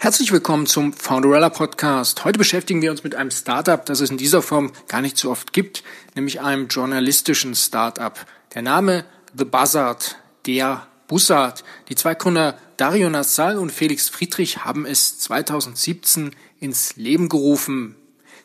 Herzlich 0.00 0.30
willkommen 0.30 0.66
zum 0.66 0.92
Founderella 0.92 1.50
Podcast. 1.50 2.24
Heute 2.24 2.38
beschäftigen 2.38 2.80
wir 2.82 2.92
uns 2.92 3.02
mit 3.02 3.16
einem 3.16 3.32
Startup, 3.32 3.84
das 3.84 3.98
es 3.98 4.10
in 4.10 4.16
dieser 4.16 4.42
Form 4.42 4.70
gar 4.86 5.00
nicht 5.00 5.18
so 5.18 5.28
oft 5.28 5.52
gibt, 5.52 5.82
nämlich 6.14 6.40
einem 6.40 6.68
journalistischen 6.68 7.56
Startup. 7.56 8.16
Der 8.54 8.62
Name 8.62 9.04
The 9.36 9.44
Buzzard, 9.44 10.16
der 10.46 10.86
Bussard. 11.08 11.64
Die 11.88 11.96
zwei 11.96 12.14
Gründer 12.14 12.56
Dario 12.76 13.10
Nassal 13.10 13.58
und 13.58 13.72
Felix 13.72 14.08
Friedrich 14.08 14.64
haben 14.64 14.86
es 14.86 15.18
2017 15.18 16.30
ins 16.60 16.94
Leben 16.94 17.28
gerufen. 17.28 17.96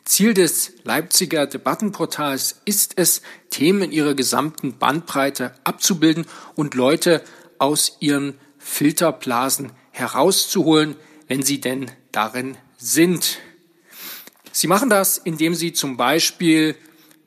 Ziel 0.04 0.34
des 0.34 0.72
Leipziger 0.82 1.46
Debattenportals 1.46 2.62
ist 2.64 2.94
es, 2.96 3.22
Themen 3.50 3.82
in 3.82 3.92
ihrer 3.92 4.14
gesamten 4.14 4.76
Bandbreite 4.76 5.54
abzubilden 5.62 6.26
und 6.56 6.74
Leute 6.74 7.22
aus 7.58 7.96
ihren 8.00 8.34
Filterblasen 8.58 9.70
herauszuholen, 9.92 10.96
wenn 11.28 11.42
sie 11.42 11.60
denn 11.60 11.90
darin 12.12 12.56
sind. 12.76 13.38
Sie 14.52 14.66
machen 14.66 14.90
das, 14.90 15.18
indem 15.18 15.54
sie 15.54 15.72
zum 15.72 15.96
Beispiel 15.96 16.76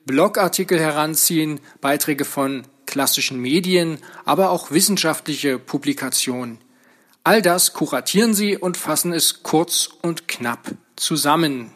Blogartikel 0.06 0.80
heranziehen, 0.80 1.60
Beiträge 1.80 2.24
von 2.24 2.66
klassischen 2.86 3.40
Medien, 3.40 3.98
aber 4.24 4.50
auch 4.50 4.70
wissenschaftliche 4.70 5.58
Publikationen. 5.58 6.58
All 7.24 7.42
das 7.42 7.74
kuratieren 7.74 8.32
sie 8.32 8.56
und 8.56 8.78
fassen 8.78 9.12
es 9.12 9.42
kurz 9.42 9.90
und 10.00 10.28
knapp 10.28 10.70
zusammen. 10.96 11.70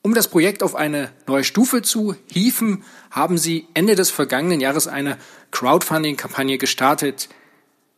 Um 0.00 0.14
das 0.14 0.28
Projekt 0.28 0.62
auf 0.62 0.74
eine 0.74 1.12
neue 1.26 1.44
Stufe 1.44 1.82
zu 1.82 2.16
hieven, 2.30 2.84
haben 3.10 3.36
sie 3.36 3.68
Ende 3.74 3.94
des 3.94 4.10
vergangenen 4.10 4.60
Jahres 4.60 4.86
eine 4.86 5.18
Crowdfunding-Kampagne 5.50 6.58
gestartet. 6.58 7.28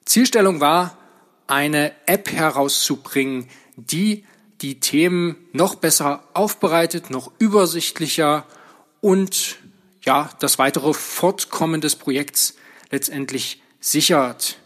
Zielstellung 0.05 0.61
war, 0.61 0.99
eine 1.47 1.93
App 2.07 2.31
herauszubringen, 2.31 3.49
die 3.77 4.25
die 4.61 4.81
Themen 4.81 5.37
noch 5.53 5.75
besser 5.77 6.25
aufbereitet, 6.35 7.11
noch 7.11 7.31
übersichtlicher 7.39 8.47
und 9.01 9.57
ja, 10.03 10.31
das 10.39 10.59
weitere 10.59 10.95
Fortkommen 10.95 11.81
des 11.81 11.97
Projekts 11.97 12.55
letztendlich 12.91 13.63
sichert. 13.81 14.59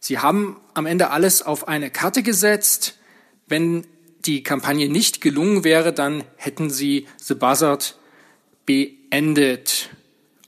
Sie 0.00 0.18
haben 0.18 0.60
am 0.74 0.86
Ende 0.86 1.10
alles 1.10 1.42
auf 1.42 1.68
eine 1.68 1.90
Karte 1.90 2.22
gesetzt. 2.22 2.98
Wenn 3.46 3.86
die 4.24 4.42
Kampagne 4.42 4.88
nicht 4.88 5.20
gelungen 5.20 5.64
wäre, 5.64 5.92
dann 5.92 6.24
hätten 6.36 6.68
sie 6.68 7.06
The 7.16 7.34
Buzzard 7.34 7.96
beendet. 8.66 9.90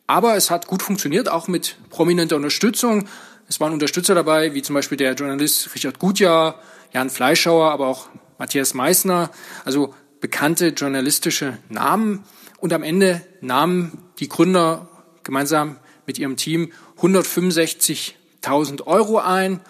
Aber 0.07 0.37
es 0.37 0.51
hat 0.51 0.67
gut 0.67 0.83
funktioniert, 0.83 1.29
auch 1.29 1.49
mit 1.49 1.77
prominenter 1.91 2.37
Unterstützung. 2.37 3.09
Es 3.49 3.61
waren 3.61 3.73
Unterstützer 3.73 4.15
dabei, 4.15 4.53
wie 4.53 4.61
zum 4.61 4.75
Beispiel 4.75 4.99
der 4.99 5.15
Journalist 5.15 5.75
Richard 5.75 5.99
Gutjahr, 5.99 6.61
Jan 6.93 7.09
Fleischhauer, 7.09 7.73
aber 7.73 7.87
auch 7.87 8.09
Matthias 8.37 8.75
Meissner, 8.75 9.31
also 9.65 9.95
bekannte 10.21 10.69
journalistische 10.69 11.57
Namen. 11.71 12.25
Und 12.59 12.75
am 12.75 12.83
Ende 12.83 13.23
nahmen 13.41 14.05
die 14.19 14.29
Gründer 14.29 14.89
gemeinsam 15.23 15.79
mit 16.07 16.19
ihrem 16.19 16.37
Team 16.37 16.73
165.000 17.01 18.87
Euro 18.87 19.19
ein. 19.19 19.61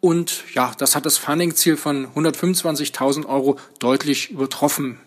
Und 0.00 0.44
ja, 0.54 0.72
das 0.78 0.94
hat 0.94 1.04
das 1.04 1.18
Funding-Ziel 1.18 1.76
von 1.76 2.06
125.000 2.14 3.26
Euro 3.26 3.58
deutlich 3.80 4.30
übertroffen. 4.30 5.00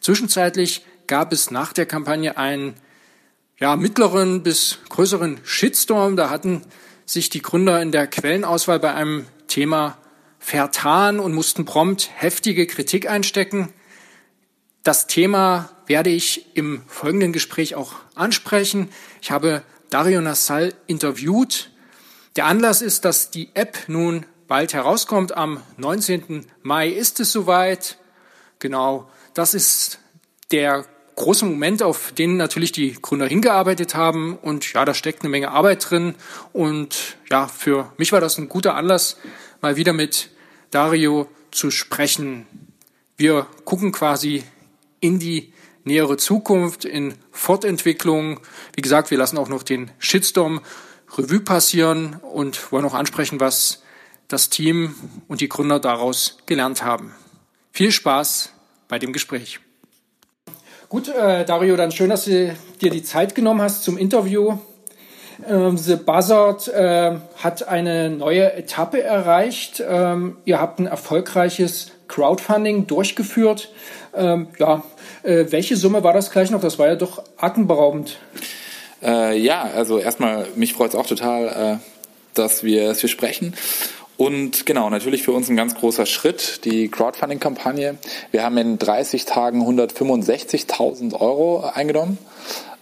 Zwischenzeitlich 0.00 0.84
gab 1.06 1.32
es 1.32 1.50
nach 1.50 1.72
der 1.72 1.86
Kampagne 1.86 2.36
einen 2.36 2.74
ja, 3.58 3.76
mittleren 3.76 4.42
bis 4.42 4.78
größeren 4.90 5.40
Shitstorm. 5.42 6.16
Da 6.16 6.28
hatten 6.28 6.62
sich 7.06 7.30
die 7.30 7.40
Gründer 7.40 7.80
in 7.80 7.92
der 7.92 8.06
Quellenauswahl 8.06 8.80
bei 8.80 8.92
einem 8.92 9.26
Thema 9.46 9.96
vertan 10.38 11.18
und 11.18 11.34
mussten 11.34 11.64
prompt 11.64 12.10
heftige 12.14 12.66
Kritik 12.66 13.08
einstecken. 13.08 13.72
Das 14.82 15.06
Thema 15.06 15.70
werde 15.86 16.10
ich 16.10 16.54
im 16.54 16.82
folgenden 16.86 17.32
Gespräch 17.32 17.74
auch 17.74 17.94
ansprechen. 18.14 18.90
Ich 19.22 19.30
habe 19.30 19.62
Dario 19.90 20.20
Nassal 20.20 20.74
interviewt. 20.86 21.70
Der 22.34 22.46
Anlass 22.46 22.82
ist, 22.82 23.04
dass 23.04 23.30
die 23.30 23.50
App 23.54 23.78
nun 23.88 24.26
bald 24.46 24.74
herauskommt. 24.74 25.36
Am 25.36 25.62
19. 25.76 26.46
Mai 26.62 26.88
ist 26.88 27.20
es 27.20 27.32
soweit. 27.32 27.98
Genau, 28.58 29.10
das 29.34 29.54
ist 29.54 29.98
der 30.50 30.84
große 31.16 31.44
Moment, 31.46 31.82
auf 31.82 32.12
den 32.12 32.36
natürlich 32.36 32.72
die 32.72 32.92
Gründer 32.92 33.26
hingearbeitet 33.26 33.94
haben. 33.94 34.36
Und 34.36 34.72
ja, 34.72 34.84
da 34.84 34.94
steckt 34.94 35.22
eine 35.22 35.30
Menge 35.30 35.50
Arbeit 35.50 35.90
drin. 35.90 36.14
Und 36.52 37.16
ja, 37.30 37.48
für 37.48 37.92
mich 37.96 38.12
war 38.12 38.20
das 38.20 38.38
ein 38.38 38.48
guter 38.48 38.74
Anlass, 38.74 39.16
mal 39.60 39.76
wieder 39.76 39.92
mit 39.92 40.30
Dario 40.70 41.28
zu 41.50 41.70
sprechen. 41.70 42.46
Wir 43.16 43.46
gucken 43.64 43.92
quasi 43.92 44.44
in 45.00 45.18
die 45.18 45.52
nähere 45.84 46.16
Zukunft, 46.16 46.84
in 46.84 47.14
Fortentwicklung. 47.30 48.40
Wie 48.74 48.82
gesagt, 48.82 49.10
wir 49.10 49.18
lassen 49.18 49.38
auch 49.38 49.48
noch 49.48 49.62
den 49.62 49.90
Shitstorm 49.98 50.60
Revue 51.16 51.40
passieren 51.40 52.16
und 52.16 52.72
wollen 52.72 52.84
auch 52.84 52.94
ansprechen, 52.94 53.40
was 53.40 53.82
das 54.28 54.50
Team 54.50 54.94
und 55.28 55.40
die 55.40 55.48
Gründer 55.48 55.78
daraus 55.78 56.38
gelernt 56.46 56.82
haben. 56.82 57.14
Viel 57.72 57.92
Spaß 57.92 58.52
bei 58.88 58.98
dem 58.98 59.12
Gespräch. 59.12 59.60
Gut, 60.88 61.08
äh, 61.08 61.44
Dario, 61.44 61.76
dann 61.76 61.90
schön, 61.90 62.10
dass 62.10 62.26
du 62.26 62.54
dir 62.80 62.90
die 62.90 63.02
Zeit 63.02 63.34
genommen 63.34 63.60
hast 63.60 63.82
zum 63.82 63.98
Interview. 63.98 64.56
Ähm, 65.48 65.76
The 65.76 65.96
Buzzard 65.96 66.68
äh, 66.68 67.16
hat 67.38 67.66
eine 67.66 68.08
neue 68.08 68.52
Etappe 68.52 69.02
erreicht. 69.02 69.82
Ähm, 69.84 70.36
ihr 70.44 70.60
habt 70.60 70.78
ein 70.78 70.86
erfolgreiches 70.86 71.90
Crowdfunding 72.06 72.86
durchgeführt. 72.86 73.72
Ähm, 74.14 74.46
ja, 74.60 74.84
äh, 75.24 75.46
welche 75.50 75.76
Summe 75.76 76.04
war 76.04 76.12
das 76.12 76.30
gleich 76.30 76.52
noch? 76.52 76.60
Das 76.60 76.78
war 76.78 76.86
ja 76.86 76.94
doch 76.94 77.20
atemberaubend. 77.36 78.18
Äh, 79.02 79.36
ja, 79.40 79.62
also 79.62 79.98
erstmal, 79.98 80.46
mich 80.54 80.72
freut 80.72 80.90
es 80.90 80.94
auch 80.94 81.06
total, 81.06 81.48
äh, 81.48 81.76
dass, 82.34 82.62
wir, 82.62 82.86
dass 82.86 83.02
wir 83.02 83.08
sprechen. 83.08 83.54
Und 84.16 84.64
genau, 84.64 84.88
natürlich 84.88 85.22
für 85.22 85.32
uns 85.32 85.50
ein 85.50 85.56
ganz 85.56 85.74
großer 85.74 86.06
Schritt, 86.06 86.64
die 86.64 86.88
Crowdfunding-Kampagne. 86.88 87.98
Wir 88.30 88.42
haben 88.42 88.56
in 88.56 88.78
30 88.78 89.26
Tagen 89.26 89.62
165.000 89.62 91.20
Euro 91.20 91.64
eingenommen. 91.66 92.18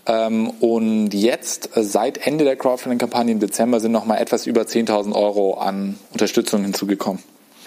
Ähm, 0.07 0.51
und 0.61 1.13
jetzt, 1.13 1.71
seit 1.75 2.27
Ende 2.27 2.45
der 2.45 2.57
Crowdfunding-Kampagne 2.57 3.33
im 3.33 3.41
Dezember, 3.41 3.81
sind 3.81 3.93
nochmal 3.93 4.21
etwas 4.21 4.47
über 4.47 4.63
10.000 4.63 5.15
Euro 5.15 5.55
an 5.55 5.99
Unterstützung 6.13 6.63
hinzugekommen. 6.63 7.23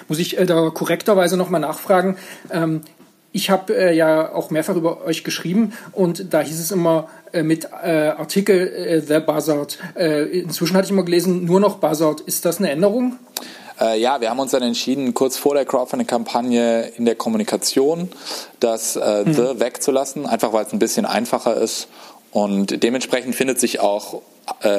Muss 0.07 0.19
ich 0.19 0.37
äh, 0.37 0.45
da 0.45 0.69
korrekterweise 0.69 1.35
nochmal 1.35 1.61
nachfragen? 1.61 2.17
Ich 3.37 3.49
habe 3.51 3.77
äh, 3.77 3.95
ja 3.95 4.33
auch 4.33 4.49
mehrfach 4.49 4.75
über 4.75 5.05
euch 5.05 5.23
geschrieben 5.23 5.73
und 5.91 6.33
da 6.33 6.41
hieß 6.41 6.59
es 6.59 6.71
immer 6.71 7.07
äh, 7.33 7.43
mit 7.43 7.65
äh, 7.65 8.13
Artikel 8.17 8.67
äh, 8.67 8.99
The 8.99 9.19
Buzzard. 9.19 9.77
Äh, 9.95 10.23
inzwischen 10.39 10.75
hatte 10.75 10.85
ich 10.85 10.91
immer 10.91 11.03
gelesen, 11.03 11.45
nur 11.45 11.59
noch 11.59 11.77
Buzzard. 11.77 12.21
Ist 12.21 12.45
das 12.45 12.57
eine 12.57 12.71
Änderung? 12.71 13.19
Äh, 13.79 14.01
ja, 14.01 14.21
wir 14.21 14.31
haben 14.31 14.39
uns 14.39 14.49
dann 14.49 14.63
entschieden, 14.63 15.13
kurz 15.13 15.37
vor 15.37 15.53
der 15.53 15.65
Crowdfunding-Kampagne 15.65 16.93
in 16.97 17.05
der 17.05 17.13
Kommunikation 17.13 18.09
das 18.59 18.95
äh, 18.95 19.25
hm. 19.25 19.33
The 19.35 19.59
wegzulassen, 19.59 20.25
einfach 20.25 20.51
weil 20.51 20.65
es 20.65 20.73
ein 20.73 20.79
bisschen 20.79 21.05
einfacher 21.05 21.57
ist. 21.57 21.89
Und 22.31 22.81
dementsprechend 22.81 23.35
findet 23.35 23.59
sich 23.59 23.79
auch 23.79 24.23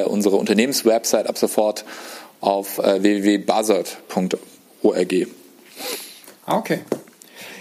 unsere 0.06 0.34
Unternehmenswebsite 0.36 1.28
ab 1.28 1.38
sofort 1.38 1.84
auf 2.40 2.78
äh, 2.78 3.02
www.buzzard.org. 3.02 5.26
Ah, 6.46 6.56
okay. 6.56 6.80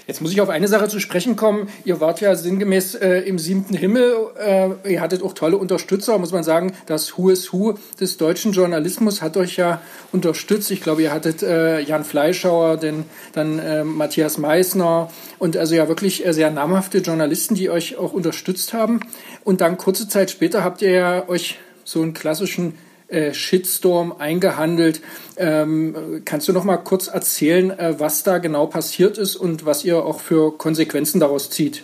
Jetzt 0.08 0.22
muss 0.22 0.32
ich 0.32 0.40
auf 0.40 0.48
eine 0.48 0.70
Sache 0.70 0.88
zu 0.88 1.02
sprechen 1.02 1.36
kommen. 1.36 1.68
Ihr 1.84 2.00
wart 2.00 2.22
ja 2.22 2.34
sinngemäß 2.34 2.96
äh, 2.96 3.20
im 3.28 3.38
siebten 3.38 3.74
Himmel. 3.74 4.16
Äh, 4.40 4.94
ihr 4.94 5.02
hattet 5.02 5.22
auch 5.22 5.34
tolle 5.34 5.58
Unterstützer, 5.58 6.18
muss 6.18 6.32
man 6.32 6.46
sagen. 6.46 6.72
Das 6.86 7.18
Who 7.18 7.30
is 7.30 7.52
Who 7.52 7.74
des 8.00 8.16
deutschen 8.16 8.54
Journalismus 8.54 9.22
hat 9.22 9.36
euch 9.36 9.58
ja 9.58 9.82
unterstützt. 10.14 10.72
Ich 10.72 10.80
glaube, 10.80 11.02
ihr 11.02 11.12
hattet 11.12 11.44
äh, 11.44 11.82
Jan 11.82 12.06
Fleischauer, 12.06 12.78
den, 12.78 13.04
dann 13.34 13.60
äh, 13.60 13.84
Matthias 13.84 14.38
Meissner 14.38 15.12
und 15.40 15.58
also 15.58 15.76
ja 15.76 15.90
wirklich 15.90 16.26
äh, 16.26 16.32
sehr 16.32 16.52
namhafte 16.52 17.00
Journalisten, 17.00 17.56
die 17.56 17.70
euch 17.70 17.98
auch 17.98 18.14
unterstützt 18.14 18.74
haben. 18.74 19.02
Und 19.44 19.60
dann 19.60 19.76
kurze 19.76 20.08
Zeit 20.08 20.32
später 20.32 20.64
habt 20.64 20.82
ihr 20.82 20.92
ja 20.92 21.28
euch 21.28 21.60
so 21.84 22.02
einen 22.02 22.14
klassischen 22.14 22.76
äh, 23.08 23.34
Shitstorm 23.34 24.16
eingehandelt. 24.18 25.02
Ähm, 25.38 26.22
kannst 26.26 26.48
du 26.48 26.54
noch 26.54 26.64
mal 26.64 26.78
kurz 26.78 27.08
erzählen, 27.08 27.72
äh, 27.72 28.00
was 28.00 28.24
da 28.24 28.38
genau 28.38 28.68
passiert 28.68 29.18
ist 29.18 29.36
und 29.36 29.66
was 29.66 29.84
ihr 29.86 30.04
auch 30.04 30.20
für 30.20 30.58
Konsequenzen 30.58 31.20
daraus 31.20 31.50
zieht? 31.50 31.84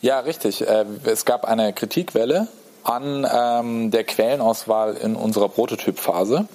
Ja, 0.00 0.20
richtig. 0.20 0.66
Äh, 0.66 0.84
es 1.04 1.24
gab 1.24 1.44
eine 1.44 1.72
Kritikwelle 1.72 2.48
an 2.82 3.26
ähm, 3.30 3.90
der 3.90 4.04
Quellenauswahl 4.04 4.96
in 4.96 5.14
unserer 5.14 5.48
Prototypphase, 5.48 6.48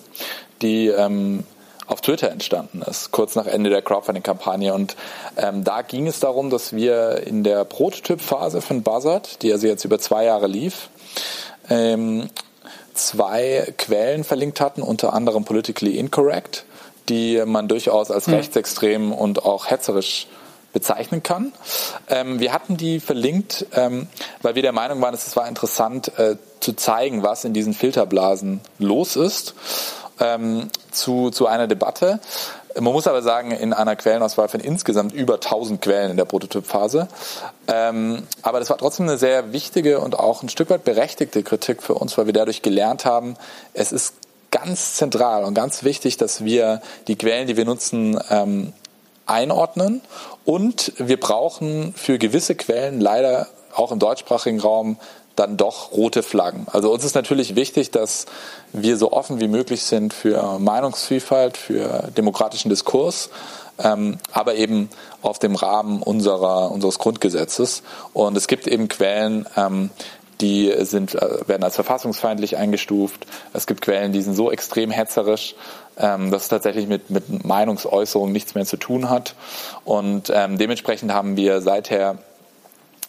die 0.62 0.88
ähm, 0.88 1.44
auf 1.88 2.02
Twitter 2.02 2.32
entstanden 2.32 2.82
ist, 2.82 3.12
kurz 3.12 3.36
nach 3.36 3.46
Ende 3.46 3.70
der 3.70 3.82
Crowdfunding-Kampagne. 3.82 4.74
Und 4.74 4.96
ähm, 5.38 5.64
da 5.64 5.82
ging 5.82 6.08
es 6.08 6.20
darum, 6.20 6.50
dass 6.50 6.74
wir 6.74 7.24
in 7.26 7.44
der 7.44 7.64
Prototypphase 7.64 8.62
von 8.62 8.82
Buzzard, 8.82 9.42
die 9.44 9.52
also 9.52 9.68
jetzt 9.68 9.86
über 9.86 10.00
zwei 10.00 10.26
Jahre 10.26 10.48
lief, 10.48 10.90
ähm, 11.70 12.28
zwei 12.96 13.74
Quellen 13.78 14.24
verlinkt 14.24 14.62
hatten, 14.62 14.82
unter 14.82 15.14
anderem 15.14 15.46
Politically 15.46 15.98
Incorrect, 15.98 16.66
die 17.10 17.44
man 17.46 17.68
durchaus 17.68 18.12
als 18.12 18.28
hm. 18.28 18.36
rechtsextrem 18.36 19.12
und 19.12 19.46
auch 19.46 19.70
hetzerisch 19.70 20.28
bezeichnen 20.76 21.24
kann. 21.24 21.54
Ähm, 22.10 22.42
wir 22.42 22.52
hatten 22.52 22.76
die 22.76 23.00
verlinkt, 23.00 23.66
ähm, 23.74 24.08
weil 24.42 24.56
wir 24.56 24.62
der 24.62 24.74
Meinung 24.74 25.02
waren, 25.02 25.14
es 25.14 25.36
war 25.38 25.48
interessant 25.48 26.12
äh, 26.20 26.36
zu 26.60 26.74
zeigen, 26.74 27.24
was 27.24 27.46
in 27.46 27.54
diesen 27.54 27.74
Filterblasen 27.74 28.60
los 28.78 29.16
ist, 29.16 29.56
ähm, 30.20 30.68
zu, 30.92 31.30
zu 31.30 31.48
einer 31.48 31.68
Debatte. 31.68 32.20
Man 32.76 32.92
muss 32.92 33.08
aber 33.08 33.22
sagen, 33.22 33.52
in 33.52 33.72
einer 33.72 33.96
Quellenauswahl 33.96 34.50
von 34.50 34.60
insgesamt 34.60 35.14
über 35.14 35.36
1000 35.36 35.82
Quellen 35.82 36.12
in 36.12 36.18
der 36.18 36.26
Prototypphase. 36.26 37.08
Ähm, 37.68 38.24
aber 38.42 38.60
das 38.60 38.70
war 38.70 38.78
trotzdem 38.78 39.08
eine 39.08 39.18
sehr 39.18 39.54
wichtige 39.54 40.00
und 40.00 40.20
auch 40.20 40.44
ein 40.44 40.50
Stück 40.50 40.70
weit 40.70 40.84
berechtigte 40.84 41.42
Kritik 41.42 41.82
für 41.82 41.94
uns, 41.94 42.18
weil 42.18 42.26
wir 42.26 42.34
dadurch 42.34 42.62
gelernt 42.62 43.06
haben, 43.06 43.38
es 43.74 43.94
ist 43.94 44.16
ganz 44.52 44.96
zentral 44.96 45.46
und 45.46 45.54
ganz 45.54 45.84
wichtig, 45.84 46.18
dass 46.18 46.44
wir 46.44 46.82
die 47.08 47.18
Quellen, 47.18 47.48
die 47.48 47.58
wir 47.58 47.66
nutzen, 47.66 48.20
ähm, 48.30 48.74
einordnen. 49.26 50.02
Und 50.44 50.94
wir 50.98 51.20
brauchen 51.20 51.94
für 51.96 52.18
gewisse 52.18 52.56
Quellen 52.56 53.00
leider 53.00 53.48
auch 53.74 53.92
im 53.92 54.00
deutschsprachigen 54.00 54.60
Raum 54.60 54.98
dann 55.36 55.58
doch 55.58 55.92
rote 55.92 56.24
Flaggen. 56.24 56.68
Also 56.72 56.92
uns 56.92 57.04
ist 57.04 57.16
natürlich 57.16 57.56
wichtig, 57.56 57.92
dass 57.92 58.26
wir 58.74 58.98
so 58.98 59.12
offen 59.12 59.40
wie 59.40 59.48
möglich 59.48 59.84
sind 59.84 60.14
für 60.14 60.60
Meinungsvielfalt, 60.60 61.58
für 61.58 62.10
demokratischen 62.16 62.70
Diskurs, 62.70 63.30
ähm, 63.78 64.18
aber 64.32 64.56
eben 64.56 64.90
auf 65.22 65.40
dem 65.40 65.56
Rahmen 65.56 66.02
unserer, 66.02 66.72
unseres 66.72 67.00
Grundgesetzes. 67.00 67.84
Und 68.14 68.38
es 68.38 68.48
gibt 68.48 68.68
eben 68.68 68.88
Quellen, 68.88 69.46
ähm, 69.58 69.90
die 70.42 70.74
sind, 70.82 71.16
äh, 71.16 71.48
werden 71.48 71.64
als 71.64 71.76
verfassungsfeindlich 71.76 72.58
eingestuft. 72.58 73.26
Es 73.54 73.68
gibt 73.68 73.82
Quellen, 73.82 74.12
die 74.12 74.22
sind 74.22 74.36
so 74.36 74.52
extrem 74.52 74.92
hetzerisch, 74.92 75.56
ähm, 75.98 76.32
dass 76.32 76.44
es 76.44 76.50
tatsächlich 76.50 76.88
mit, 76.88 77.10
mit 77.10 77.46
Meinungsäußerung 77.46 78.32
nichts 78.32 78.56
mehr 78.56 78.66
zu 78.66 78.78
tun 78.78 79.10
hat. 79.10 79.36
Und 79.86 80.32
ähm, 80.34 80.58
dementsprechend 80.58 81.14
haben 81.14 81.38
wir 81.38 81.62
seither 81.62 82.18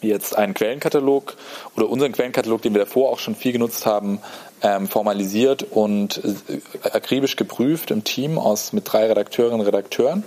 jetzt 0.00 0.37
einen 0.37 0.54
Quellenkatalog 0.54 1.34
oder 1.76 1.88
unseren 1.88 2.12
Quellenkatalog, 2.12 2.62
den 2.62 2.75
wir 2.75 2.81
davor 2.81 3.10
auch 3.10 3.19
schon 3.19 3.34
viel 3.34 3.52
genutzt 3.52 3.87
haben, 3.87 4.20
ähm, 4.62 4.88
formalisiert 4.88 5.62
und 5.62 6.22
äh, 6.25 6.60
akribisch 6.90 7.37
geprüft 7.37 7.90
im 7.90 8.04
Team 8.04 8.38
aus 8.38 8.72
mit 8.72 8.90
drei 8.90 9.06
Redakteurinnen 9.06 9.60
und 9.60 9.66
Redakteuren. 9.66 10.25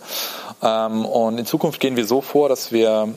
Ähm, 0.61 1.05
und 1.05 1.37
in 1.37 1.45
Zukunft 1.45 1.79
gehen 1.79 1.95
wir 1.95 2.05
so 2.05 2.21
vor, 2.21 2.49
dass 2.49 2.71
wir 2.71 3.13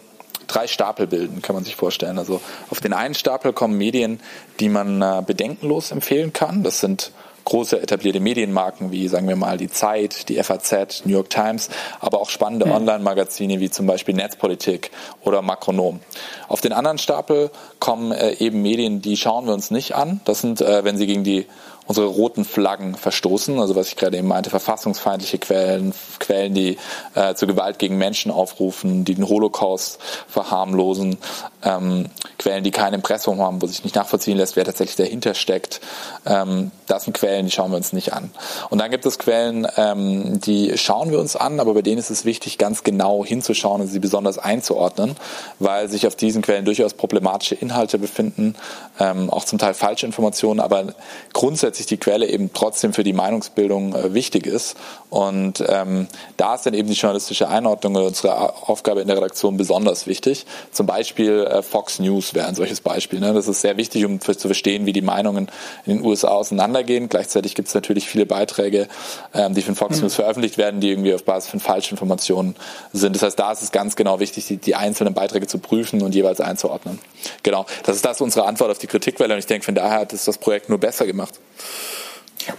drei 0.46 0.66
Stapel 0.66 1.06
bilden, 1.06 1.42
kann 1.42 1.54
man 1.54 1.64
sich 1.64 1.76
vorstellen. 1.76 2.18
Also 2.18 2.40
auf 2.70 2.80
den 2.80 2.92
einen 2.92 3.14
Stapel 3.14 3.52
kommen 3.52 3.76
Medien, 3.76 4.20
die 4.60 4.68
man 4.68 5.00
äh, 5.02 5.22
bedenkenlos 5.26 5.90
empfehlen 5.90 6.32
kann. 6.32 6.62
Das 6.62 6.80
sind 6.80 7.12
große 7.44 7.80
etablierte 7.80 8.20
Medienmarken 8.20 8.92
wie, 8.92 9.08
sagen 9.08 9.28
wir 9.28 9.36
mal, 9.36 9.58
die 9.58 9.68
Zeit, 9.68 10.28
die 10.28 10.42
FAZ, 10.42 11.04
New 11.04 11.12
York 11.12 11.30
Times, 11.30 11.68
aber 12.00 12.20
auch 12.20 12.30
spannende 12.30 12.66
mhm. 12.66 12.72
Online-Magazine 12.72 13.60
wie 13.60 13.70
zum 13.70 13.86
Beispiel 13.86 14.14
Netzpolitik 14.14 14.90
oder 15.22 15.42
Makronom. 15.42 16.00
Auf 16.48 16.60
den 16.60 16.72
anderen 16.72 16.98
Stapel 16.98 17.50
kommen 17.78 18.12
äh, 18.12 18.34
eben 18.34 18.62
Medien, 18.62 19.02
die 19.02 19.16
schauen 19.16 19.46
wir 19.46 19.54
uns 19.54 19.70
nicht 19.70 19.94
an. 19.94 20.20
Das 20.24 20.40
sind, 20.40 20.60
äh, 20.60 20.84
wenn 20.84 20.96
sie 20.96 21.06
gegen 21.06 21.24
die 21.24 21.46
unsere 21.86 22.06
roten 22.06 22.44
Flaggen 22.44 22.94
verstoßen. 22.94 23.58
Also 23.58 23.74
was 23.74 23.88
ich 23.88 23.96
gerade 23.96 24.16
eben 24.16 24.28
meinte, 24.28 24.50
verfassungsfeindliche 24.50 25.38
Quellen, 25.38 25.92
Quellen, 26.20 26.54
die 26.54 26.78
äh, 27.14 27.34
zu 27.34 27.46
Gewalt 27.46 27.78
gegen 27.78 27.98
Menschen 27.98 28.30
aufrufen, 28.30 29.04
die 29.04 29.14
den 29.14 29.28
Holocaust 29.28 30.00
verharmlosen, 30.28 31.18
ähm, 31.64 32.06
Quellen, 32.38 32.64
die 32.64 32.70
kein 32.70 32.94
Impressum 32.94 33.40
haben, 33.40 33.62
wo 33.62 33.66
sich 33.66 33.84
nicht 33.84 33.96
nachvollziehen 33.96 34.36
lässt, 34.36 34.56
wer 34.56 34.64
tatsächlich 34.64 34.96
dahinter 34.96 35.34
steckt. 35.34 35.80
Ähm, 36.26 36.70
das 36.86 37.04
sind 37.04 37.14
Quellen, 37.14 37.46
die 37.46 37.52
schauen 37.52 37.70
wir 37.70 37.76
uns 37.76 37.92
nicht 37.92 38.12
an. 38.12 38.30
Und 38.70 38.80
dann 38.80 38.90
gibt 38.90 39.06
es 39.06 39.18
Quellen, 39.18 39.66
ähm, 39.76 40.40
die 40.40 40.76
schauen 40.76 41.10
wir 41.10 41.18
uns 41.18 41.36
an, 41.36 41.60
aber 41.60 41.74
bei 41.74 41.82
denen 41.82 41.98
ist 41.98 42.10
es 42.10 42.24
wichtig, 42.24 42.58
ganz 42.58 42.82
genau 42.82 43.24
hinzuschauen 43.24 43.80
und 43.80 43.86
sie 43.86 43.98
besonders 43.98 44.38
einzuordnen, 44.38 45.16
weil 45.58 45.88
sich 45.88 46.06
auf 46.06 46.16
diesen 46.16 46.42
Quellen 46.42 46.64
durchaus 46.64 46.94
problematische 46.94 47.54
Inhalte 47.54 47.98
befinden, 47.98 48.56
ähm, 48.98 49.30
auch 49.30 49.44
zum 49.44 49.58
Teil 49.58 49.74
falsche 49.74 50.06
Informationen, 50.06 50.60
aber 50.60 50.94
grundsätzlich 51.32 51.86
die 51.86 51.96
Quelle 51.96 52.26
eben 52.26 52.52
trotzdem 52.52 52.92
für 52.92 53.04
die 53.04 53.12
Meinungsbildung 53.12 53.94
äh, 53.94 54.14
wichtig 54.14 54.46
ist. 54.46 54.76
Und 55.10 55.62
ähm, 55.68 56.08
da 56.36 56.54
ist 56.54 56.66
dann 56.66 56.74
eben 56.74 56.88
die 56.88 56.94
journalistische 56.94 57.48
Einordnung 57.48 57.94
und 57.96 58.02
unsere 58.02 58.54
Aufgabe 58.68 59.00
in 59.00 59.08
der 59.08 59.16
Redaktion 59.16 59.56
besonders 59.56 60.06
wichtig. 60.06 60.46
Zum 60.72 60.86
Beispiel 60.86 61.46
äh, 61.52 61.62
Fox 61.62 61.98
News 61.98 62.34
wäre 62.34 62.46
ein 62.46 62.54
solches 62.54 62.80
Beispiel. 62.80 63.20
Ne? 63.20 63.32
Das 63.32 63.48
ist 63.48 63.60
sehr 63.60 63.76
wichtig, 63.76 64.04
um 64.04 64.20
zu 64.20 64.34
verstehen, 64.34 64.86
wie 64.86 64.92
die 64.92 65.02
Meinungen 65.02 65.48
in 65.86 65.98
den 65.98 66.06
USA 66.06 66.28
auseinandergehen. 66.28 67.08
Gleichzeitig 67.08 67.54
gibt 67.54 67.68
es 67.68 67.74
natürlich 67.74 68.08
viele 68.08 68.26
Beiträge, 68.26 68.88
ähm, 69.34 69.54
die 69.54 69.62
von 69.62 69.74
Fox 69.74 69.96
mhm. 69.96 70.02
News 70.02 70.14
veröffentlicht 70.14 70.58
werden, 70.58 70.80
die 70.80 70.90
irgendwie 70.90 71.14
auf 71.14 71.24
Basis 71.24 71.50
von 71.50 71.60
Falschinformationen 71.60 72.56
sind. 72.92 73.16
Das 73.16 73.22
heißt, 73.22 73.38
da 73.38 73.52
ist 73.52 73.62
es 73.62 73.72
ganz 73.72 73.96
genau 73.96 74.20
wichtig, 74.20 74.46
die, 74.46 74.56
die 74.56 74.74
einzelnen 74.74 75.14
Beiträge 75.14 75.46
zu 75.46 75.58
prüfen 75.58 76.02
und 76.02 76.14
jeweils 76.14 76.40
einzuordnen. 76.40 76.98
Genau, 77.42 77.66
das 77.84 77.96
ist 77.96 78.04
das 78.04 78.20
unsere 78.20 78.46
Antwort 78.46 78.70
auf 78.70 78.78
die 78.78 78.86
Kritikwelle 78.86 79.34
und 79.34 79.38
ich 79.38 79.46
denke, 79.46 79.64
von 79.64 79.74
daher 79.74 80.00
hat 80.00 80.12
es 80.12 80.24
das 80.24 80.38
Projekt 80.38 80.68
nur 80.68 80.78
besser 80.78 81.06
gemacht. 81.06 81.38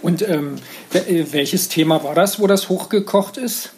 Und 0.02 0.22
ähm, 0.22 0.56
äh, 0.92 1.24
welches 1.30 1.68
Thema 1.68 2.02
war 2.04 2.14
das, 2.14 2.40
wo 2.40 2.46
das 2.46 2.68
hochgekocht 2.68 3.36
ist? 3.36 3.70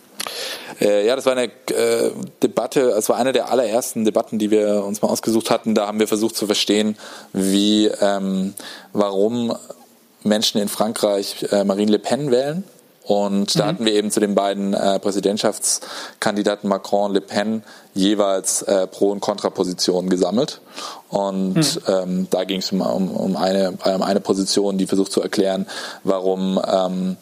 Äh, 0.80 1.06
ja, 1.06 1.16
das 1.16 1.26
war 1.26 1.32
eine 1.32 1.44
äh, 1.44 2.10
Debatte, 2.42 2.90
es 2.90 3.08
war 3.08 3.16
eine 3.16 3.32
der 3.32 3.50
allerersten 3.50 4.04
Debatten, 4.04 4.38
die 4.38 4.50
wir 4.50 4.84
uns 4.84 5.02
mal 5.02 5.08
ausgesucht 5.08 5.50
hatten. 5.50 5.74
Da 5.74 5.86
haben 5.86 5.98
wir 5.98 6.08
versucht 6.08 6.36
zu 6.36 6.46
verstehen, 6.46 6.96
wie, 7.32 7.86
ähm, 8.00 8.54
warum 8.92 9.56
Menschen 10.22 10.60
in 10.60 10.68
Frankreich 10.68 11.46
äh, 11.50 11.64
Marine 11.64 11.92
Le 11.92 11.98
Pen 11.98 12.30
wählen 12.30 12.64
und 13.06 13.56
da 13.56 13.64
mhm. 13.64 13.68
hatten 13.68 13.84
wir 13.84 13.92
eben 13.94 14.10
zu 14.10 14.18
den 14.18 14.34
beiden 14.34 14.74
äh, 14.74 14.98
Präsidentschaftskandidaten 14.98 16.68
Macron 16.68 17.10
und 17.10 17.14
Le 17.14 17.20
Pen 17.20 17.62
jeweils 17.94 18.62
äh, 18.62 18.88
Pro- 18.88 19.12
und 19.12 19.20
Kontrapositionen 19.20 20.10
gesammelt. 20.10 20.60
Und 21.08 21.54
mhm. 21.54 21.82
ähm, 21.86 22.26
da 22.30 22.42
ging 22.42 22.58
es 22.58 22.72
um, 22.72 22.80
um, 22.80 23.36
eine, 23.36 23.78
um 23.84 24.02
eine 24.02 24.20
Position, 24.20 24.76
die 24.76 24.88
versucht 24.88 25.12
zu 25.12 25.22
erklären, 25.22 25.66
warum 26.02 26.60
ähm, 26.66 27.16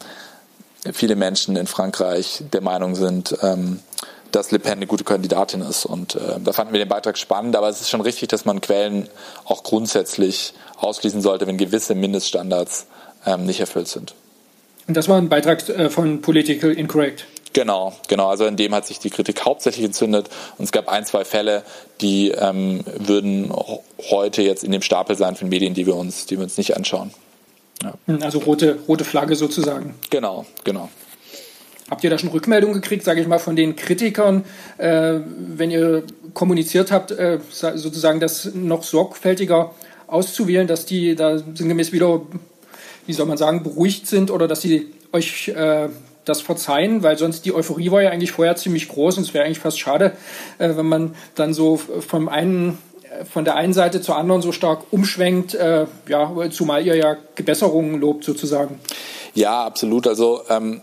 viele 0.93 1.15
Menschen 1.15 1.55
in 1.55 1.67
Frankreich 1.67 2.43
der 2.53 2.61
Meinung 2.61 2.95
sind, 2.95 3.35
ähm, 3.41 3.79
dass 4.31 4.51
Le 4.51 4.59
Pen 4.59 4.73
eine 4.73 4.87
gute 4.87 5.03
Kandidatin 5.03 5.61
ist. 5.61 5.85
Und 5.85 6.15
äh, 6.15 6.39
da 6.43 6.51
fanden 6.51 6.73
wir 6.73 6.79
den 6.79 6.89
Beitrag 6.89 7.17
spannend, 7.17 7.55
aber 7.55 7.69
es 7.69 7.81
ist 7.81 7.89
schon 7.89 8.01
richtig, 8.01 8.29
dass 8.29 8.45
man 8.45 8.61
Quellen 8.61 9.07
auch 9.45 9.63
grundsätzlich 9.63 10.53
ausschließen 10.77 11.21
sollte, 11.21 11.47
wenn 11.47 11.57
gewisse 11.57 11.95
Mindeststandards 11.95 12.87
ähm, 13.25 13.45
nicht 13.45 13.59
erfüllt 13.59 13.87
sind. 13.87 14.13
Und 14.87 14.97
das 14.97 15.07
war 15.07 15.17
ein 15.17 15.29
Beitrag 15.29 15.67
äh, 15.69 15.89
von 15.89 16.21
Political 16.21 16.71
Incorrect. 16.71 17.25
Genau, 17.53 17.93
genau. 18.09 18.27
Also 18.27 18.45
in 18.45 18.57
dem 18.57 18.75
hat 18.75 18.85
sich 18.85 18.99
die 18.99 19.09
Kritik 19.09 19.45
hauptsächlich 19.45 19.85
entzündet. 19.85 20.29
Und 20.57 20.65
es 20.65 20.73
gab 20.73 20.89
ein, 20.89 21.05
zwei 21.05 21.23
Fälle, 21.23 21.63
die 22.01 22.31
ähm, 22.31 22.81
würden 22.85 23.53
heute 24.09 24.41
jetzt 24.41 24.65
in 24.65 24.73
dem 24.73 24.81
Stapel 24.81 25.15
sein 25.15 25.37
von 25.37 25.47
Medien, 25.47 25.73
die 25.73 25.85
wir 25.85 25.95
uns, 25.95 26.25
die 26.25 26.35
wir 26.35 26.43
uns 26.43 26.57
nicht 26.57 26.75
anschauen. 26.75 27.13
Ja. 28.07 28.17
Also 28.21 28.39
rote, 28.39 28.79
rote 28.87 29.03
Flagge 29.03 29.35
sozusagen. 29.35 29.95
Genau, 30.09 30.45
genau. 30.63 30.89
Habt 31.89 32.03
ihr 32.03 32.09
da 32.09 32.17
schon 32.17 32.29
Rückmeldungen 32.29 32.81
gekriegt, 32.81 33.03
sage 33.03 33.21
ich 33.21 33.27
mal, 33.27 33.37
von 33.37 33.55
den 33.55 33.75
Kritikern, 33.75 34.43
äh, 34.77 35.19
wenn 35.37 35.69
ihr 35.69 36.03
kommuniziert 36.33 36.91
habt, 36.91 37.11
äh, 37.11 37.39
sozusagen 37.51 38.19
das 38.19 38.53
noch 38.55 38.83
sorgfältiger 38.83 39.71
auszuwählen, 40.07 40.67
dass 40.67 40.85
die 40.85 41.15
da 41.15 41.37
sinngemäß 41.37 41.91
wieder 41.91 42.21
wie 43.05 43.13
soll 43.13 43.25
man 43.25 43.37
sagen, 43.37 43.63
beruhigt 43.63 44.07
sind 44.07 44.31
oder 44.31 44.47
dass 44.47 44.61
sie 44.61 44.87
euch 45.11 45.49
äh, 45.49 45.89
das 46.25 46.41
verzeihen, 46.41 47.03
weil 47.03 47.17
sonst 47.17 47.45
die 47.45 47.53
Euphorie 47.53 47.91
war 47.91 48.01
ja 48.01 48.09
eigentlich 48.09 48.31
vorher 48.31 48.55
ziemlich 48.55 48.87
groß 48.87 49.17
und 49.17 49.23
es 49.23 49.33
wäre 49.33 49.45
eigentlich 49.45 49.59
fast 49.59 49.79
schade, 49.79 50.13
äh, 50.57 50.75
wenn 50.75 50.87
man 50.87 51.15
dann 51.35 51.53
so 51.53 51.77
vom 51.77 52.29
einen 52.29 52.77
von 53.31 53.45
der 53.45 53.55
einen 53.55 53.73
Seite 53.73 54.01
zur 54.01 54.17
anderen 54.17 54.41
so 54.41 54.51
stark 54.51 54.83
umschwenkt, 54.91 55.53
äh, 55.53 55.85
ja, 56.07 56.31
zumal 56.51 56.85
ihr 56.85 56.95
ja 56.95 57.17
Gebesserungen 57.35 57.99
lobt 57.99 58.23
sozusagen. 58.23 58.79
Ja, 59.33 59.65
absolut. 59.65 60.07
Also 60.07 60.41
ähm, 60.49 60.81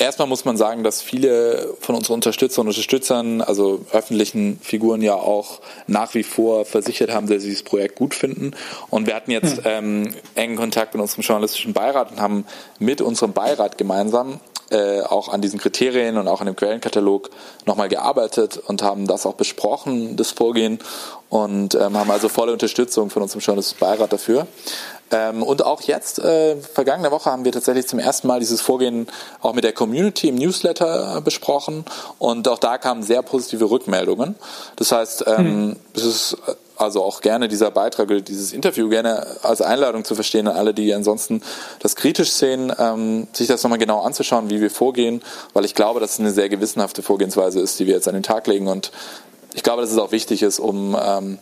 Erstmal 0.00 0.28
muss 0.28 0.46
man 0.46 0.56
sagen, 0.56 0.82
dass 0.82 1.02
viele 1.02 1.74
von 1.78 1.94
unseren 1.94 2.14
Unterstützern 2.14 2.62
und 2.62 2.68
Unterstützern, 2.68 3.42
also 3.42 3.84
öffentlichen 3.92 4.58
Figuren 4.62 5.02
ja 5.02 5.12
auch 5.12 5.60
nach 5.88 6.14
wie 6.14 6.22
vor 6.22 6.64
versichert 6.64 7.12
haben, 7.12 7.28
dass 7.28 7.42
sie 7.42 7.52
das 7.52 7.62
Projekt 7.62 7.96
gut 7.96 8.14
finden. 8.14 8.52
Und 8.88 9.06
wir 9.06 9.14
hatten 9.14 9.30
jetzt 9.30 9.58
hm. 9.58 9.64
ähm, 9.66 10.14
engen 10.36 10.56
Kontakt 10.56 10.94
mit 10.94 11.02
unserem 11.02 11.22
journalistischen 11.22 11.74
Beirat 11.74 12.12
und 12.12 12.18
haben 12.22 12.46
mit 12.78 13.02
unserem 13.02 13.34
Beirat 13.34 13.76
gemeinsam 13.76 14.40
äh, 14.70 15.02
auch 15.02 15.28
an 15.28 15.40
diesen 15.40 15.58
Kriterien 15.58 16.16
und 16.16 16.28
auch 16.28 16.40
an 16.40 16.46
dem 16.46 16.56
Quellenkatalog 16.56 17.30
nochmal 17.66 17.88
gearbeitet 17.88 18.56
und 18.56 18.82
haben 18.82 19.06
das 19.06 19.26
auch 19.26 19.34
besprochen, 19.34 20.16
das 20.16 20.30
Vorgehen 20.30 20.78
und 21.28 21.74
ähm, 21.74 21.96
haben 21.96 22.10
also 22.10 22.28
volle 22.28 22.52
Unterstützung 22.52 23.10
von 23.10 23.22
unserem 23.22 23.40
journalistischen 23.40 23.80
Beirat 23.80 24.12
dafür. 24.12 24.46
Ähm, 25.12 25.42
und 25.42 25.64
auch 25.64 25.80
jetzt, 25.82 26.18
äh, 26.20 26.56
vergangene 26.56 27.10
Woche, 27.10 27.30
haben 27.30 27.44
wir 27.44 27.52
tatsächlich 27.52 27.88
zum 27.88 27.98
ersten 27.98 28.28
Mal 28.28 28.38
dieses 28.38 28.60
Vorgehen 28.60 29.08
auch 29.40 29.54
mit 29.54 29.64
der 29.64 29.72
Community 29.72 30.28
im 30.28 30.36
Newsletter 30.36 31.16
äh, 31.16 31.20
besprochen. 31.20 31.84
Und 32.18 32.46
auch 32.46 32.58
da 32.58 32.78
kamen 32.78 33.02
sehr 33.02 33.22
positive 33.22 33.70
Rückmeldungen. 33.70 34.36
Das 34.76 34.92
heißt, 34.92 35.24
ähm, 35.26 35.66
mhm. 35.66 35.76
es 35.94 36.04
ist 36.04 36.36
also 36.80 37.02
auch 37.02 37.20
gerne 37.20 37.48
dieser 37.48 37.70
Beitrag 37.70 38.08
dieses 38.24 38.52
Interview 38.52 38.88
gerne 38.88 39.26
als 39.42 39.60
Einladung 39.60 40.04
zu 40.04 40.14
verstehen 40.14 40.48
an 40.48 40.56
alle, 40.56 40.74
die 40.74 40.92
ansonsten 40.94 41.42
das 41.80 41.96
kritisch 41.96 42.30
sehen, 42.30 42.72
ähm, 42.78 43.28
sich 43.32 43.48
das 43.48 43.62
nochmal 43.62 43.78
genau 43.78 44.00
anzuschauen, 44.00 44.50
wie 44.50 44.60
wir 44.60 44.70
vorgehen, 44.70 45.22
weil 45.52 45.64
ich 45.64 45.74
glaube, 45.74 46.00
dass 46.00 46.14
es 46.14 46.20
eine 46.20 46.30
sehr 46.30 46.48
gewissenhafte 46.48 47.02
Vorgehensweise 47.02 47.60
ist, 47.60 47.78
die 47.78 47.86
wir 47.86 47.94
jetzt 47.94 48.08
an 48.08 48.14
den 48.14 48.22
Tag 48.22 48.46
legen 48.46 48.68
und 48.68 48.90
ich 49.54 49.62
glaube, 49.62 49.82
dass 49.82 49.90
es 49.90 49.98
auch 49.98 50.12
wichtig 50.12 50.42
ist, 50.42 50.60
um, 50.60 50.96
ähm, 51.00 51.38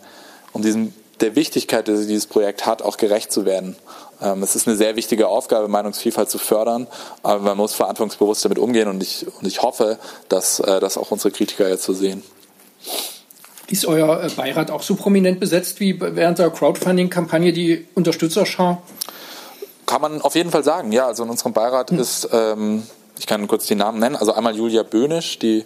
um 0.52 0.62
diesen, 0.62 0.94
der 1.20 1.36
Wichtigkeit, 1.36 1.88
die 1.88 2.06
dieses 2.06 2.26
Projekt 2.26 2.64
hat, 2.66 2.82
auch 2.82 2.96
gerecht 2.96 3.32
zu 3.32 3.44
werden. 3.44 3.76
Ähm, 4.20 4.42
es 4.42 4.56
ist 4.56 4.66
eine 4.66 4.76
sehr 4.76 4.96
wichtige 4.96 5.28
Aufgabe, 5.28 5.68
Meinungsvielfalt 5.68 6.30
zu 6.30 6.38
fördern, 6.38 6.86
aber 7.22 7.40
man 7.40 7.56
muss 7.56 7.74
verantwortungsbewusst 7.74 8.44
damit 8.44 8.58
umgehen 8.58 8.88
und 8.88 9.02
ich, 9.02 9.26
und 9.40 9.46
ich 9.46 9.62
hoffe, 9.62 9.98
dass 10.28 10.60
äh, 10.60 10.80
das 10.80 10.96
auch 10.96 11.10
unsere 11.10 11.30
Kritiker 11.30 11.68
jetzt 11.68 11.84
so 11.84 11.92
sehen. 11.92 12.22
Ist 13.70 13.86
euer 13.86 14.22
äh, 14.22 14.28
Beirat 14.30 14.70
auch 14.70 14.82
so 14.82 14.94
prominent 14.94 15.40
besetzt 15.40 15.80
wie 15.80 16.00
während 16.00 16.38
der 16.38 16.50
Crowdfunding-Kampagne 16.50 17.52
die 17.52 17.86
Unterstützerschar? 17.94 18.82
Kann 19.86 20.02
man 20.02 20.22
auf 20.22 20.34
jeden 20.34 20.50
Fall 20.50 20.64
sagen, 20.64 20.92
ja. 20.92 21.06
Also 21.06 21.24
in 21.24 21.30
unserem 21.30 21.52
Beirat 21.52 21.90
hm. 21.90 21.98
ist, 21.98 22.28
ähm, 22.32 22.82
ich 23.18 23.26
kann 23.26 23.46
kurz 23.48 23.66
die 23.66 23.74
Namen 23.74 23.98
nennen, 23.98 24.16
also 24.16 24.32
einmal 24.32 24.54
Julia 24.54 24.82
Böhnisch, 24.82 25.38
die 25.38 25.64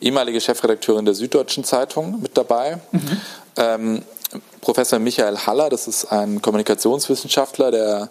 ehemalige 0.00 0.40
Chefredakteurin 0.40 1.04
der 1.04 1.14
Süddeutschen 1.14 1.64
Zeitung 1.64 2.20
mit 2.20 2.36
dabei. 2.36 2.78
Mhm. 2.92 3.20
Ähm, 3.56 4.02
Professor 4.60 4.98
Michael 4.98 5.38
Haller, 5.38 5.70
das 5.70 5.88
ist 5.88 6.12
ein 6.12 6.40
Kommunikationswissenschaftler, 6.40 7.70
der 7.70 8.10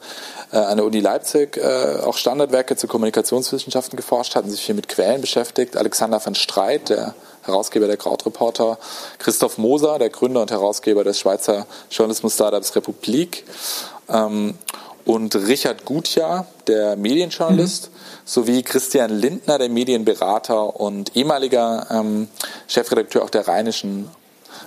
äh, 0.52 0.58
an 0.58 0.78
der 0.78 0.86
Uni 0.86 1.00
Leipzig 1.00 1.58
äh, 1.58 2.00
auch 2.04 2.18
Standardwerke 2.18 2.76
zu 2.76 2.88
Kommunikationswissenschaften 2.88 3.96
geforscht 3.96 4.36
hat 4.36 4.44
und 4.44 4.52
sich 4.52 4.62
viel 4.62 4.76
mit 4.76 4.90
Quellen 4.90 5.22
beschäftigt. 5.22 5.78
Alexander 5.78 6.24
van 6.24 6.36
Streit, 6.36 6.90
der 6.90 7.14
Herausgeber 7.50 7.88
der 7.88 7.98
Krautreporter, 7.98 8.78
Christoph 9.18 9.58
Moser, 9.58 10.00
der 10.00 10.10
Gründer 10.10 10.42
und 10.42 10.52
Herausgeber 10.52 11.04
des 11.04 11.20
Schweizer 11.20 11.66
Journalismus-Startups 11.92 12.76
Republik 12.76 13.46
ähm, 14.10 14.56
und 15.06 15.36
Richard 15.36 15.86
Gutjahr, 15.86 16.46
der 16.68 16.96
Medienjournalist, 16.96 17.90
mhm. 17.92 17.98
sowie 18.26 18.64
Christian 18.64 19.10
Lindner, 19.10 19.58
der 19.58 19.70
Medienberater 19.70 20.80
und 20.80 21.16
ehemaliger 21.16 21.88
ähm, 21.90 22.28
Chefredakteur 22.68 23.24
auch 23.24 23.30
der 23.30 23.48
Rheinischen 23.48 24.10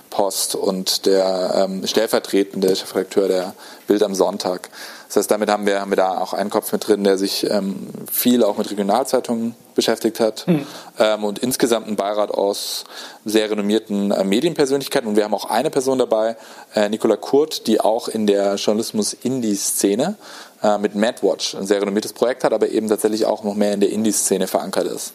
Post 0.09 0.55
und 0.55 1.05
der 1.05 1.53
ähm, 1.55 1.85
stellvertretende 1.85 2.75
Chefredakteur 2.75 3.27
der 3.27 3.53
Bild 3.87 4.03
am 4.03 4.15
Sonntag. 4.15 4.69
Das 5.13 5.17
heißt, 5.17 5.31
damit 5.31 5.49
haben 5.49 5.67
wir, 5.67 5.79
haben 5.79 5.91
wir 5.91 5.95
da 5.95 6.17
auch 6.17 6.33
einen 6.33 6.49
Kopf 6.49 6.71
mit 6.71 6.87
drin, 6.87 7.03
der 7.03 7.19
sich 7.19 7.47
ähm, 7.49 7.87
viel 8.11 8.43
auch 8.43 8.57
mit 8.57 8.71
Regionalzeitungen 8.71 9.53
beschäftigt 9.75 10.19
hat 10.19 10.47
mhm. 10.47 10.65
ähm, 10.97 11.23
und 11.23 11.37
insgesamt 11.37 11.87
ein 11.87 11.95
Beirat 11.95 12.31
aus 12.31 12.85
sehr 13.23 13.51
renommierten 13.51 14.09
äh, 14.09 14.23
Medienpersönlichkeiten. 14.23 15.07
Und 15.07 15.15
wir 15.15 15.23
haben 15.23 15.35
auch 15.35 15.51
eine 15.51 15.69
Person 15.69 15.99
dabei, 15.99 16.35
äh, 16.73 16.89
Nicola 16.89 17.15
Kurt, 17.15 17.67
die 17.67 17.79
auch 17.79 18.07
in 18.07 18.25
der 18.25 18.55
Journalismus-Indie-Szene 18.55 20.15
äh, 20.63 20.77
mit 20.79 20.95
Madwatch 20.95 21.53
ein 21.55 21.67
sehr 21.67 21.81
renommiertes 21.81 22.13
Projekt 22.13 22.43
hat, 22.43 22.53
aber 22.53 22.69
eben 22.69 22.87
tatsächlich 22.89 23.27
auch 23.27 23.43
noch 23.43 23.53
mehr 23.53 23.73
in 23.73 23.81
der 23.81 23.91
Indie-Szene 23.91 24.47
verankert 24.47 24.87
ist. 24.87 25.13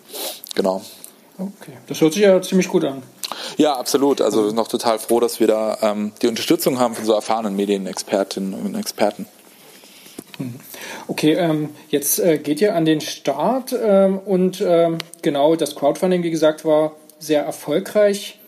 Genau. 0.54 0.82
Okay, 1.38 1.72
das 1.86 2.00
hört 2.00 2.14
sich 2.14 2.22
ja 2.22 2.42
ziemlich 2.42 2.68
gut 2.68 2.84
an. 2.84 3.02
Ja, 3.56 3.74
absolut. 3.76 4.20
Also 4.20 4.50
noch 4.50 4.68
total 4.68 4.98
froh, 4.98 5.20
dass 5.20 5.38
wir 5.38 5.46
da 5.46 5.78
ähm, 5.82 6.12
die 6.20 6.26
Unterstützung 6.26 6.78
haben 6.78 6.94
von 6.94 7.04
so 7.04 7.12
erfahrenen 7.12 7.54
Medienexpertinnen 7.54 8.54
und 8.54 8.74
Experten. 8.74 9.26
Mhm. 10.38 10.54
Okay, 11.06 11.34
ähm, 11.34 11.70
jetzt 11.88 12.18
äh, 12.18 12.38
geht 12.38 12.60
ihr 12.60 12.74
an 12.74 12.84
den 12.84 13.00
Start 13.00 13.74
ähm, 13.80 14.18
und 14.18 14.60
ähm, 14.60 14.98
genau 15.22 15.56
das 15.56 15.76
Crowdfunding, 15.76 16.22
wie 16.22 16.30
gesagt, 16.30 16.64
war 16.64 16.92
sehr 17.18 17.42
erfolgreich. 17.44 18.38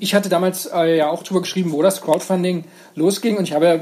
Ich 0.00 0.14
hatte 0.14 0.28
damals 0.28 0.66
äh, 0.66 0.96
ja 0.96 1.10
auch 1.10 1.22
darüber 1.22 1.42
geschrieben, 1.42 1.72
wo 1.72 1.82
das 1.82 2.00
Crowdfunding 2.00 2.64
losging 2.94 3.36
und 3.36 3.44
ich 3.44 3.52
habe 3.52 3.66
ja, 3.66 3.78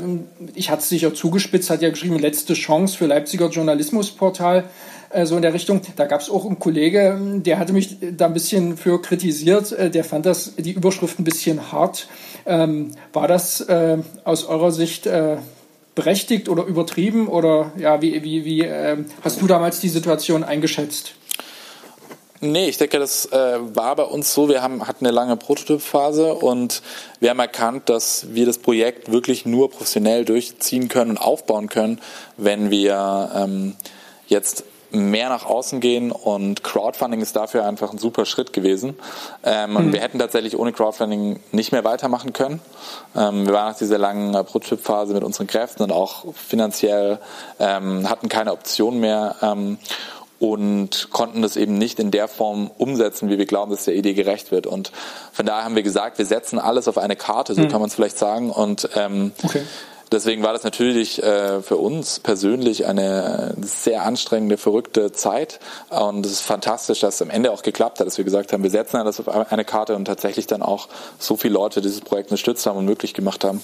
ich 0.54 0.68
hatte 0.68 0.82
es 0.82 0.88
sicher 0.88 1.14
zugespitzt, 1.14 1.71
hat 1.71 1.80
ja 1.80 1.90
geschrieben, 1.90 2.18
letzte 2.18 2.54
Chance 2.54 2.99
für 2.99 3.06
Leipziger 3.06 3.49
Journalismusportal 3.49 4.64
äh, 5.12 5.26
so 5.26 5.37
in 5.37 5.42
der 5.42 5.54
Richtung. 5.54 5.81
Da 5.97 6.07
gab 6.07 6.21
es 6.21 6.31
auch 6.31 6.45
einen 6.45 6.59
Kollege, 6.59 7.19
der 7.37 7.59
hatte 7.59 7.73
mich 7.73 7.99
da 8.16 8.26
ein 8.26 8.35
bisschen 8.35 8.76
für 8.76 9.00
kritisiert. 9.00 9.73
Äh, 9.73 9.90
der 9.90 10.04
fand 10.04 10.26
das 10.26 10.54
die 10.57 10.73
Überschrift 10.73 11.19
ein 11.19 11.25
bisschen 11.25 11.73
hart. 11.73 12.09
Ähm, 12.47 12.92
war 13.12 13.28
das 13.28 13.61
äh, 13.61 13.99
aus 14.25 14.45
eurer 14.45 14.73
Sicht 14.73 15.07
äh, 15.07 15.37
berechtigt 15.95 16.49
oder 16.49 16.64
übertrieben 16.64 17.28
oder 17.28 17.73
ja, 17.78 18.00
wie, 18.00 18.23
wie, 18.23 18.45
wie 18.45 18.62
äh, 18.62 18.99
hast 19.23 19.40
du 19.40 19.47
damals 19.47 19.81
die 19.81 19.88
Situation 19.88 20.42
eingeschätzt? 20.42 21.14
Nee, 22.45 22.69
ich 22.69 22.76
denke, 22.76 22.99
das 22.99 23.26
äh, 23.26 23.59
war 23.76 23.95
bei 23.95 24.02
uns 24.02 24.35
so, 24.35 24.49
wir 24.49 24.62
haben, 24.62 24.88
hatten 24.88 25.07
eine 25.07 25.14
lange 25.14 25.37
Prototypphase 25.37 26.35
und 26.35 26.83
wir 27.21 27.31
haben 27.31 27.38
erkannt, 27.38 27.88
dass 27.88 28.35
wir 28.35 28.47
das 28.47 28.59
Projekt 28.59 29.12
wirklich 29.12 29.47
nur 29.47 29.71
professionell 29.71 30.25
durchziehen 30.25 30.88
können 30.88 31.12
und 31.12 31.19
aufbauen 31.19 31.69
können, 31.69 32.00
wenn 32.37 32.71
wir 32.71 33.31
ähm, 33.37 33.76
jetzt 34.26 34.64
mehr 34.92 35.28
nach 35.28 35.46
außen 35.46 35.80
gehen 35.80 36.12
und 36.12 36.62
Crowdfunding 36.62 37.20
ist 37.20 37.34
dafür 37.34 37.64
einfach 37.64 37.92
ein 37.92 37.99
super 37.99 38.25
Schritt 38.25 38.52
gewesen. 38.52 38.96
Ähm, 39.42 39.72
mhm. 39.72 39.92
Wir 39.92 40.00
hätten 40.00 40.18
tatsächlich 40.18 40.58
ohne 40.58 40.72
Crowdfunding 40.72 41.40
nicht 41.50 41.72
mehr 41.72 41.84
weitermachen 41.84 42.32
können. 42.32 42.61
Ähm, 43.16 43.46
wir 43.46 43.54
waren 43.54 43.70
nach 43.70 43.78
dieser 43.78 43.99
langen 43.99 44.32
Prototyp-Phase 44.32 45.14
mit 45.14 45.25
unseren 45.25 45.46
Kräften 45.46 45.82
und 45.82 45.92
auch 45.92 46.32
finanziell 46.34 47.18
ähm, 47.58 48.08
hatten 48.08 48.28
keine 48.28 48.52
Option 48.52 49.00
mehr 49.00 49.37
ähm, 49.42 49.78
und 50.38 51.11
konnten 51.11 51.40
das 51.40 51.56
eben 51.56 51.78
nicht 51.78 52.00
in 52.00 52.11
der 52.11 52.26
Form 52.26 52.70
umsetzen, 52.76 53.30
wie 53.30 53.38
wir 53.38 53.46
glauben, 53.46 53.70
dass 53.70 53.84
der 53.84 53.94
Idee 53.94 54.12
gerecht 54.12 54.50
wird. 54.50 54.66
Und 54.66 54.90
von 55.32 55.46
daher 55.46 55.64
haben 55.64 55.76
wir 55.76 55.84
gesagt, 55.84 56.18
wir 56.18 56.26
setzen 56.26 56.58
alles 56.58 56.88
auf 56.88 56.99
eine 56.99 57.16
Karte, 57.16 57.54
so 57.54 57.62
mhm. 57.62 57.68
kann 57.68 57.80
man 57.80 57.88
es 57.88 57.94
vielleicht 57.94 58.18
sagen. 58.18 58.50
Und 58.50 58.88
ähm, 58.96 59.32
okay 59.44 59.62
Deswegen 60.12 60.42
war 60.42 60.52
das 60.52 60.62
natürlich 60.62 61.23
äh, 61.23 61.62
für 61.62 61.78
uns 61.78 62.21
persönlich 62.21 62.87
eine 62.87 63.54
sehr 63.62 64.04
anstrengende, 64.04 64.59
verrückte 64.59 65.11
Zeit. 65.12 65.59
Und 65.88 66.26
es 66.26 66.33
ist 66.33 66.40
fantastisch, 66.42 67.00
dass 67.00 67.14
es 67.14 67.23
am 67.23 67.31
Ende 67.31 67.50
auch 67.50 67.62
geklappt 67.62 67.99
hat, 67.99 68.07
dass 68.07 68.19
wir 68.19 68.25
gesagt 68.25 68.52
haben, 68.52 68.62
wir 68.62 68.71
setzen 68.71 68.99
alles 68.99 69.19
auf 69.19 69.28
eine 69.28 69.64
Karte 69.64 69.97
und 69.97 70.04
tatsächlich 70.04 70.47
dann 70.47 70.61
auch 70.61 70.88
so 71.19 71.37
viele 71.37 71.54
Leute 71.54 71.81
dieses 71.81 72.02
Projekt 72.02 72.31
unterstützt 72.31 72.66
haben 72.66 72.76
und 72.76 72.85
möglich 72.85 73.14
gemacht 73.14 73.42
haben. 73.42 73.62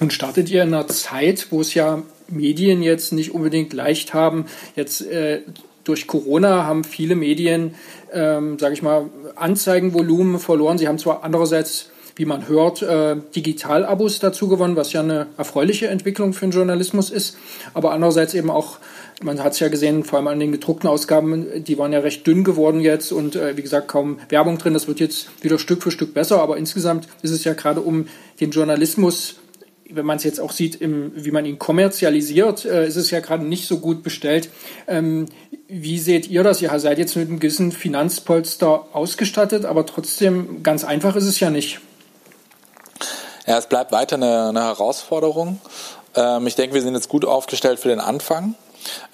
Nun 0.00 0.10
startet 0.10 0.50
ihr 0.50 0.64
in 0.64 0.74
einer 0.74 0.88
Zeit, 0.88 1.46
wo 1.50 1.60
es 1.60 1.74
ja 1.74 2.02
Medien 2.26 2.82
jetzt 2.82 3.12
nicht 3.12 3.32
unbedingt 3.32 3.72
leicht 3.72 4.14
haben. 4.14 4.46
Jetzt 4.74 5.02
äh, 5.02 5.42
durch 5.84 6.08
Corona 6.08 6.64
haben 6.64 6.82
viele 6.82 7.14
Medien, 7.14 7.76
ähm, 8.12 8.58
sage 8.58 8.74
ich 8.74 8.82
mal, 8.82 9.08
Anzeigenvolumen 9.36 10.40
verloren. 10.40 10.76
Sie 10.76 10.88
haben 10.88 10.98
zwar 10.98 11.22
andererseits 11.22 11.90
wie 12.18 12.24
man 12.24 12.48
hört, 12.48 12.82
äh, 12.82 13.16
Digital-Abos 13.34 14.18
dazu 14.18 14.48
gewonnen, 14.48 14.74
was 14.74 14.92
ja 14.92 15.00
eine 15.00 15.28
erfreuliche 15.36 15.86
Entwicklung 15.86 16.32
für 16.32 16.46
den 16.46 16.50
Journalismus 16.50 17.10
ist. 17.10 17.36
Aber 17.74 17.92
andererseits 17.92 18.34
eben 18.34 18.50
auch, 18.50 18.78
man 19.22 19.42
hat 19.42 19.52
es 19.52 19.60
ja 19.60 19.68
gesehen, 19.68 20.02
vor 20.02 20.18
allem 20.18 20.26
an 20.26 20.40
den 20.40 20.50
gedruckten 20.50 20.90
Ausgaben, 20.90 21.46
die 21.62 21.78
waren 21.78 21.92
ja 21.92 22.00
recht 22.00 22.26
dünn 22.26 22.42
geworden 22.42 22.80
jetzt 22.80 23.12
und 23.12 23.36
äh, 23.36 23.56
wie 23.56 23.62
gesagt 23.62 23.86
kaum 23.86 24.18
Werbung 24.28 24.58
drin. 24.58 24.74
Das 24.74 24.88
wird 24.88 24.98
jetzt 24.98 25.28
wieder 25.42 25.60
Stück 25.60 25.82
für 25.82 25.92
Stück 25.92 26.12
besser, 26.12 26.42
aber 26.42 26.56
insgesamt 26.56 27.06
ist 27.22 27.30
es 27.30 27.44
ja 27.44 27.54
gerade 27.54 27.80
um 27.80 28.08
den 28.40 28.50
Journalismus 28.50 29.36
wenn 29.90 30.04
man 30.04 30.18
es 30.18 30.24
jetzt 30.24 30.38
auch 30.38 30.52
sieht, 30.52 30.82
im, 30.82 31.12
wie 31.14 31.30
man 31.30 31.46
ihn 31.46 31.58
kommerzialisiert, 31.58 32.66
äh, 32.66 32.86
ist 32.86 32.96
es 32.96 33.10
ja 33.10 33.20
gerade 33.20 33.46
nicht 33.46 33.66
so 33.66 33.78
gut 33.78 34.02
bestellt. 34.02 34.50
Ähm, 34.86 35.28
wie 35.66 35.98
seht 35.98 36.28
ihr 36.28 36.42
das? 36.42 36.60
Ihr 36.60 36.78
seid 36.78 36.98
jetzt 36.98 37.16
mit 37.16 37.28
einem 37.28 37.40
gewissen 37.40 37.72
Finanzpolster 37.72 38.88
ausgestattet, 38.92 39.64
aber 39.64 39.86
trotzdem 39.86 40.62
ganz 40.62 40.84
einfach 40.84 41.16
ist 41.16 41.24
es 41.24 41.40
ja 41.40 41.48
nicht. 41.48 41.80
Ja, 43.48 43.56
es 43.56 43.66
bleibt 43.66 43.92
weiter 43.92 44.16
eine, 44.16 44.50
eine 44.50 44.62
Herausforderung. 44.62 45.58
Ähm, 46.14 46.46
ich 46.46 46.54
denke, 46.54 46.74
wir 46.74 46.82
sind 46.82 46.94
jetzt 46.94 47.08
gut 47.08 47.24
aufgestellt 47.24 47.80
für 47.80 47.88
den 47.88 47.98
Anfang. 47.98 48.56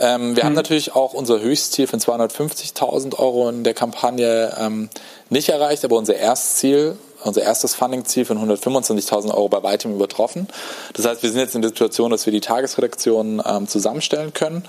Ähm, 0.00 0.35
wir 0.35 0.43
mhm. 0.43 0.49
haben 0.49 0.55
natürlich 0.55 0.97
auch 0.97 1.14
unser 1.14 1.41
Höchstziel 1.41 1.87
von 1.87 2.00
250.000 2.00 3.17
Euro 3.17 3.49
in 3.49 3.62
der 3.62 3.75
Kampagne 3.75 4.53
ähm, 4.59 4.91
nicht 5.31 5.50
erreicht, 5.50 5.85
aber 5.85 5.97
unser 5.97 6.17
Erstziel, 6.17 6.99
unser 7.23 7.43
erstes 7.43 7.76
Funding-Ziel 7.76 8.25
von 8.25 8.38
125.000 8.38 9.33
Euro 9.33 9.49
bei 9.49 9.62
weitem 9.62 9.95
übertroffen. 9.95 10.49
Das 10.95 11.07
heißt, 11.07 11.23
wir 11.23 11.31
sind 11.31 11.38
jetzt 11.38 11.55
in 11.55 11.62
der 11.62 11.69
Situation, 11.69 12.11
dass 12.11 12.26
wir 12.26 12.33
die 12.33 12.41
Tagesredaktion 12.41 13.41
ähm, 13.47 13.69
zusammenstellen 13.69 14.35
können. 14.35 14.64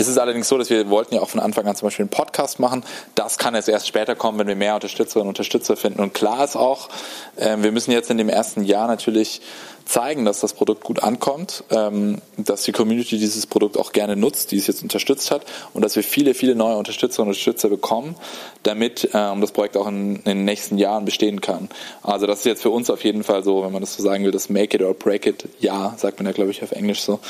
Ähm, 0.00 0.02
es 0.02 0.08
ist 0.08 0.18
allerdings 0.18 0.48
so, 0.48 0.58
dass 0.58 0.70
wir 0.70 0.88
wollten 0.88 1.14
ja 1.14 1.20
auch 1.20 1.28
von 1.28 1.40
Anfang 1.40 1.66
an 1.66 1.76
zum 1.76 1.86
Beispiel 1.86 2.04
einen 2.04 2.10
Podcast 2.10 2.58
machen. 2.58 2.84
Das 3.14 3.38
kann 3.38 3.54
jetzt 3.54 3.68
erst 3.68 3.86
später 3.86 4.14
kommen, 4.16 4.38
wenn 4.38 4.48
wir 4.48 4.56
mehr 4.56 4.74
Unterstützerinnen 4.74 5.28
und 5.28 5.30
Unterstützer 5.30 5.76
finden. 5.76 6.00
Und 6.00 6.14
klar 6.14 6.44
ist 6.44 6.56
auch, 6.56 6.88
äh, 7.36 7.56
wir 7.58 7.72
müssen 7.72 7.92
jetzt 7.92 8.10
in 8.10 8.18
dem 8.18 8.28
ersten 8.28 8.64
Jahr 8.64 8.88
natürlich 8.88 9.40
zeigen, 9.84 10.24
dass 10.24 10.40
das 10.40 10.54
Produkt 10.54 10.84
gut 10.84 11.02
ankommt, 11.02 11.64
ähm, 11.70 12.18
dass 12.36 12.62
die 12.62 12.72
Community 12.72 13.18
dieses 13.18 13.46
Produkt 13.46 13.76
auch 13.76 13.92
gerne 13.92 14.16
nutzt, 14.16 14.52
die 14.52 14.56
es 14.56 14.66
jetzt 14.66 14.82
unterstützt 14.82 15.30
hat 15.30 15.42
und 15.74 15.82
dass 15.82 15.96
wir 15.96 16.02
viele, 16.02 16.34
viele 16.34 16.54
neue 16.54 16.76
Unterstützerinnen 16.76 17.28
und 17.28 17.36
Unterstützer 17.36 17.68
bekommen, 17.68 18.14
damit 18.62 19.10
ähm, 19.14 19.40
das 19.40 19.52
Projekt 19.52 19.76
auch 19.76 19.88
in, 19.88 20.16
in, 20.16 20.24
den 20.24 20.44
nächsten 20.44 20.78
Jahren 20.78 21.04
bestehen 21.04 21.40
kann. 21.40 21.68
Also 22.02 22.26
das 22.26 22.40
ist 22.40 22.44
jetzt 22.46 22.62
für 22.62 22.70
uns 22.70 22.90
auf 22.90 23.04
jeden 23.04 23.24
Fall 23.24 23.42
so, 23.42 23.62
wenn 23.62 23.72
man 23.72 23.80
das 23.80 23.96
so 23.96 24.02
sagen 24.02 24.24
will, 24.24 24.30
das 24.32 24.48
Make 24.48 24.76
it 24.76 24.82
or 24.82 24.94
break 24.94 25.26
it, 25.26 25.48
ja, 25.60 25.94
sagt 25.96 26.18
man 26.18 26.26
ja 26.26 26.32
glaube 26.32 26.50
ich 26.50 26.62
auf 26.62 26.72
Englisch 26.72 27.00
so. 27.00 27.20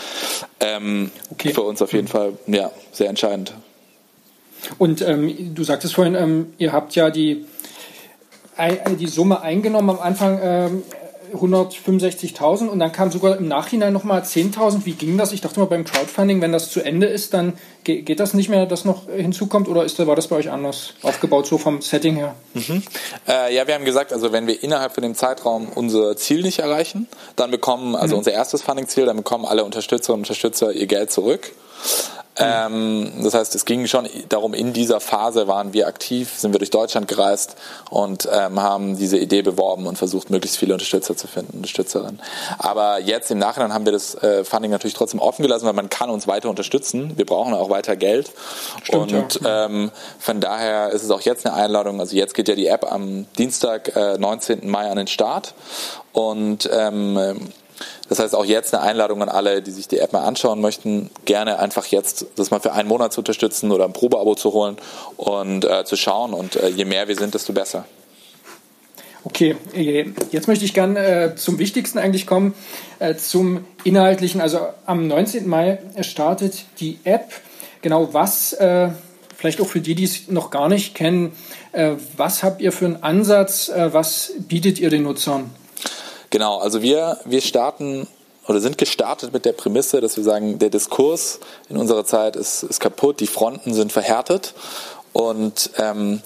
Ähm, 0.61 1.11
okay. 1.31 1.53
Für 1.53 1.63
uns 1.63 1.81
auf 1.83 1.93
jeden 1.93 2.07
mhm. 2.07 2.11
Fall, 2.11 2.33
ja, 2.47 2.71
sehr 2.93 3.09
entscheidend. 3.09 3.55
Und 4.79 5.01
ähm, 5.01 5.55
du 5.55 5.65
sagtest 5.65 5.95
vorhin, 5.95 6.15
ähm, 6.15 6.53
ihr 6.59 6.73
habt 6.73 6.95
ja 6.95 7.11
die 7.11 7.47
die 8.99 9.07
Summe 9.07 9.41
eingenommen 9.41 9.89
am 9.89 10.01
Anfang. 10.01 10.83
Ähm 11.33 11.41
165.000 11.41 12.69
und 12.69 12.79
dann 12.79 12.93
kam 12.93 13.11
sogar 13.11 13.37
im 13.37 13.49
Nachhinein 13.49 13.93
nochmal 13.93 14.23
10.000. 14.23 14.85
Wie 14.85 14.93
ging 14.93 15.17
das? 15.17 15.33
Ich 15.33 15.41
dachte 15.41 15.61
mal 15.61 15.67
beim 15.67 15.85
Crowdfunding, 15.85 16.41
wenn 16.41 16.53
das 16.53 16.71
zu 16.71 16.81
Ende 16.81 17.07
ist, 17.07 17.35
dann 17.35 17.55
geht 17.85 18.21
das 18.21 18.35
nicht 18.35 18.49
mehr, 18.49 18.67
dass 18.67 18.85
noch 18.85 19.09
hinzukommt 19.09 19.69
oder 19.69 19.85
ist, 19.85 19.99
war 20.07 20.17
das 20.17 20.29
bei 20.29 20.37
euch 20.37 20.51
anders 20.51 20.95
aufgebaut, 21.03 21.47
so 21.47 21.59
vom 21.59 21.81
Setting 21.81 22.17
her? 22.17 22.35
Mhm. 22.55 22.83
Äh, 23.27 23.55
ja, 23.55 23.67
wir 23.67 23.75
haben 23.75 23.85
gesagt, 23.85 24.13
also 24.13 24.33
wenn 24.33 24.47
wir 24.47 24.63
innerhalb 24.63 24.95
von 24.95 25.03
dem 25.03 25.15
Zeitraum 25.15 25.69
unser 25.75 26.17
Ziel 26.17 26.43
nicht 26.43 26.59
erreichen, 26.59 27.09
dann 27.37 27.51
bekommen, 27.51 27.97
also 27.97 28.15
mhm. 28.15 28.19
unser 28.19 28.33
erstes 28.33 28.63
Funding-Ziel, 28.63 29.07
dann 29.07 29.17
bekommen 29.17 29.45
alle 29.45 29.65
Unterstützerinnen 29.65 30.21
und 30.21 30.29
Unterstützer 30.29 30.73
ihr 30.73 30.87
Geld 30.87 31.11
zurück. 31.11 31.53
Ähm, 32.37 33.13
das 33.23 33.35
heißt, 33.35 33.55
es 33.55 33.65
ging 33.65 33.87
schon 33.87 34.09
darum, 34.29 34.55
in 34.55 34.73
dieser 34.73 35.01
Phase 35.01 35.49
waren 35.49 35.73
wir 35.73 35.89
aktiv, 35.89 36.33
sind 36.37 36.53
wir 36.53 36.59
durch 36.59 36.71
Deutschland 36.71 37.09
gereist 37.09 37.57
und 37.91 38.29
ähm, 38.33 38.61
haben 38.61 38.97
diese 38.97 39.19
Idee 39.19 39.43
beworben 39.43 39.87
und 39.87 39.99
versucht, 39.99 40.31
möglichst 40.31 40.57
viele 40.57 40.73
Unterstützer 40.73 41.17
zu 41.17 41.27
finden, 41.27 41.57
Unterstützerinnen. 41.57 42.21
Aber 42.59 43.01
jetzt 43.01 43.31
im 43.31 43.39
Nachhinein 43.39 43.75
haben 43.75 43.85
wir 43.85 43.93
das 43.93 44.15
äh, 44.15 44.45
Funding 44.45 44.71
natürlich 44.71 44.95
trotzdem 44.95 45.21
offen 45.21 45.43
gelassen, 45.43 45.67
weil 45.67 45.73
man 45.73 45.91
kann 45.91 46.09
uns 46.09 46.29
weiter 46.29 46.49
unterstützen. 46.49 47.13
Wir 47.17 47.27
brauchen 47.27 47.53
auch 47.53 47.69
weiter 47.69 47.97
Geld. 47.97 48.31
Stimmt, 48.85 49.13
und 49.13 49.41
ja. 49.43 49.67
ähm, 49.67 49.91
von 50.19 50.41
daher 50.41 50.91
ist 50.91 51.03
es 51.03 51.11
auch 51.11 51.23
jetzt 51.23 51.47
eine 51.47 51.55
Einladung. 51.55 52.01
Also 52.01 52.17
jetzt 52.17 52.35
geht 52.35 52.49
ja 52.49 52.55
die 52.55 52.69
App 52.69 52.91
am 52.91 53.27
Dienstag, 53.39 53.95
äh, 53.97 54.19
19. 54.19 54.71
Mai 54.71 54.89
an 54.89 54.97
den 54.97 55.09
Start. 55.09 55.55
Und 56.13 56.69
ähm, 56.73 57.51
das 58.09 58.19
heißt 58.19 58.35
auch 58.35 58.45
jetzt 58.45 58.75
eine 58.75 58.83
Einladung 58.83 59.23
an 59.23 59.29
alle, 59.29 59.63
die 59.63 59.71
sich 59.71 59.89
die 59.89 59.99
App 59.99 60.13
mal 60.13 60.25
anschauen 60.25 60.61
möchten, 60.61 61.11
gerne 61.25 61.59
einfach 61.59 61.87
jetzt 61.87 62.27
das 62.37 62.51
mal 62.51 62.61
für 62.61 62.73
einen 62.73 62.89
Monat 62.89 63.13
zu 63.13 63.21
unterstützen 63.21 63.71
oder 63.73 63.85
ein 63.85 63.93
Probeabo 63.93 64.35
zu 64.35 64.53
holen 64.53 64.77
und 65.17 65.65
äh, 65.65 65.85
zu 65.85 65.97
schauen. 65.97 66.35
Und 66.35 66.57
äh, 66.57 66.69
je 66.69 66.85
mehr 66.85 67.09
wir 67.09 67.17
sind, 67.17 67.35
desto 67.35 67.53
besser. 67.53 67.85
Okay, 69.23 69.55
jetzt 70.31 70.49
möchte 70.49 70.65
ich 70.65 70.73
gerne 70.73 70.99
äh, 70.99 71.35
zum 71.37 71.59
Wichtigsten 71.59 71.99
eigentlich 71.99 72.27
kommen, 72.27 72.55
äh, 73.01 73.17
zum 73.17 73.67
Inhaltlichen. 73.85 74.41
Also 74.41 74.61
am 74.87 75.07
19. 75.07 75.47
Mai 75.47 75.79
startet 76.01 76.65
die 76.81 76.99
App. 77.05 77.31
Genau 77.83 78.15
was, 78.15 78.55
äh, 78.55 78.89
vielleicht 79.37 79.61
auch 79.61 79.67
für 79.67 79.81
die, 79.81 79.95
die 79.95 80.05
es 80.05 80.29
noch 80.29 80.51
gar 80.51 80.69
nicht 80.71 80.95
kennen, 80.95 81.33
äh, 81.73 81.93
was 82.17 82.43
habt 82.43 82.63
ihr 82.63 82.73
für 82.73 82.87
einen 82.87 83.03
Ansatz, 83.03 83.71
was 83.75 84.33
bietet 84.39 84.79
ihr 84.79 84.91
den 84.91 85.03
Nutzern? 85.03 85.51
Genau, 86.31 86.59
also 86.59 86.81
wir, 86.81 87.19
wir 87.25 87.41
starten 87.41 88.07
oder 88.47 88.61
sind 88.61 88.79
gestartet 88.79 89.33
mit 89.33 89.45
der 89.45 89.53
Prämisse, 89.53 90.01
dass 90.01 90.17
wir 90.17 90.25
sagen, 90.25 90.59
der 90.59 90.71
Diskurs 90.71 91.41
in 91.69 91.77
unserer 91.77 92.05
Zeit 92.05 92.37
ist, 92.37 92.63
ist 92.63 92.81
kaputt, 92.81 93.21
die 93.21 93.27
Fronten 93.27 93.75
sind 93.75 93.93
verhärtet. 93.93 94.55
Und 95.13 95.71
ähm, 95.77 96.23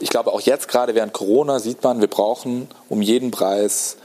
ich 0.00 0.10
glaube 0.10 0.32
auch 0.32 0.40
jetzt 0.40 0.68
gerade 0.68 0.94
während 0.94 1.12
Corona 1.12 1.60
sieht 1.60 1.82
man, 1.84 2.00
wir 2.00 2.08
brauchen 2.08 2.68
um 2.88 3.00
jeden 3.00 3.30
Preis 3.30 3.96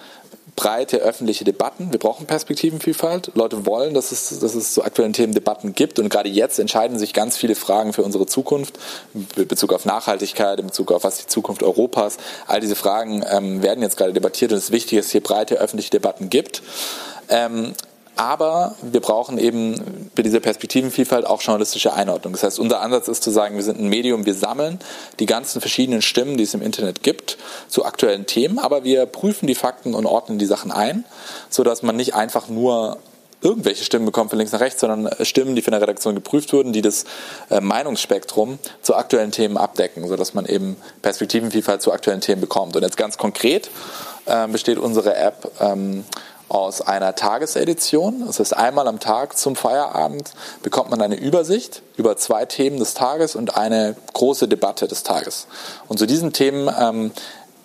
breite 0.55 0.97
öffentliche 0.97 1.43
Debatten. 1.43 1.91
Wir 1.91 1.99
brauchen 1.99 2.25
Perspektivenvielfalt. 2.25 3.31
Leute 3.35 3.65
wollen, 3.65 3.93
dass 3.93 4.11
es, 4.11 4.39
dass 4.39 4.55
es 4.55 4.73
zu 4.73 4.83
aktuellen 4.83 5.13
Themen 5.13 5.33
Debatten 5.33 5.73
gibt. 5.73 5.99
Und 5.99 6.09
gerade 6.09 6.29
jetzt 6.29 6.57
entscheiden 6.59 6.97
sich 6.97 7.13
ganz 7.13 7.37
viele 7.37 7.55
Fragen 7.55 7.93
für 7.93 8.03
unsere 8.03 8.25
Zukunft 8.25 8.79
in 9.13 9.47
Bezug 9.47 9.73
auf 9.73 9.85
Nachhaltigkeit, 9.85 10.59
in 10.59 10.67
Bezug 10.67 10.91
auf 10.91 11.03
was 11.03 11.19
die 11.19 11.27
Zukunft 11.27 11.63
Europas. 11.63 12.17
All 12.47 12.59
diese 12.59 12.75
Fragen 12.75 13.23
ähm, 13.29 13.61
werden 13.61 13.83
jetzt 13.83 13.97
gerade 13.97 14.13
debattiert 14.13 14.51
und 14.51 14.57
es 14.57 14.65
ist 14.65 14.71
wichtig, 14.71 14.97
dass 14.97 15.07
es 15.07 15.11
hier 15.11 15.21
breite 15.21 15.55
öffentliche 15.55 15.91
Debatten 15.91 16.29
gibt. 16.29 16.63
Ähm, 17.29 17.73
aber 18.17 18.75
wir 18.81 18.99
brauchen 18.99 19.37
eben 19.37 20.09
bei 20.15 20.23
dieser 20.23 20.39
Perspektivenvielfalt 20.39 21.25
auch 21.25 21.41
journalistische 21.41 21.93
Einordnung. 21.93 22.33
Das 22.33 22.43
heißt, 22.43 22.59
unser 22.59 22.81
Ansatz 22.81 23.07
ist 23.07 23.23
zu 23.23 23.31
sagen, 23.31 23.55
wir 23.55 23.63
sind 23.63 23.79
ein 23.79 23.87
Medium, 23.87 24.25
wir 24.25 24.33
sammeln 24.33 24.79
die 25.19 25.25
ganzen 25.25 25.61
verschiedenen 25.61 26.01
Stimmen, 26.01 26.37
die 26.37 26.43
es 26.43 26.53
im 26.53 26.61
Internet 26.61 27.03
gibt, 27.03 27.37
zu 27.67 27.85
aktuellen 27.85 28.25
Themen, 28.25 28.59
aber 28.59 28.83
wir 28.83 29.05
prüfen 29.05 29.47
die 29.47 29.55
Fakten 29.55 29.93
und 29.93 30.05
ordnen 30.05 30.39
die 30.39 30.45
Sachen 30.45 30.71
ein, 30.71 31.05
sodass 31.49 31.83
man 31.83 31.95
nicht 31.95 32.15
einfach 32.15 32.49
nur 32.49 32.97
irgendwelche 33.41 33.83
Stimmen 33.83 34.05
bekommt 34.05 34.31
von 34.31 34.39
links 34.39 34.51
nach 34.51 34.59
rechts, 34.59 34.81
sondern 34.81 35.09
Stimmen, 35.23 35.55
die 35.55 35.61
von 35.61 35.71
der 35.71 35.81
Redaktion 35.81 36.15
geprüft 36.15 36.53
wurden, 36.53 36.73
die 36.73 36.81
das 36.81 37.05
äh, 37.49 37.61
Meinungsspektrum 37.61 38.57
zu 38.81 38.95
aktuellen 38.95 39.31
Themen 39.31 39.57
abdecken, 39.57 40.07
sodass 40.07 40.33
man 40.33 40.45
eben 40.45 40.75
Perspektivenvielfalt 41.01 41.81
zu 41.81 41.91
aktuellen 41.91 42.21
Themen 42.21 42.41
bekommt. 42.41 42.75
Und 42.75 42.81
jetzt 42.81 42.97
ganz 42.97 43.17
konkret 43.17 43.69
äh, 44.25 44.47
besteht 44.47 44.79
unsere 44.79 45.15
App 45.15 45.51
ähm, 45.59 46.03
aus 46.49 46.81
einer 46.81 47.15
Tagesedition. 47.15 48.25
Das 48.25 48.39
heißt, 48.39 48.55
einmal 48.55 48.87
am 48.87 48.99
Tag 48.99 49.37
zum 49.37 49.55
Feierabend 49.55 50.31
bekommt 50.63 50.89
man 50.89 51.01
eine 51.01 51.15
Übersicht 51.15 51.81
über 51.97 52.15
zwei 52.17 52.45
Themen 52.45 52.79
des 52.79 52.93
Tages 52.93 53.35
und 53.35 53.57
eine 53.57 53.95
große 54.13 54.47
Debatte 54.47 54.87
des 54.87 55.03
Tages. 55.03 55.47
Und 55.87 55.97
zu 55.97 56.05
diesen 56.05 56.33
Themen 56.33 56.73
ähm, 56.79 57.11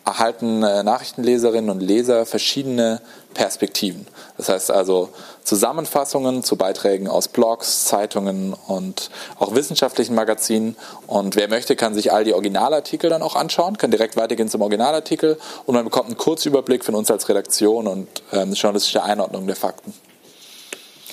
erhalten 0.05 0.63
äh, 0.63 0.83
Nachrichtenleserinnen 0.83 1.71
und 1.71 1.81
Leser 1.81 2.27
verschiedene 2.27 3.01
Perspektiven. 3.35 4.07
Das 4.37 4.49
heißt 4.49 4.71
also 4.71 5.11
Zusammenfassungen 5.45 6.43
zu 6.43 6.57
Beiträgen 6.57 7.09
aus 7.09 7.29
Blogs, 7.29 7.85
Zeitungen 7.85 8.55
und 8.67 9.11
auch 9.39 9.55
wissenschaftlichen 9.55 10.15
Magazinen. 10.15 10.77
Und 11.07 11.37
wer 11.37 11.49
möchte, 11.49 11.77
kann 11.77 11.95
sich 11.95 12.13
all 12.13 12.25
die 12.25 12.35
Originalartikel 12.35 13.11
dann 13.11 13.23
auch 13.23 13.37
anschauen, 13.37 13.79
kann 13.79 13.91
direkt 13.91 14.17
weitergehen 14.17 14.49
zum 14.49 14.61
Originalartikel 14.63 15.39
und 15.67 15.75
man 15.75 15.85
bekommt 15.85 16.07
einen 16.07 16.17
Kurzüberblick 16.17 16.85
von 16.85 16.95
uns 16.95 17.11
als 17.11 17.29
Redaktion 17.29 17.87
und 17.87 18.09
eine 18.31 18.55
journalistische 18.55 19.03
Einordnung 19.03 19.47
der 19.47 19.57
Fakten. 19.57 19.95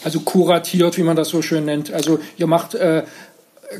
Also 0.03 0.21
kuratiert, 0.21 0.97
wie 0.97 1.03
man 1.03 1.15
das 1.15 1.29
so 1.29 1.41
schön 1.41 1.65
nennt. 1.65 1.91
Also 1.91 2.19
ihr 2.37 2.47
macht 2.47 2.73
äh, 2.73 3.03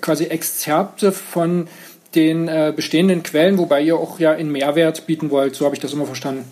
quasi 0.02 0.26
Exzerpte 0.26 1.12
von 1.12 1.68
den 2.16 2.48
äh, 2.48 2.74
bestehenden 2.76 3.24
Quellen, 3.24 3.58
wobei 3.58 3.82
ihr 3.82 3.96
auch 3.96 4.20
ja 4.20 4.34
in 4.34 4.52
Mehrwert 4.52 5.06
bieten 5.06 5.30
wollt. 5.30 5.56
So 5.56 5.66
habe 5.66 5.76
ich 5.76 5.82
das 5.82 5.94
immer 5.94 6.06
verstanden. 6.06 6.50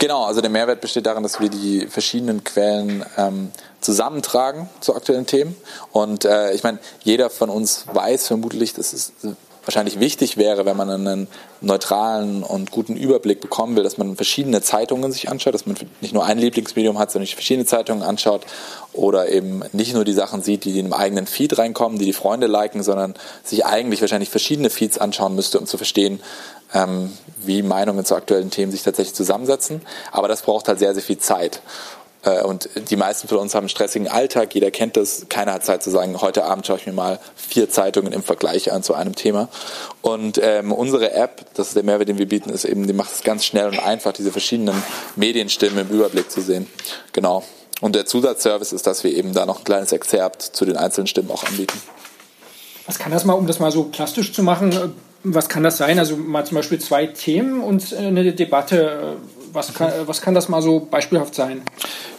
Genau, 0.00 0.24
also 0.24 0.40
der 0.40 0.50
Mehrwert 0.50 0.80
besteht 0.80 1.06
darin, 1.06 1.22
dass 1.22 1.40
wir 1.40 1.48
die 1.48 1.86
verschiedenen 1.86 2.44
Quellen 2.44 3.04
ähm, 3.16 3.50
zusammentragen 3.80 4.68
zu 4.80 4.94
aktuellen 4.94 5.26
Themen. 5.26 5.56
Und 5.92 6.24
äh, 6.24 6.52
ich 6.52 6.62
meine, 6.62 6.78
jeder 7.02 7.30
von 7.30 7.50
uns 7.50 7.86
weiß 7.92 8.28
vermutlich, 8.28 8.74
dass 8.74 8.92
es 8.92 9.12
wahrscheinlich 9.68 10.00
wichtig 10.00 10.38
wäre, 10.38 10.64
wenn 10.64 10.78
man 10.78 10.88
einen 10.88 11.28
neutralen 11.60 12.42
und 12.42 12.70
guten 12.70 12.96
Überblick 12.96 13.42
bekommen 13.42 13.76
will, 13.76 13.82
dass 13.82 13.98
man 13.98 14.16
verschiedene 14.16 14.62
Zeitungen 14.62 15.12
sich 15.12 15.28
anschaut, 15.28 15.52
dass 15.52 15.66
man 15.66 15.76
nicht 16.00 16.14
nur 16.14 16.24
ein 16.24 16.38
Lieblingsmedium 16.38 16.98
hat, 16.98 17.12
sondern 17.12 17.26
sich 17.26 17.34
verschiedene 17.34 17.66
Zeitungen 17.66 18.02
anschaut 18.02 18.46
oder 18.94 19.28
eben 19.28 19.62
nicht 19.72 19.92
nur 19.92 20.04
die 20.04 20.14
Sachen 20.14 20.40
sieht, 20.40 20.64
die 20.64 20.78
in 20.78 20.86
einem 20.86 20.94
eigenen 20.94 21.26
Feed 21.26 21.58
reinkommen, 21.58 21.98
die 21.98 22.06
die 22.06 22.14
Freunde 22.14 22.46
liken, 22.46 22.82
sondern 22.82 23.14
sich 23.44 23.66
eigentlich 23.66 24.00
wahrscheinlich 24.00 24.30
verschiedene 24.30 24.70
Feeds 24.70 24.96
anschauen 24.96 25.34
müsste, 25.34 25.58
um 25.58 25.66
zu 25.66 25.76
verstehen, 25.76 26.20
ähm, 26.72 27.12
wie 27.44 27.62
Meinungen 27.62 28.06
zu 28.06 28.14
aktuellen 28.14 28.50
Themen 28.50 28.72
sich 28.72 28.82
tatsächlich 28.82 29.14
zusammensetzen. 29.14 29.82
Aber 30.12 30.28
das 30.28 30.42
braucht 30.42 30.68
halt 30.68 30.78
sehr, 30.78 30.94
sehr 30.94 31.02
viel 31.02 31.18
Zeit. 31.18 31.60
Äh, 32.22 32.42
und 32.42 32.68
die 32.90 32.96
meisten 32.96 33.28
von 33.28 33.38
uns 33.38 33.54
haben 33.54 33.64
einen 33.64 33.68
stressigen 33.68 34.08
Alltag, 34.08 34.54
jeder 34.54 34.70
kennt 34.70 34.96
das. 34.96 35.26
Keiner 35.28 35.54
hat 35.54 35.64
Zeit 35.64 35.82
zu 35.82 35.90
sagen, 35.90 36.20
heute 36.20 36.44
Abend 36.44 36.66
schaue 36.66 36.78
ich 36.78 36.86
mir 36.86 36.92
mal 36.92 37.18
vier 37.36 37.70
Zeitungen 37.70 38.12
im 38.12 38.22
Vergleich 38.22 38.72
an 38.72 38.82
zu 38.82 38.94
einem 38.94 39.14
Thema. 39.14 39.48
Und 40.02 40.40
ähm, 40.42 40.72
unsere 40.72 41.12
App, 41.12 41.44
das 41.54 41.68
ist 41.68 41.76
der 41.76 41.84
Mehrwert, 41.84 42.08
den 42.08 42.18
wir 42.18 42.28
bieten, 42.28 42.50
ist 42.50 42.64
eben, 42.64 42.86
die 42.86 42.92
macht 42.92 43.12
es 43.12 43.22
ganz 43.22 43.44
schnell 43.44 43.68
und 43.68 43.78
einfach, 43.78 44.12
diese 44.12 44.32
verschiedenen 44.32 44.82
Medienstimmen 45.16 45.78
im 45.78 45.88
Überblick 45.88 46.30
zu 46.30 46.40
sehen. 46.40 46.66
Genau. 47.12 47.44
Und 47.80 47.94
der 47.94 48.06
Zusatzservice 48.06 48.72
ist, 48.72 48.86
dass 48.86 49.04
wir 49.04 49.14
eben 49.14 49.32
da 49.32 49.46
noch 49.46 49.58
ein 49.58 49.64
kleines 49.64 49.92
Exzerpt 49.92 50.42
zu 50.42 50.64
den 50.64 50.76
einzelnen 50.76 51.06
Stimmen 51.06 51.30
auch 51.30 51.44
anbieten. 51.44 51.80
Was 52.86 52.98
kann 52.98 53.12
das 53.12 53.24
mal, 53.24 53.34
um 53.34 53.46
das 53.46 53.60
mal 53.60 53.70
so 53.70 53.84
plastisch 53.84 54.32
zu 54.32 54.42
machen, 54.42 54.94
was 55.22 55.48
kann 55.48 55.62
das 55.62 55.76
sein? 55.76 55.98
Also 55.98 56.16
mal 56.16 56.44
zum 56.46 56.56
Beispiel 56.56 56.78
zwei 56.80 57.06
Themen 57.06 57.60
und 57.60 57.94
eine 57.94 58.32
Debatte. 58.32 59.16
Was 59.52 59.74
kann, 59.74 59.92
was 60.06 60.20
kann 60.20 60.34
das 60.34 60.48
mal 60.48 60.62
so 60.62 60.80
beispielhaft 60.80 61.34
sein? 61.34 61.62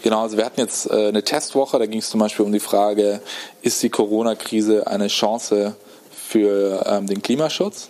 Genau, 0.01 0.21
also 0.21 0.37
wir 0.37 0.45
hatten 0.45 0.59
jetzt 0.59 0.89
äh, 0.89 1.07
eine 1.09 1.23
Testwoche, 1.23 1.77
da 1.79 1.85
ging 1.85 1.99
es 1.99 2.09
zum 2.09 2.19
Beispiel 2.19 2.45
um 2.45 2.51
die 2.51 2.59
Frage, 2.59 3.21
ist 3.61 3.81
die 3.83 3.89
Corona-Krise 3.89 4.87
eine 4.87 5.07
Chance 5.07 5.75
für 6.11 6.85
ähm, 6.85 7.07
den 7.07 7.21
Klimaschutz? 7.21 7.89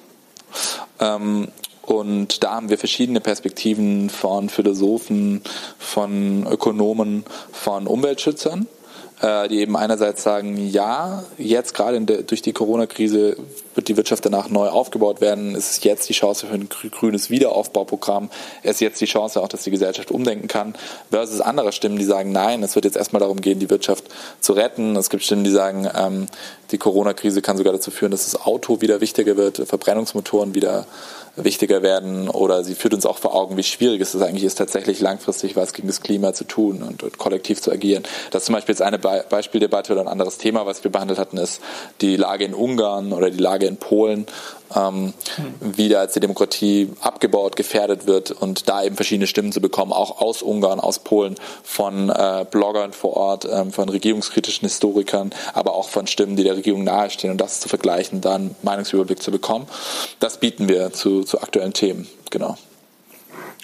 Ähm, 1.00 1.50
und 1.84 2.44
da 2.44 2.52
haben 2.52 2.70
wir 2.70 2.78
verschiedene 2.78 3.20
Perspektiven 3.20 4.10
von 4.10 4.50
Philosophen, 4.50 5.42
von 5.80 6.46
Ökonomen, 6.46 7.26
von 7.52 7.88
Umweltschützern. 7.88 8.68
Äh, 9.22 9.50
die 9.50 9.60
eben 9.60 9.76
einerseits 9.76 10.24
sagen, 10.24 10.56
ja, 10.70 11.26
jetzt 11.38 11.74
gerade 11.74 12.00
durch 12.00 12.42
die 12.42 12.54
Corona-Krise 12.54 13.36
wird 13.76 13.90
die 13.90 13.98
Wirtschaft 13.98 14.26
danach 14.26 14.48
neu 14.48 14.70
aufgebaut 14.70 15.20
werden. 15.20 15.56
Es 15.56 15.72
ist 15.72 15.84
jetzt 15.84 16.08
die 16.08 16.14
Chance 16.14 16.48
für 16.48 16.54
ein 16.54 16.70
grünes 16.70 17.30
Wiederaufbauprogramm. 17.30 18.30
Es 18.64 18.76
ist 18.76 18.80
jetzt 18.80 19.02
die 19.02 19.08
Chance 19.08 19.42
auch, 19.42 19.50
dass 19.50 19.64
die 19.64 19.72
Gesellschaft 19.72 20.12
umdenken 20.12 20.48
kann. 20.48 20.74
Versus 21.12 21.42
andere 21.42 21.74
Stimmen, 21.74 21.98
die 21.98 22.06
sagen, 22.06 22.32
nein, 22.32 22.64
es 22.64 22.76
wird 22.76 22.86
jetzt 22.86 22.96
erstmal 22.96 23.20
darum 23.20 23.42
gehen, 23.42 23.60
die 23.60 23.70
Wirtschaft 23.70 24.06
zu 24.40 24.54
retten. 24.54 24.96
Es 24.96 25.10
gibt 25.10 25.24
Stimmen, 25.24 25.44
die 25.44 25.52
sagen, 25.52 25.90
ähm, 25.94 26.28
die 26.72 26.78
Corona-Krise 26.78 27.42
kann 27.42 27.58
sogar 27.58 27.74
dazu 27.74 27.92
führen, 27.92 28.12
dass 28.12 28.24
das 28.24 28.42
Auto 28.42 28.80
wieder 28.80 29.02
wichtiger 29.02 29.36
wird, 29.36 29.58
Verbrennungsmotoren 29.58 30.56
wieder 30.56 30.88
wichtiger 31.44 31.82
werden 31.82 32.30
oder 32.30 32.64
sie 32.64 32.76
führt 32.76 32.94
uns 32.94 33.06
auch 33.06 33.18
vor 33.18 33.36
Augen, 33.36 33.58
wie 33.58 33.64
schwierig 33.64 34.02
es 34.02 34.16
eigentlich 34.22 34.44
ist, 34.44 34.56
tatsächlich 34.56 35.00
langfristig 35.00 35.56
was 35.56 35.74
gegen 35.74 35.88
das 35.88 36.02
Klima 36.02 36.34
zu 36.34 36.44
tun 36.44 36.82
und, 36.82 37.04
und 37.04 37.18
kollektiv 37.18 37.62
zu 37.62 37.72
agieren. 37.72 38.04
Das 38.32 38.44
ist 38.44 38.46
zum 38.48 38.56
Beispiel 38.56 38.74
jetzt 38.74 38.82
eine 38.82 39.00
Be 39.00 39.26
Beispieldebatte 39.30 39.94
oder 39.94 40.02
ein 40.02 40.08
anderes 40.08 40.38
Thema, 40.38 40.66
was 40.66 40.84
wir 40.84 40.92
behandelt 40.92 41.20
hatten, 41.20 41.38
ist 41.38 41.62
die 42.02 42.16
Lage 42.16 42.46
in 42.46 42.54
Ungarn 42.54 43.14
oder 43.14 43.30
die 43.30 43.38
Lage 43.38 43.66
in 43.66 43.78
Polen. 43.78 44.26
Ähm, 44.76 45.06
mhm. 45.06 45.14
wie 45.60 45.90
da 45.90 46.04
jetzt 46.04 46.16
die 46.16 46.20
Demokratie 46.20 46.90
abgebaut, 47.02 47.56
gefährdet 47.56 48.08
wird 48.08 48.32
und 48.32 48.70
da 48.70 48.84
eben 48.84 48.96
verschiedene 48.96 49.28
Stimmen 49.28 49.52
zu 49.52 49.62
bekommen, 49.62 49.92
auch 49.92 50.22
aus 50.22 50.42
Ungarn, 50.42 50.80
aus 50.80 51.00
Polen, 51.00 51.36
von 51.64 52.10
äh, 52.10 52.46
Bloggern 52.50 52.94
vor 52.94 53.16
Ort, 53.18 53.48
ähm, 53.52 53.72
von 53.72 53.90
regierungskritischen 53.90 54.68
Historikern, 54.68 55.32
aber 55.54 55.74
auch 55.74 55.90
von 55.90 56.08
Stimmen, 56.08 56.36
die 56.36 56.44
der 56.44 56.56
Regierung 56.56 56.84
nahestehen 56.84 57.32
und 57.32 57.40
das 57.40 57.60
zu 57.60 57.70
vergleichen, 57.70 58.22
dann 58.22 58.56
Meinungsüberblick 58.62 59.22
zu 59.22 59.32
bekommen. 59.32 59.68
Das 60.20 60.40
bieten 60.40 60.70
wir 60.70 60.92
zu, 60.94 61.24
zu 61.24 61.42
aktuellen 61.42 61.74
Themen, 61.74 62.08
genau. 62.30 62.58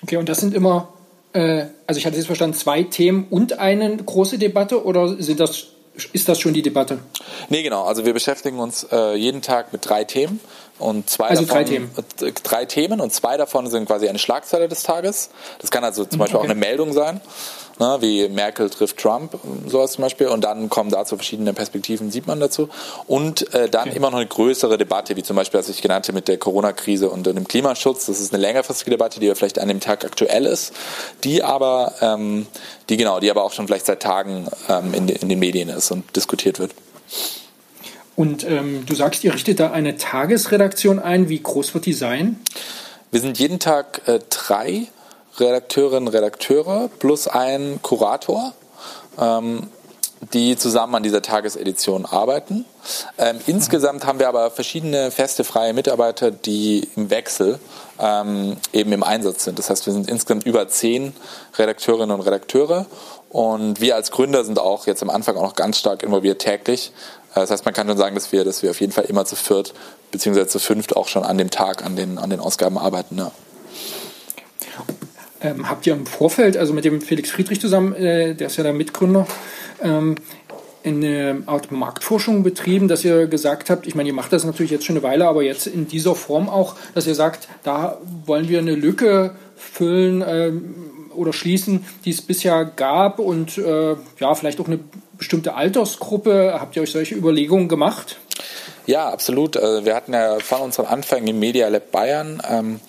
Okay, 0.04 0.18
und 0.18 0.30
das 0.30 0.39
sind 0.39 0.54
immer, 0.54 0.89
äh, 1.34 1.65
also 1.88 1.98
ich 1.98 2.06
hatte 2.06 2.18
jetzt 2.18 2.28
verstanden, 2.28 2.56
zwei 2.56 2.84
Themen 2.84 3.28
und 3.30 3.60
eine 3.60 3.98
große 3.98 4.38
Debatte 4.38 4.86
oder 4.86 5.22
sind 5.22 5.39
das 5.39 5.68
ist 6.12 6.28
das 6.28 6.39
schon 6.39 6.54
die 6.54 6.62
Debatte? 6.62 7.00
Nee, 7.50 7.63
genau. 7.63 7.86
Also 7.86 8.06
wir 8.06 8.13
beschäftigen 8.13 8.60
uns 8.60 8.86
äh, 8.91 9.15
jeden 9.15 9.41
Tag 9.41 9.72
mit 9.72 9.88
drei 9.88 10.04
Themen 10.04 10.39
und 10.78 11.10
zwei 11.10 11.28
also 11.28 11.44
davon, 11.44 11.58
drei 11.58 11.64
Themen. 11.64 11.92
Drei 12.44 12.66
Themen 12.66 13.02
und 13.02 13.14
zwei 13.14 13.38
davon 13.38 13.70
sind 13.70 13.86
quasi 13.86 14.10
eine 14.10 14.20
Schlagzeile 14.20 14.68
des 14.68 14.84
Tages. 14.84 15.30
Das 15.60 15.72
kann 15.72 15.84
also 15.84 16.06
zum 16.06 16.20
Beispiel 16.20 16.38
okay. 16.38 16.46
auch 16.46 16.50
eine 16.50 16.60
Meldung 16.60 16.94
sein 16.94 17.22
ne, 17.80 17.98
wie 18.02 18.28
Merkel 18.30 18.70
trifft 18.70 18.98
Trump, 18.98 19.38
sowas 19.68 19.94
zum 19.94 20.04
Beispiel. 20.04 20.28
Und 20.28 20.44
dann 20.44 20.70
kommen 20.70 20.90
dazu 20.90 21.16
verschiedene 21.16 21.54
Perspektiven, 21.54 22.12
sieht 22.12 22.28
man 22.28 22.40
dazu. 22.40 22.70
Und 23.08 23.54
äh, 23.54 23.70
dann 23.70 23.90
okay. 23.90 23.98
immer 23.98 24.12
noch 24.12 24.18
eine 24.18 24.28
größere 24.28 24.78
Debatte, 24.78 25.16
wie 25.16 25.24
zum 25.24 25.36
Beispiel, 25.36 25.60
was 25.60 25.70
ich 25.70 25.82
genannt 25.82 26.08
habe 26.08 26.16
mit 26.16 26.28
der 26.28 26.38
Corona-Krise 26.38 27.10
und 27.10 27.26
dem 27.26 27.48
Klimaschutz. 27.48 28.06
Das 28.06 28.20
ist 28.20 28.34
eine 28.34 28.42
längerfristige 28.42 28.92
Debatte, 28.92 29.20
die 29.20 29.34
vielleicht 29.36 29.60
an 29.60 29.68
dem 29.68 29.80
Tag 29.80 30.06
aktuell 30.06 30.46
ist, 30.46 30.74
die 31.24 31.44
aber, 31.44 31.94
ähm, 32.02 32.48
die 32.90 32.98
genau, 32.98 33.20
die 33.20 33.32
aber 33.32 33.44
auch 33.44 33.54
schon 33.54 33.68
vielleicht 33.68 33.86
seit 33.86 34.02
Tagen 34.02 34.48
ähm, 34.70 34.94
in, 34.94 35.10
in 35.10 35.30
den 35.30 35.40
Medien 35.40 35.70
ist 35.70 35.92
und 35.92 36.16
diskutiert 36.16 36.60
wird. 36.60 36.72
Und 38.15 38.45
ähm, 38.45 38.86
du 38.86 38.95
sagst, 38.95 39.23
ihr 39.23 39.34
richtet 39.34 39.60
da 39.60 39.71
eine 39.71 39.97
Tagesredaktion 39.97 40.99
ein. 40.99 41.28
Wie 41.30 41.41
groß 41.41 41.73
wird 41.73 41.86
die 41.86 41.93
sein? 41.93 42.39
Wir 43.12 43.19
sind 43.19 43.39
jeden 43.39 43.60
Tag 43.60 44.01
äh, 44.08 44.19
drei 44.30 44.88
Redakteurinnen, 45.38 46.08
Redakteure 46.08 46.89
plus 46.99 47.28
ein 47.28 47.80
Kurator, 47.82 48.54
ähm, 49.19 49.67
die 50.34 50.56
zusammen 50.56 50.95
an 50.95 51.04
dieser 51.04 51.21
Tagesedition 51.21 52.06
arbeiten. 52.06 52.65
Ähm, 53.17 53.39
insgesamt 53.47 54.06
haben 54.06 54.19
wir 54.19 54.30
aber 54.30 54.49
verschiedene 54.49 55.12
feste 55.12 55.43
freie 55.43 55.73
Mitarbeiter, 55.73 56.32
die 56.32 56.88
im 56.95 57.10
Wechsel 57.10 57.60
ähm, 57.99 58.58
eben 58.71 58.91
im 58.91 59.04
Einsatz 59.04 59.43
sind. 59.43 59.60
Das 59.60 59.69
heißt, 59.69 59.86
wir 59.86 59.93
sind 59.93 60.10
insgesamt 60.10 60.45
über 60.45 60.67
zehn 60.67 61.13
Redakteurinnen 61.58 62.17
und 62.17 62.25
Redakteure 62.25 62.86
und 63.36 63.82
wir 63.82 63.98
als 63.98 64.12
Gründer 64.12 64.45
sind 64.45 64.60
auch 64.60 64.88
jetzt 64.88 65.04
am 65.04 65.10
Anfang 65.10 65.36
auch 65.36 65.41
noch 65.41 65.56
ganz 65.56 65.78
stark 65.78 66.04
involviert 66.04 66.39
täglich. 66.39 66.93
Äh, 67.32 67.41
das 67.41 67.52
heißt, 67.52 67.65
man 67.65 67.74
kann 67.74 67.86
schon 67.86 67.98
sagen, 67.98 68.15
dass 68.15 68.32
wir, 68.32 68.45
dass 68.45 68.63
wir 68.63 68.69
auf 68.69 68.80
jeden 68.80 68.93
Fall 68.93 69.04
immer 69.04 69.26
zu 69.26 69.36
viert 69.36 69.74
beziehungsweise 70.10 70.48
zu 70.48 70.60
fünft 70.60 70.95
auch 70.95 71.10
schon 71.10 71.24
an 71.24 71.38
dem 71.38 71.50
Tag 71.50 71.84
an 71.84 71.98
den, 71.98 72.17
an 72.17 72.30
den 72.30 72.39
Ausgaben 72.39 72.78
arbeiten. 72.78 73.17
Ja. 73.17 73.34
Ähm, 75.41 75.69
habt 75.69 75.86
ihr 75.86 75.91
im 75.91 76.06
Vorfeld, 76.06 76.56
also 76.56 76.71
mit 76.71 76.86
dem 76.86 77.02
Felix 77.02 77.30
Friedrich 77.30 77.60
zusammen, 77.60 77.93
äh, 77.95 78.36
der 78.36 78.48
ist 78.48 78.56
ja 78.56 78.63
der 78.63 78.71
Mitgründer, 78.71 79.28
ähm, 79.82 80.15
eine 80.86 81.43
Art 81.45 81.74
Marktforschung 81.74 82.41
betrieben, 82.41 82.88
dass 82.88 83.04
ihr 83.04 83.28
gesagt 83.28 83.69
habt, 83.69 83.86
ich 83.86 83.95
meine, 83.95 84.08
ihr 84.08 84.15
macht 84.15 84.32
das 84.32 84.45
natürlich 84.45 84.71
jetzt 84.71 84.86
schon 84.86 84.95
eine 84.95 85.04
Weile, 85.04 85.28
aber 85.28 85.43
jetzt 85.43 85.67
in 85.67 85.89
dieser 85.89 86.15
Form 86.15 86.48
auch, 86.48 86.76
dass 86.93 87.06
ihr 87.06 87.15
sagt, 87.15 87.50
da 87.63 87.98
wollen 88.26 88.48
wir 88.48 88.60
eine 88.60 88.76
Lücke 88.76 89.36
füllen 89.58 90.24
ähm, 90.26 90.95
oder 91.15 91.34
schließen, 91.34 91.86
die 92.06 92.12
es 92.12 92.21
bisher 92.21 92.65
gab 92.65 93.19
und 93.19 93.58
äh, 93.58 93.95
ja, 94.19 94.36
vielleicht 94.36 94.60
auch 94.60 94.67
eine 94.67 94.80
bestimmte 95.17 95.56
Altersgruppe. 95.56 96.58
Habt 96.60 96.75
ihr 96.75 96.82
euch 96.82 96.91
solche 96.91 97.15
Überlegungen 97.15 97.67
gemacht? 97.67 98.17
Ja, 98.86 99.10
absolut. 99.10 99.58
Also 99.58 99.86
wir 99.86 99.95
hatten 99.95 100.13
ja 100.13 100.39
von 100.39 100.62
unserem 100.62 100.88
Anfang 100.88 101.25
im 101.28 101.39
Media 101.39 101.67
Lab 101.67 101.91
Bayern 101.91 102.41
ähm, 102.47 102.75
äh, 102.75 102.80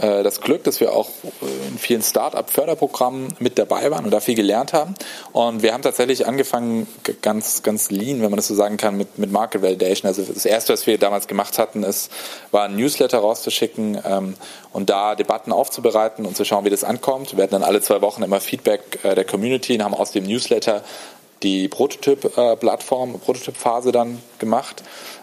das 0.00 0.40
Glück, 0.40 0.64
dass 0.64 0.80
wir 0.80 0.92
auch 0.92 1.08
äh, 1.08 1.68
in 1.68 1.78
vielen 1.78 2.02
Start-up-Förderprogrammen 2.02 3.34
mit 3.38 3.58
dabei 3.58 3.90
waren 3.90 4.04
und 4.04 4.10
da 4.10 4.20
viel 4.20 4.34
gelernt 4.34 4.72
haben. 4.72 4.94
Und 5.32 5.62
wir 5.62 5.72
haben 5.72 5.82
tatsächlich 5.82 6.26
angefangen, 6.26 6.86
ganz, 7.22 7.62
ganz 7.62 7.90
lean, 7.90 8.22
wenn 8.22 8.30
man 8.30 8.36
das 8.36 8.48
so 8.48 8.54
sagen 8.54 8.76
kann, 8.76 8.96
mit, 8.96 9.18
mit 9.18 9.30
Market 9.30 9.62
Validation. 9.62 10.08
Also 10.08 10.22
das 10.22 10.44
Erste, 10.44 10.72
was 10.72 10.86
wir 10.86 10.98
damals 10.98 11.26
gemacht 11.26 11.58
hatten, 11.58 11.82
ist, 11.82 12.10
war 12.50 12.64
ein 12.64 12.76
Newsletter 12.76 13.18
rauszuschicken 13.18 14.00
ähm, 14.04 14.34
und 14.72 14.90
da 14.90 15.14
Debatten 15.14 15.52
aufzubereiten 15.52 16.26
und 16.26 16.36
zu 16.36 16.44
schauen, 16.44 16.64
wie 16.64 16.70
das 16.70 16.84
ankommt. 16.84 17.36
Wir 17.36 17.42
hatten 17.42 17.52
dann 17.52 17.64
alle 17.64 17.80
zwei 17.80 18.00
Wochen 18.00 18.22
immer 18.22 18.40
Feedback 18.40 19.00
äh, 19.02 19.14
der 19.14 19.24
Community 19.24 19.74
und 19.74 19.84
haben 19.84 19.94
aus 19.94 20.12
dem 20.12 20.24
Newsletter 20.24 20.82
die 21.42 21.68
Prototyp-Plattform, 21.68 23.18
Prototyp-Phase 23.18 23.92
dann 23.92 24.22
gemacht 24.38 24.82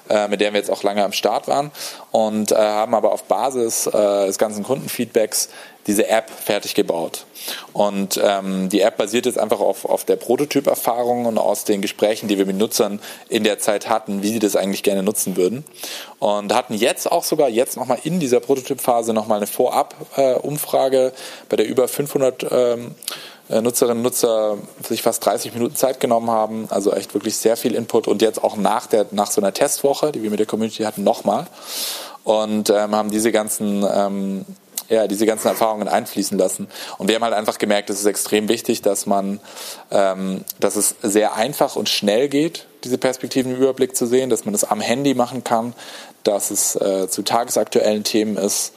äh, 0.10 0.28
mit 0.28 0.42
der 0.42 0.54
wir 0.54 0.60
jetzt 0.60 0.72
auch 0.72 0.84
lange 0.84 1.04
am 1.04 1.14
Start 1.14 1.48
waren 1.48 1.72
und 2.12 2.52
äh, 2.52 2.56
haben 2.56 2.94
aber 2.96 3.12
auf 3.12 3.24
Basis 3.24 3.88
äh, 3.88 3.92
des 4.28 4.38
ganzen 4.38 4.64
Kundenfeedbacks 4.64 5.50
diese 5.88 6.08
App 6.10 6.30
fertig 6.30 6.76
gebaut. 6.76 7.26
Und 7.72 8.20
ähm, 8.22 8.68
die 8.68 8.82
App 8.82 8.98
basiert 8.98 9.26
jetzt 9.26 9.40
einfach 9.40 9.62
auf, 9.62 9.86
auf 9.86 10.04
der 10.04 10.18
Prototyperfahrung 10.18 11.26
und 11.26 11.38
aus 11.38 11.64
den 11.64 11.82
Gesprächen, 11.82 12.28
die 12.28 12.38
wir 12.38 12.46
mit 12.46 12.58
Nutzern 12.58 13.00
in 13.30 13.46
der 13.46 13.58
Zeit 13.60 13.88
hatten, 13.88 14.22
wie 14.22 14.30
sie 14.30 14.40
das 14.40 14.58
eigentlich 14.58 14.84
gerne 14.84 15.02
nutzen 15.02 15.38
würden. 15.38 15.64
Und 16.20 16.54
hatten 16.54 16.74
jetzt 16.74 17.10
auch 17.10 17.24
sogar 17.24 17.48
jetzt 17.48 17.78
nochmal 17.78 18.00
in 18.04 18.20
dieser 18.20 18.42
Prototypphase 18.42 19.14
nochmal 19.14 19.38
eine 19.38 19.48
Vorab-Umfrage 19.48 21.08
äh, 21.08 21.12
bei 21.48 21.56
der 21.56 21.68
über 21.68 21.88
500 21.88 22.46
ähm, 22.52 22.86
äh, 22.88 22.92
Nutzerinnen 23.50 23.98
und 23.98 24.04
Nutzer 24.04 24.58
sich 24.88 25.02
fast 25.02 25.26
30 25.26 25.54
Minuten 25.54 25.76
Zeit 25.76 26.00
genommen 26.00 26.30
haben, 26.30 26.68
also 26.70 26.92
echt 26.92 27.14
wirklich 27.14 27.38
sehr 27.38 27.58
viel 27.58 27.76
Input 27.76 28.08
und 28.08 28.22
jetzt 28.22 28.44
auch 28.44 28.58
nach 28.58 28.88
der 28.88 29.06
nach 29.12 29.32
so 29.32 29.42
einer 29.42 29.54
Testwoche, 29.54 30.12
die 30.12 30.22
wir 30.24 30.30
mit 30.30 30.40
der 30.40 30.46
Community 30.46 30.84
hatten, 30.84 31.04
nochmal 31.04 31.48
und 32.24 32.70
ähm, 32.70 32.94
haben 32.94 33.10
diese 33.10 33.32
ganzen 33.32 33.86
ähm, 33.90 34.46
ja, 34.90 35.08
diese 35.08 35.26
ganzen 35.26 35.48
Erfahrungen 35.50 35.88
einfließen 35.88 36.38
lassen. 36.38 36.68
Und 36.98 37.08
wir 37.08 37.16
haben 37.16 37.24
halt 37.24 37.34
einfach 37.34 37.58
gemerkt, 37.58 37.90
es 37.90 38.00
ist 38.00 38.06
extrem 38.06 38.48
wichtig, 38.48 38.82
dass 38.82 39.06
man, 39.06 39.40
ähm, 39.92 40.46
dass 40.60 40.76
es 40.76 40.96
sehr 41.02 41.36
einfach 41.36 41.76
und 41.76 41.90
schnell 41.90 42.30
geht, 42.30 42.68
diese 42.84 42.98
Perspektiven 42.98 43.54
im 43.54 43.58
Überblick 43.58 43.96
zu 43.96 44.06
sehen, 44.06 44.30
dass 44.30 44.46
man 44.46 44.54
das 44.54 44.64
am 44.64 44.80
Handy 44.80 45.14
machen 45.14 45.44
kann, 45.44 45.74
dass 46.24 46.52
es 46.52 46.76
äh, 46.76 47.10
zu 47.10 47.24
tagesaktuellen 47.24 48.04
Themen 48.04 48.38
ist 48.38 48.74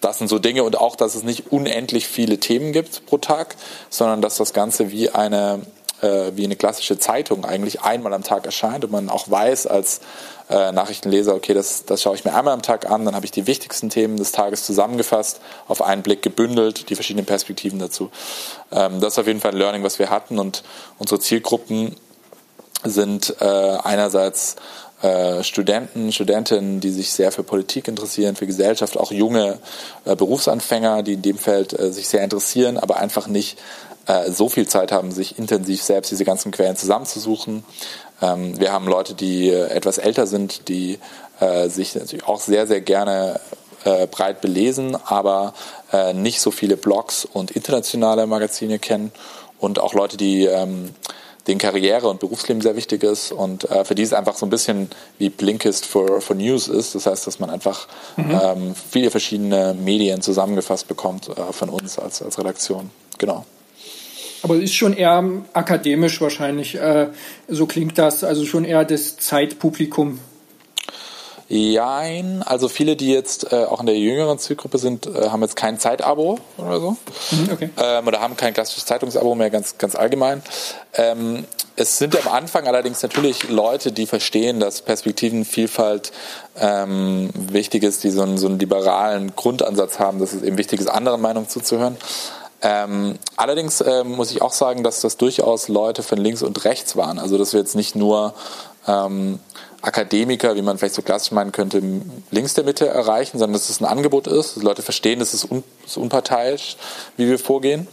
das 0.00 0.18
sind 0.18 0.28
so 0.28 0.38
Dinge 0.38 0.62
und 0.62 0.78
auch, 0.78 0.96
dass 0.96 1.14
es 1.14 1.22
nicht 1.22 1.50
unendlich 1.50 2.06
viele 2.06 2.38
Themen 2.38 2.72
gibt 2.72 3.06
pro 3.06 3.18
Tag, 3.18 3.56
sondern 3.90 4.22
dass 4.22 4.36
das 4.36 4.52
Ganze 4.52 4.90
wie 4.90 5.10
eine 5.10 5.60
äh, 6.02 6.32
wie 6.36 6.44
eine 6.44 6.56
klassische 6.56 6.98
Zeitung 6.98 7.44
eigentlich 7.44 7.82
einmal 7.82 8.14
am 8.14 8.22
Tag 8.22 8.46
erscheint 8.46 8.84
und 8.84 8.92
man 8.92 9.08
auch 9.08 9.30
weiß 9.30 9.66
als 9.66 10.00
äh, 10.48 10.72
Nachrichtenleser, 10.72 11.34
okay, 11.34 11.54
das, 11.54 11.84
das 11.84 12.02
schaue 12.02 12.14
ich 12.14 12.24
mir 12.24 12.34
einmal 12.34 12.54
am 12.54 12.62
Tag 12.62 12.88
an, 12.90 13.04
dann 13.04 13.14
habe 13.14 13.26
ich 13.26 13.32
die 13.32 13.46
wichtigsten 13.46 13.90
Themen 13.90 14.16
des 14.16 14.32
Tages 14.32 14.64
zusammengefasst, 14.64 15.40
auf 15.66 15.82
einen 15.82 16.02
Blick 16.02 16.22
gebündelt, 16.22 16.88
die 16.88 16.94
verschiedenen 16.94 17.26
Perspektiven 17.26 17.78
dazu. 17.78 18.10
Ähm, 18.70 19.00
das 19.00 19.14
ist 19.14 19.18
auf 19.18 19.26
jeden 19.26 19.40
Fall 19.40 19.52
ein 19.52 19.58
Learning, 19.58 19.82
was 19.82 19.98
wir 19.98 20.10
hatten 20.10 20.38
und 20.38 20.62
unsere 20.98 21.20
Zielgruppen 21.20 21.96
sind 22.84 23.34
äh, 23.40 23.44
einerseits 23.44 24.56
äh, 25.00 25.44
Studenten, 25.44 26.12
Studentinnen, 26.12 26.80
die 26.80 26.90
sich 26.90 27.12
sehr 27.12 27.30
für 27.30 27.44
Politik 27.44 27.86
interessieren, 27.86 28.34
für 28.34 28.48
Gesellschaft, 28.48 28.96
auch 28.96 29.12
junge 29.12 29.58
äh, 30.04 30.16
Berufsanfänger, 30.16 31.04
die 31.04 31.12
in 31.12 31.22
dem 31.22 31.38
Feld 31.38 31.78
äh, 31.78 31.92
sich 31.92 32.08
sehr 32.08 32.24
interessieren, 32.24 32.78
aber 32.78 32.96
einfach 32.98 33.26
nicht 33.26 33.58
so 34.30 34.48
viel 34.48 34.66
Zeit 34.66 34.90
haben, 34.90 35.12
sich 35.12 35.38
intensiv 35.38 35.82
selbst 35.82 36.10
diese 36.10 36.24
ganzen 36.24 36.50
Quellen 36.50 36.76
zusammenzusuchen. 36.76 37.62
Ähm, 38.22 38.58
wir 38.58 38.72
haben 38.72 38.88
Leute, 38.88 39.12
die 39.12 39.50
etwas 39.50 39.98
älter 39.98 40.26
sind, 40.26 40.68
die 40.68 40.98
sich 41.66 41.94
natürlich 41.94 42.26
auch 42.26 42.40
sehr, 42.40 42.66
sehr 42.66 42.80
gerne 42.80 43.38
breit 44.10 44.40
belesen, 44.40 44.96
aber 45.04 45.52
nicht 46.14 46.40
so 46.40 46.50
viele 46.50 46.78
Blogs 46.78 47.28
und 47.30 47.50
internationale 47.50 48.26
Magazine 48.26 48.78
kennen 48.78 49.12
und 49.58 49.78
auch 49.78 49.92
Leute, 49.92 50.16
die 50.16 50.46
ähm, 50.46 50.94
den 51.48 51.58
Karriere- 51.58 52.08
und 52.08 52.20
Berufsleben 52.20 52.60
sehr 52.60 52.76
wichtig 52.76 53.02
ist 53.02 53.32
und 53.32 53.68
äh, 53.70 53.84
für 53.84 53.94
die 53.94 54.02
es 54.02 54.12
einfach 54.12 54.36
so 54.36 54.46
ein 54.46 54.50
bisschen 54.50 54.90
wie 55.18 55.30
Blinkist 55.30 55.86
für, 55.86 56.20
für 56.20 56.34
News 56.34 56.68
ist. 56.68 56.94
Das 56.94 57.06
heißt, 57.06 57.26
dass 57.26 57.40
man 57.40 57.50
einfach 57.50 57.88
mhm. 58.16 58.40
ähm, 58.42 58.74
viele 58.90 59.10
verschiedene 59.10 59.74
Medien 59.74 60.20
zusammengefasst 60.20 60.86
bekommt 60.86 61.28
äh, 61.28 61.52
von 61.52 61.70
uns 61.70 61.98
als, 61.98 62.22
als 62.22 62.38
Redaktion. 62.38 62.90
Genau. 63.16 63.46
Aber 64.42 64.56
es 64.56 64.64
ist 64.64 64.74
schon 64.74 64.92
eher 64.92 65.24
akademisch 65.52 66.20
wahrscheinlich, 66.20 66.76
äh, 66.76 67.08
so 67.48 67.66
klingt 67.66 67.98
das, 67.98 68.22
also 68.22 68.44
schon 68.44 68.64
eher 68.64 68.84
das 68.84 69.16
Zeitpublikum 69.16 70.20
Jein, 71.50 72.42
also 72.42 72.68
viele, 72.68 72.94
die 72.94 73.10
jetzt 73.10 73.52
äh, 73.52 73.64
auch 73.64 73.80
in 73.80 73.86
der 73.86 73.96
jüngeren 73.96 74.38
Zielgruppe 74.38 74.76
sind, 74.76 75.06
äh, 75.06 75.30
haben 75.30 75.40
jetzt 75.40 75.56
kein 75.56 75.80
Zeitabo 75.80 76.38
oder 76.58 76.78
so. 76.78 76.90
Mhm, 77.30 77.50
okay. 77.50 77.70
ähm, 77.78 78.06
oder 78.06 78.20
haben 78.20 78.36
kein 78.36 78.52
klassisches 78.52 78.84
Zeitungsabo 78.84 79.34
mehr, 79.34 79.48
ganz, 79.48 79.78
ganz 79.78 79.94
allgemein. 79.94 80.42
Ähm, 80.92 81.46
es 81.76 81.96
sind 81.96 82.16
am 82.20 82.30
Anfang 82.30 82.66
allerdings 82.66 83.02
natürlich 83.02 83.48
Leute, 83.48 83.92
die 83.92 84.06
verstehen, 84.06 84.60
dass 84.60 84.82
Perspektivenvielfalt 84.82 86.12
ähm, 86.60 87.30
wichtig 87.34 87.82
ist, 87.82 88.04
die 88.04 88.10
so 88.10 88.22
einen, 88.22 88.36
so 88.36 88.48
einen 88.48 88.58
liberalen 88.58 89.34
Grundansatz 89.34 89.98
haben, 89.98 90.18
dass 90.18 90.34
es 90.34 90.42
eben 90.42 90.58
wichtig 90.58 90.80
ist, 90.80 90.88
anderen 90.88 91.22
Meinungen 91.22 91.48
zuzuhören. 91.48 91.96
Ähm, 92.60 93.18
allerdings 93.36 93.80
ähm, 93.80 94.16
muss 94.16 94.32
ich 94.32 94.42
auch 94.42 94.52
sagen, 94.52 94.82
dass 94.82 95.00
das 95.00 95.16
durchaus 95.16 95.68
Leute 95.68 96.02
von 96.02 96.18
links 96.18 96.42
und 96.42 96.64
rechts 96.64 96.96
waren. 96.96 97.18
Also 97.18 97.38
dass 97.38 97.52
wir 97.52 97.60
jetzt 97.60 97.76
nicht 97.76 97.94
nur 97.94 98.34
ähm, 98.88 99.38
Akademiker, 99.80 100.56
wie 100.56 100.62
man 100.62 100.76
vielleicht 100.76 100.96
so 100.96 101.02
klassisch 101.02 101.30
meinen 101.30 101.52
könnte, 101.52 101.80
links 102.30 102.54
der 102.54 102.64
Mitte 102.64 102.88
erreichen, 102.88 103.38
sondern 103.38 103.52
dass 103.52 103.68
es 103.68 103.80
ein 103.80 103.84
Angebot 103.84 104.26
ist, 104.26 104.56
dass 104.56 104.62
Leute 104.62 104.82
verstehen, 104.82 105.20
dass 105.20 105.34
es 105.34 105.44
un, 105.44 105.62
dass 105.84 105.96
unparteiisch, 105.96 106.76
wie 107.16 107.28
wir 107.28 107.38
vorgehen. 107.38 107.86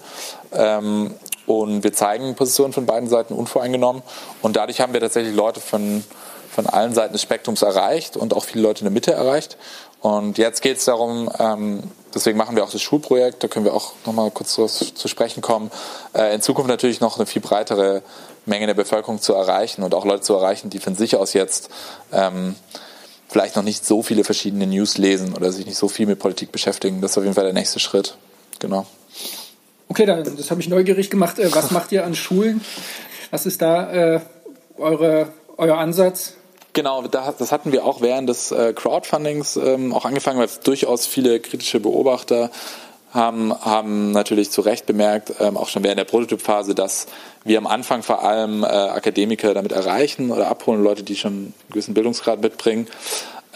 Ähm, 0.51 1.13
und 1.45 1.84
wir 1.84 1.93
zeigen 1.93 2.34
Positionen 2.36 2.73
von 2.73 2.88
beiden 2.88 3.08
Seiten 3.08 3.36
unvoreingenommen. 3.36 4.01
Und 4.41 4.55
dadurch 4.55 4.81
haben 4.81 4.93
wir 4.93 4.99
tatsächlich 4.99 5.36
Leute 5.36 5.60
von, 5.60 6.03
von 6.49 6.65
allen 6.65 6.95
Seiten 6.95 7.13
des 7.13 7.21
Spektrums 7.21 7.62
erreicht 7.62 8.17
und 8.17 8.34
auch 8.34 8.45
viele 8.45 8.63
Leute 8.63 8.79
in 8.79 8.86
der 8.86 8.91
Mitte 8.91 9.12
erreicht. 9.12 9.58
Und 10.05 10.37
jetzt 10.37 10.61
geht 10.61 10.77
es 10.77 10.85
darum, 10.85 11.31
ähm, 11.39 11.81
deswegen 12.13 12.37
machen 12.37 12.55
wir 12.55 12.63
auch 12.63 12.69
das 12.69 12.79
Schulprojekt, 12.79 13.43
da 13.43 13.47
können 13.47 13.65
wir 13.65 13.73
auch 13.73 13.93
nochmal 14.05 14.29
kurz 14.29 14.53
zu, 14.53 14.67
zu 14.67 15.07
sprechen 15.07 15.41
kommen, 15.41 15.71
äh, 16.13 16.35
in 16.35 16.43
Zukunft 16.43 16.69
natürlich 16.69 17.01
noch 17.01 17.17
eine 17.17 17.25
viel 17.25 17.41
breitere 17.41 18.03
Menge 18.45 18.67
der 18.67 18.75
Bevölkerung 18.75 19.19
zu 19.19 19.33
erreichen 19.33 19.81
und 19.81 19.95
auch 19.95 20.05
Leute 20.05 20.21
zu 20.21 20.35
erreichen, 20.35 20.69
die 20.69 20.77
von 20.77 20.93
sich 20.93 21.15
aus 21.15 21.33
jetzt 21.33 21.71
ähm, 22.13 22.53
vielleicht 23.27 23.55
noch 23.55 23.63
nicht 23.63 23.83
so 23.83 24.03
viele 24.03 24.23
verschiedene 24.23 24.67
News 24.67 24.99
lesen 24.99 25.33
oder 25.33 25.51
sich 25.51 25.65
nicht 25.65 25.77
so 25.77 25.87
viel 25.87 26.05
mit 26.05 26.19
Politik 26.19 26.51
beschäftigen. 26.51 27.01
Das 27.01 27.09
ist 27.09 27.17
auf 27.17 27.23
jeden 27.23 27.33
Fall 27.33 27.45
der 27.45 27.53
nächste 27.53 27.79
Schritt. 27.79 28.15
Genau. 28.59 28.85
Okay, 29.87 30.05
dann, 30.05 30.23
das 30.23 30.51
habe 30.51 30.61
ich 30.61 30.69
neugierig 30.69 31.09
gemacht. 31.09 31.39
Äh, 31.39 31.51
was 31.51 31.71
macht 31.71 31.91
ihr 31.91 32.05
an 32.05 32.13
Schulen? 32.13 32.61
Was 33.31 33.47
ist 33.47 33.59
da 33.59 33.91
äh, 33.91 34.19
eure, 34.77 35.29
euer 35.57 35.79
Ansatz? 35.79 36.35
Genau, 36.75 37.03
das 37.07 37.53
hatten 37.53 37.71
wir 37.71 37.85
auch 37.85 38.01
während 38.01 38.27
des 38.27 38.51
äh, 38.51 38.73
Crowdfundings 38.73 39.55
ähm, 39.55 39.93
auch 39.93 40.03
angefangen, 40.03 40.39
weil 40.39 40.45
es 40.45 40.59
durchaus 40.59 41.05
viele 41.05 41.39
kritische 41.39 41.79
Beobachter 41.79 42.51
haben, 43.13 43.53
haben 43.53 44.11
natürlich 44.11 44.51
zu 44.51 44.59
Recht 44.59 44.85
bemerkt, 44.85 45.35
ähm, 45.39 45.55
auch 45.55 45.69
schon 45.69 45.85
während 45.85 45.99
der 45.99 46.03
Prototypphase, 46.03 46.75
dass 46.75 47.07
wir 47.45 47.57
am 47.59 47.65
Anfang 47.65 48.03
vor 48.03 48.23
allem 48.25 48.63
äh, 48.63 48.67
Akademiker 48.67 49.53
damit 49.53 49.71
erreichen 49.71 50.31
oder 50.31 50.49
abholen, 50.49 50.83
Leute, 50.83 51.03
die 51.03 51.15
schon 51.15 51.31
einen 51.31 51.53
gewissen 51.69 51.93
Bildungsgrad 51.93 52.41
mitbringen. 52.41 52.88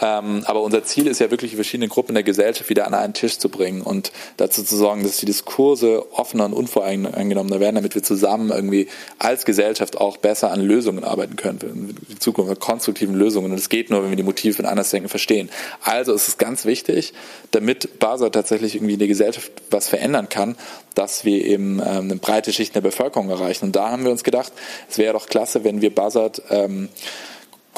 Ähm, 0.00 0.42
aber 0.46 0.62
unser 0.62 0.82
Ziel 0.84 1.06
ist 1.06 1.20
ja 1.20 1.30
wirklich, 1.30 1.50
die 1.50 1.56
verschiedenen 1.56 1.90
Gruppen 1.90 2.14
der 2.14 2.22
Gesellschaft 2.22 2.70
wieder 2.70 2.86
an 2.86 2.94
einen 2.94 3.12
Tisch 3.12 3.38
zu 3.38 3.48
bringen 3.48 3.82
und 3.82 4.12
dazu 4.36 4.62
zu 4.62 4.76
sorgen, 4.76 5.02
dass 5.02 5.18
die 5.18 5.26
Diskurse 5.26 6.06
offener 6.12 6.46
und 6.46 6.54
unvoreingenommener 6.54 7.60
werden, 7.60 7.76
damit 7.76 7.94
wir 7.94 8.02
zusammen 8.02 8.50
irgendwie 8.50 8.88
als 9.18 9.44
Gesellschaft 9.44 9.98
auch 9.98 10.16
besser 10.16 10.50
an 10.50 10.60
Lösungen 10.60 11.04
arbeiten 11.04 11.36
können, 11.36 11.96
die 12.08 12.18
Zukunft 12.18 12.50
mit 12.50 12.60
konstruktiven 12.60 13.14
Lösungen. 13.14 13.50
Und 13.52 13.58
es 13.58 13.68
geht 13.68 13.90
nur, 13.90 14.02
wenn 14.02 14.10
wir 14.10 14.16
die 14.16 14.22
Motive 14.22 14.54
von 14.54 14.66
Andersdenken 14.66 15.08
verstehen. 15.08 15.50
Also 15.82 16.12
ist 16.14 16.28
es 16.28 16.38
ganz 16.38 16.64
wichtig, 16.64 17.12
damit 17.50 17.98
Basel 17.98 18.30
tatsächlich 18.30 18.74
irgendwie 18.74 18.94
in 18.94 18.98
der 18.98 19.08
Gesellschaft 19.08 19.50
was 19.70 19.88
verändern 19.88 20.28
kann, 20.28 20.56
dass 20.94 21.24
wir 21.24 21.44
eben 21.44 21.80
ähm, 21.80 22.04
eine 22.04 22.16
breite 22.16 22.52
Schicht 22.52 22.74
der 22.74 22.80
Bevölkerung 22.80 23.30
erreichen. 23.30 23.66
Und 23.66 23.76
da 23.76 23.90
haben 23.90 24.04
wir 24.04 24.10
uns 24.10 24.24
gedacht, 24.24 24.52
es 24.88 24.98
wäre 24.98 25.12
doch 25.12 25.26
klasse, 25.26 25.64
wenn 25.64 25.80
wir 25.82 25.94
Buzzard 25.94 26.42
ähm, 26.50 26.88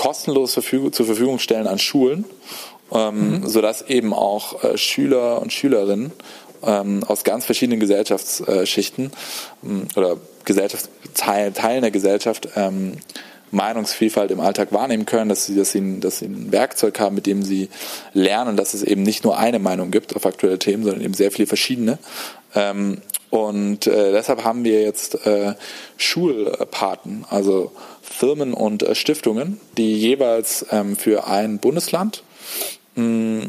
kostenlos 0.02 0.52
zur 0.52 0.64
Verfügung 0.64 1.38
stellen 1.38 1.68
an 1.68 1.78
Schulen, 1.78 2.24
ähm, 2.92 3.30
mhm. 3.30 3.46
sodass 3.46 3.82
eben 3.82 4.12
auch 4.12 4.64
äh, 4.64 4.76
Schüler 4.76 5.40
und 5.40 5.52
Schülerinnen 5.52 6.10
ähm, 6.64 7.04
aus 7.06 7.22
ganz 7.22 7.44
verschiedenen 7.44 7.78
Gesellschaftsschichten 7.78 9.12
ähm, 9.62 9.86
oder 9.94 10.16
Gesellschaftsteilen 10.44 11.54
Teilen 11.54 11.82
der 11.82 11.92
Gesellschaft 11.92 12.48
ähm, 12.56 12.94
Meinungsvielfalt 13.52 14.30
im 14.30 14.40
Alltag 14.40 14.72
wahrnehmen 14.72 15.06
können, 15.06 15.28
dass 15.28 15.46
sie, 15.46 15.54
dass, 15.54 15.70
sie, 15.72 16.00
dass 16.00 16.18
sie 16.18 16.26
ein 16.26 16.50
Werkzeug 16.50 16.98
haben, 16.98 17.14
mit 17.14 17.26
dem 17.26 17.42
sie 17.42 17.68
lernen, 18.12 18.56
dass 18.56 18.74
es 18.74 18.82
eben 18.82 19.02
nicht 19.02 19.24
nur 19.24 19.38
eine 19.38 19.58
Meinung 19.58 19.90
gibt 19.90 20.16
auf 20.16 20.26
aktuelle 20.26 20.58
Themen, 20.58 20.82
sondern 20.82 21.02
eben 21.02 21.14
sehr 21.14 21.30
viele 21.30 21.46
verschiedene. 21.46 21.98
Ähm, 22.54 22.98
und 23.30 23.86
äh, 23.86 24.12
deshalb 24.12 24.44
haben 24.44 24.64
wir 24.64 24.82
jetzt 24.82 25.26
äh, 25.26 25.54
Schulpaten, 25.96 27.24
also 27.30 27.72
Firmen 28.02 28.52
und 28.52 28.82
äh, 28.82 28.94
Stiftungen, 28.94 29.60
die 29.78 29.96
jeweils 29.96 30.66
ähm, 30.70 30.96
für 30.96 31.26
ein 31.26 31.58
Bundesland 31.58 32.24
mh, 32.94 33.46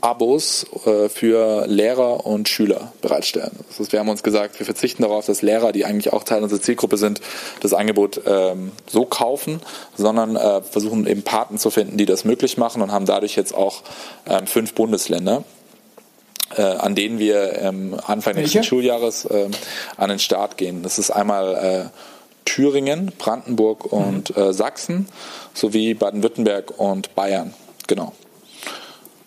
Abos 0.00 0.66
äh, 0.86 1.08
für 1.08 1.66
Lehrer 1.66 2.26
und 2.26 2.48
Schüler 2.48 2.92
bereitstellen. 3.02 3.52
Das 3.68 3.80
heißt, 3.80 3.92
wir 3.92 4.00
haben 4.00 4.08
uns 4.08 4.22
gesagt, 4.22 4.58
wir 4.58 4.66
verzichten 4.66 5.02
darauf, 5.02 5.26
dass 5.26 5.42
Lehrer, 5.42 5.72
die 5.72 5.84
eigentlich 5.84 6.12
auch 6.12 6.24
Teil 6.24 6.42
unserer 6.42 6.60
Zielgruppe 6.60 6.96
sind, 6.96 7.20
das 7.60 7.72
Angebot 7.72 8.20
ähm, 8.26 8.72
so 8.86 9.04
kaufen, 9.04 9.60
sondern 9.96 10.36
äh, 10.36 10.62
versuchen 10.62 11.06
eben 11.06 11.22
Paten 11.22 11.58
zu 11.58 11.70
finden, 11.70 11.96
die 11.96 12.06
das 12.06 12.24
möglich 12.24 12.56
machen 12.56 12.82
und 12.82 12.92
haben 12.92 13.06
dadurch 13.06 13.36
jetzt 13.36 13.54
auch 13.54 13.82
ähm, 14.26 14.46
fünf 14.46 14.74
Bundesländer 14.74 15.44
äh, 16.56 16.62
an 16.62 16.96
denen 16.96 17.20
wir 17.20 17.60
ähm, 17.60 17.94
Anfang 18.06 18.34
Welche? 18.34 18.58
nächsten 18.58 18.64
Schuljahres 18.64 19.28
an 19.96 20.08
den 20.08 20.18
Start 20.18 20.56
gehen. 20.56 20.82
Das 20.82 20.98
ist 20.98 21.12
einmal 21.12 21.54
äh, 21.54 21.98
Thüringen, 22.44 23.12
Brandenburg 23.16 23.92
und 23.92 24.36
mhm. 24.36 24.42
äh, 24.42 24.52
Sachsen 24.52 25.08
sowie 25.54 25.94
Baden-Württemberg 25.94 26.78
und 26.78 27.14
Bayern. 27.14 27.54
Genau. 27.86 28.12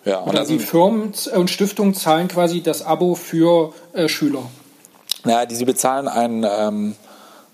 Ja, 0.04 0.18
und 0.18 0.36
also 0.36 0.52
die 0.52 0.58
Firmen 0.58 1.12
und 1.34 1.50
Stiftungen 1.50 1.94
zahlen 1.94 2.28
quasi 2.28 2.62
das 2.62 2.82
Abo 2.82 3.14
für 3.14 3.72
äh, 3.94 4.08
Schüler. 4.08 4.42
Naja, 5.24 5.46
die, 5.46 5.54
sie 5.54 5.64
bezahlen 5.64 6.08
einen 6.08 6.44
ähm, 6.46 6.94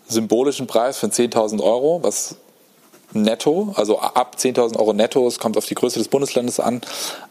symbolischen 0.09 0.67
Preis 0.67 0.99
von 0.99 1.11
10.000 1.11 1.63
Euro, 1.63 2.01
was 2.03 2.37
netto, 3.13 3.73
also 3.77 3.99
ab 3.99 4.37
10.000 4.39 4.79
Euro 4.79 4.93
netto, 4.93 5.27
es 5.27 5.39
kommt 5.39 5.57
auf 5.57 5.67
die 5.67 5.75
Größe 5.75 5.99
des 5.99 6.09
Bundeslandes 6.09 6.61
an. 6.61 6.81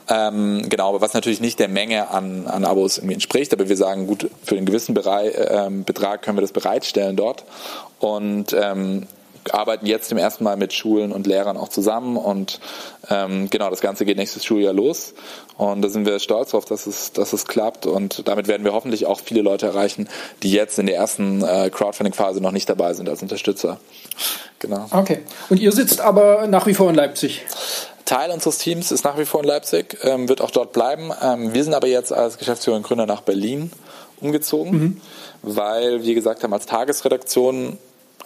Ähm, 0.09 0.65
genau, 0.67 0.89
aber 0.89 1.01
was 1.01 1.13
natürlich 1.13 1.39
nicht 1.41 1.59
der 1.59 1.67
Menge 1.67 2.09
an, 2.09 2.47
an 2.47 2.65
Abos 2.65 2.97
irgendwie 2.97 3.13
entspricht, 3.13 3.53
aber 3.53 3.69
wir 3.69 3.77
sagen, 3.77 4.07
gut, 4.07 4.29
für 4.43 4.55
einen 4.55 4.65
gewissen 4.65 4.93
Bereich, 4.93 5.33
ähm, 5.37 5.83
Betrag 5.83 6.21
können 6.21 6.37
wir 6.37 6.41
das 6.41 6.51
bereitstellen 6.51 7.15
dort 7.15 7.45
und 7.99 8.53
ähm, 8.53 9.07
arbeiten 9.51 9.85
jetzt 9.85 10.09
zum 10.09 10.17
ersten 10.17 10.43
Mal 10.43 10.57
mit 10.57 10.73
Schulen 10.73 11.11
und 11.11 11.27
Lehrern 11.27 11.57
auch 11.57 11.69
zusammen 11.69 12.17
und 12.17 12.59
ähm, 13.09 13.49
genau, 13.49 13.69
das 13.69 13.81
Ganze 13.81 14.05
geht 14.05 14.17
nächstes 14.17 14.45
Schuljahr 14.45 14.73
los 14.73 15.13
und 15.57 15.81
da 15.81 15.89
sind 15.89 16.05
wir 16.05 16.19
stolz 16.19 16.51
darauf, 16.51 16.65
dass 16.65 16.87
es, 16.87 17.11
dass 17.13 17.33
es 17.33 17.45
klappt 17.45 17.85
und 17.85 18.27
damit 18.27 18.47
werden 18.47 18.63
wir 18.63 18.73
hoffentlich 18.73 19.05
auch 19.05 19.19
viele 19.19 19.41
Leute 19.41 19.67
erreichen, 19.67 20.07
die 20.43 20.51
jetzt 20.51 20.79
in 20.79 20.85
der 20.85 20.95
ersten 20.95 21.43
äh, 21.43 21.69
Crowdfunding-Phase 21.71 22.41
noch 22.41 22.51
nicht 22.51 22.69
dabei 22.69 22.93
sind 22.93 23.09
als 23.09 23.21
Unterstützer. 23.21 23.79
Genau. 24.59 24.87
Okay. 24.91 25.19
Und 25.49 25.59
ihr 25.59 25.71
sitzt 25.71 26.01
aber 26.01 26.47
nach 26.47 26.67
wie 26.67 26.73
vor 26.73 26.89
in 26.89 26.95
Leipzig? 26.95 27.45
Teil 28.09 28.31
unseres 28.31 28.57
Teams 28.57 28.91
ist 28.91 29.03
nach 29.03 29.19
wie 29.19 29.25
vor 29.25 29.41
in 29.41 29.47
Leipzig, 29.47 29.97
ähm, 30.01 30.27
wird 30.27 30.41
auch 30.41 30.51
dort 30.51 30.73
bleiben. 30.73 31.11
Ähm, 31.21 31.53
wir 31.53 31.63
sind 31.63 31.75
aber 31.75 31.87
jetzt 31.87 32.11
als 32.11 32.37
Geschäftsführer 32.39 32.77
und 32.77 32.83
Gründer 32.83 33.05
nach 33.05 33.21
Berlin 33.21 33.71
umgezogen, 34.19 34.71
mhm. 34.71 35.01
weil 35.43 36.03
wir 36.03 36.15
gesagt 36.15 36.43
haben, 36.43 36.51
als 36.51 36.65
Tagesredaktion 36.65 37.77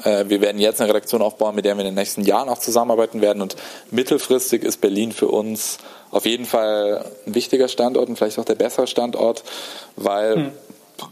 wir 0.04 0.42
werden 0.42 0.60
jetzt 0.60 0.82
eine 0.82 0.90
Redaktion 0.90 1.22
aufbauen, 1.22 1.56
mit 1.56 1.66
der 1.66 1.76
wir 1.76 1.82
in 1.82 1.88
den 1.88 1.96
nächsten 1.96 2.24
Jahren 2.24 2.50
auch 2.50 2.58
zusammenarbeiten 2.58 3.22
werden. 3.22 3.42
Und 3.42 3.56
mittelfristig 3.92 4.64
ist 4.64 4.82
Berlin 4.82 5.12
für 5.12 5.28
uns 5.28 5.78
auf 6.12 6.26
jeden 6.26 6.46
Fall 6.46 7.06
ein 7.26 7.36
wichtiger 7.36 7.68
Standort 7.68 8.10
und 8.10 8.18
vielleicht 8.18 8.38
auch 8.38 8.46
der 8.46 8.56
bessere 8.56 8.88
Standort, 8.88 9.44
weil 9.96 10.36
hm. 10.36 10.52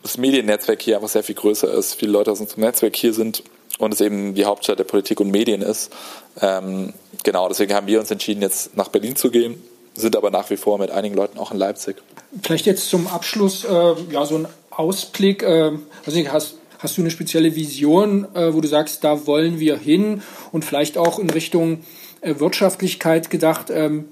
das 0.04 0.18
Mediennetzwerk 0.18 0.82
hier 0.82 0.98
einfach 0.98 1.10
sehr 1.10 1.24
viel 1.24 1.36
größer 1.36 1.72
ist. 1.72 1.96
Viele 1.96 2.12
Leute 2.12 2.32
aus 2.32 2.40
unserem 2.40 2.64
Netzwerk 2.64 2.96
hier 2.96 3.14
sind 3.14 3.44
und 3.80 3.94
es 3.94 4.02
eben 4.02 4.36
die 4.36 4.46
Hauptstadt 4.46 4.78
der 4.78 4.84
Politik 4.84 5.20
und 5.20 5.32
Medien 5.32 5.62
ist. 5.62 5.92
Ähm, 6.40 6.94
genau, 7.24 7.48
deswegen 7.50 7.74
haben 7.74 7.88
wir 7.88 8.00
uns 8.00 8.12
entschieden, 8.12 8.42
jetzt 8.42 8.78
nach 8.78 8.90
Berlin 8.90 9.16
zu 9.16 9.32
gehen, 9.32 9.62
sind 9.96 10.16
aber 10.16 10.30
nach 10.30 10.50
wie 10.50 10.58
vor 10.58 10.78
mit 10.78 10.92
einigen 10.92 11.16
Leuten 11.16 11.40
auch 11.40 11.52
in 11.52 11.58
Leipzig. 11.58 11.98
Vielleicht 12.44 12.66
jetzt 12.68 12.90
zum 12.90 13.08
Abschluss 13.08 13.66
äh, 13.66 13.94
ja 14.12 14.26
so 14.26 14.36
ein 14.36 14.48
Ausblick. 14.70 15.42
Äh, 15.42 15.72
also 16.06 16.28
hast 16.32 16.56
Hast 16.82 16.98
du 16.98 17.02
eine 17.02 17.12
spezielle 17.12 17.56
Vision, 17.56 18.28
äh, 18.34 18.56
wo 18.56 18.60
du 18.60 18.68
sagst, 18.68 19.04
da 19.04 19.28
wollen 19.28 19.60
wir 19.60 19.78
hin 19.78 20.24
und 20.52 20.66
vielleicht 20.66 20.98
auch 20.98 21.20
in 21.20 21.30
Richtung 21.30 21.82
äh, 22.22 22.40
Wirtschaftlichkeit 22.40 23.30
gedacht? 23.30 23.70
Ähm, 23.70 24.06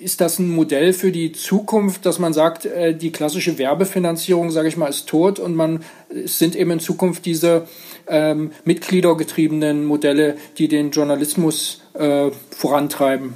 ist 0.00 0.22
das 0.22 0.38
ein 0.38 0.48
Modell 0.48 0.94
für 0.94 1.12
die 1.12 1.32
Zukunft, 1.32 2.06
dass 2.06 2.18
man 2.18 2.32
sagt, 2.32 2.64
äh, 2.64 2.94
die 2.94 3.12
klassische 3.12 3.58
Werbefinanzierung, 3.58 4.50
sage 4.50 4.68
ich 4.68 4.78
mal, 4.78 4.88
ist 4.88 5.06
tot 5.06 5.38
und 5.38 5.54
man 5.54 5.84
es 6.08 6.38
sind 6.38 6.56
eben 6.56 6.70
in 6.70 6.80
Zukunft 6.80 7.26
diese 7.26 7.68
ähm, 8.06 8.52
mitgliedergetriebenen 8.64 9.84
Modelle, 9.84 10.38
die 10.56 10.68
den 10.68 10.90
Journalismus 10.90 11.82
äh, 11.92 12.30
vorantreiben? 12.48 13.34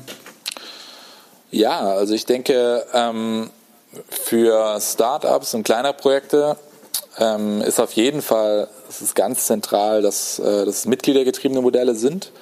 Ja, 1.51 1.81
also 1.81 2.15
ich 2.15 2.25
denke, 2.25 2.83
ähm, 2.95 3.51
für 4.09 4.81
Startups 4.81 5.53
und 5.53 5.65
kleine 5.65 5.93
Projekte 5.93 6.57
ähm, 7.19 7.61
ist 7.63 7.81
auf 7.81 7.93
jeden 7.93 8.23
Fall, 8.23 8.69
es 8.89 9.03
ist 9.03 9.15
ganz 9.15 9.47
zentral, 9.47 10.03
dass, 10.03 10.39
äh, 10.39 10.65
dass 10.65 10.79
es 10.79 10.87
mitgliedergetriebene 10.87 11.61
Modelle 11.61 11.95
sind. 11.95 12.33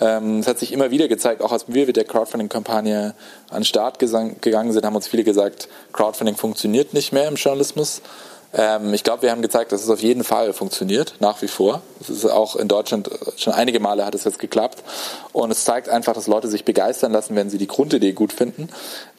Ähm, 0.00 0.40
es 0.40 0.46
hat 0.46 0.58
sich 0.58 0.72
immer 0.72 0.90
wieder 0.90 1.08
gezeigt, 1.08 1.42
auch 1.42 1.52
als 1.52 1.64
wir 1.68 1.86
mit 1.86 1.96
der 1.96 2.04
Crowdfunding-Kampagne 2.04 3.14
an 3.50 3.58
den 3.58 3.64
Start 3.64 3.98
gegangen 3.98 4.72
sind, 4.72 4.84
haben 4.84 4.96
uns 4.96 5.08
viele 5.08 5.24
gesagt, 5.24 5.68
Crowdfunding 5.92 6.36
funktioniert 6.36 6.94
nicht 6.94 7.12
mehr 7.12 7.28
im 7.28 7.34
Journalismus. 7.34 8.02
Ähm, 8.54 8.94
ich 8.94 9.04
glaube, 9.04 9.22
wir 9.22 9.30
haben 9.30 9.42
gezeigt, 9.42 9.72
dass 9.72 9.82
es 9.82 9.90
auf 9.90 10.00
jeden 10.00 10.24
Fall 10.24 10.52
funktioniert, 10.52 11.14
nach 11.20 11.42
wie 11.42 11.48
vor. 11.48 11.82
Es 12.00 12.08
ist 12.08 12.24
auch 12.24 12.56
in 12.56 12.68
Deutschland 12.68 13.10
schon 13.36 13.52
einige 13.52 13.80
Male 13.80 14.06
hat 14.06 14.14
es 14.14 14.24
jetzt 14.24 14.38
geklappt. 14.38 14.82
Und 15.32 15.50
es 15.50 15.64
zeigt 15.64 15.88
einfach, 15.88 16.14
dass 16.14 16.26
Leute 16.26 16.48
sich 16.48 16.64
begeistern 16.64 17.12
lassen, 17.12 17.36
wenn 17.36 17.50
sie 17.50 17.58
die 17.58 17.66
Grundidee 17.66 18.12
gut 18.12 18.32
finden. 18.32 18.68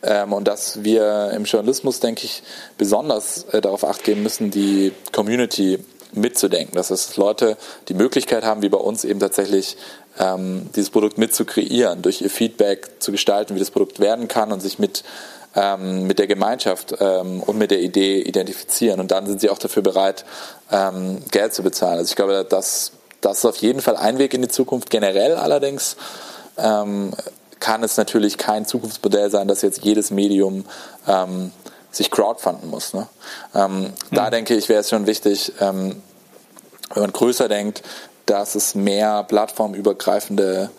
Ähm, 0.02 0.34
und 0.34 0.48
dass 0.48 0.84
wir 0.84 1.32
im 1.36 1.44
Journalismus, 1.44 2.00
denke 2.00 2.26
ich, 2.26 2.44
besonders 2.78 3.44
äh, 3.52 3.62
darauf 3.62 3.84
acht 3.84 4.04
geben 4.04 4.24
müssen, 4.24 4.52
die 4.52 4.94
Community 5.12 5.80
mitzudenken. 6.12 6.76
Dass 6.76 6.90
es 6.90 7.18
Leute 7.18 7.58
die 7.88 7.94
Möglichkeit 7.94 8.44
haben, 8.44 8.64
wie 8.64 8.70
bei 8.70 8.78
uns 8.78 9.06
eben 9.06 9.20
tatsächlich 9.20 9.78
ähm, 10.18 10.70
dieses 10.76 10.90
Produkt 10.90 11.18
mit 11.20 11.36
zu 11.36 11.46
kreieren, 11.46 12.02
durch 12.02 12.22
ihr 12.22 12.32
Feedback 12.32 12.90
zu 13.00 13.12
gestalten, 13.12 13.56
wie 13.56 13.60
das 13.60 13.72
Produkt 13.72 14.00
werden 14.00 14.28
kann 14.28 14.52
und 14.52 14.60
sich 14.60 14.80
mit 14.80 15.04
ähm, 15.56 16.08
mit 16.08 16.20
der 16.20 16.28
Gemeinschaft 16.28 16.96
ähm, 17.00 17.42
und 17.42 17.58
mit 17.58 17.72
der 17.72 17.82
Idee 17.82 18.22
identifizieren. 18.22 19.00
Und 19.00 19.12
dann 19.12 19.26
sind 19.26 19.42
sie 19.42 19.50
auch 19.50 19.58
dafür 19.58 19.84
bereit, 19.84 20.26
ähm, 20.72 21.24
Geld 21.32 21.54
zu 21.54 21.64
bezahlen. 21.64 22.00
Also 22.00 22.10
ich 22.10 22.16
glaube, 22.16 22.46
das, 22.48 22.92
das 23.22 23.40
ist 23.40 23.46
auf 23.46 23.58
jeden 23.58 23.82
Fall 23.82 23.98
ein 23.98 24.18
Weg 24.18 24.34
in 24.34 24.42
die 24.42 24.48
Zukunft. 24.48 24.90
Generell 24.90 25.36
allerdings 25.36 25.98
ähm, 26.58 27.14
kann 27.60 27.84
es 27.84 27.98
natürlich 27.98 28.38
kein 28.38 28.66
Zukunftsmodell 28.66 29.30
sein, 29.30 29.48
dass 29.48 29.62
jetzt 29.62 29.84
jedes 29.84 30.12
Medium 30.12 30.66
ähm, 31.08 31.52
sich 31.92 32.12
crowdfunden 32.12 32.70
muss. 32.70 32.94
Ne? 32.94 33.08
Mhm. 33.54 33.94
Da 34.12 34.30
denke 34.30 34.56
ich, 34.56 34.70
wäre 34.70 34.82
es 34.82 34.90
schon 34.90 35.08
wichtig, 35.08 35.54
ähm, 35.60 36.02
wenn 36.94 37.04
man 37.04 37.14
größer 37.14 37.48
denkt, 37.48 37.84
dass 38.30 38.56
es 38.56 38.76
mehr 38.76 39.24
plattformübergreifende 39.24 40.70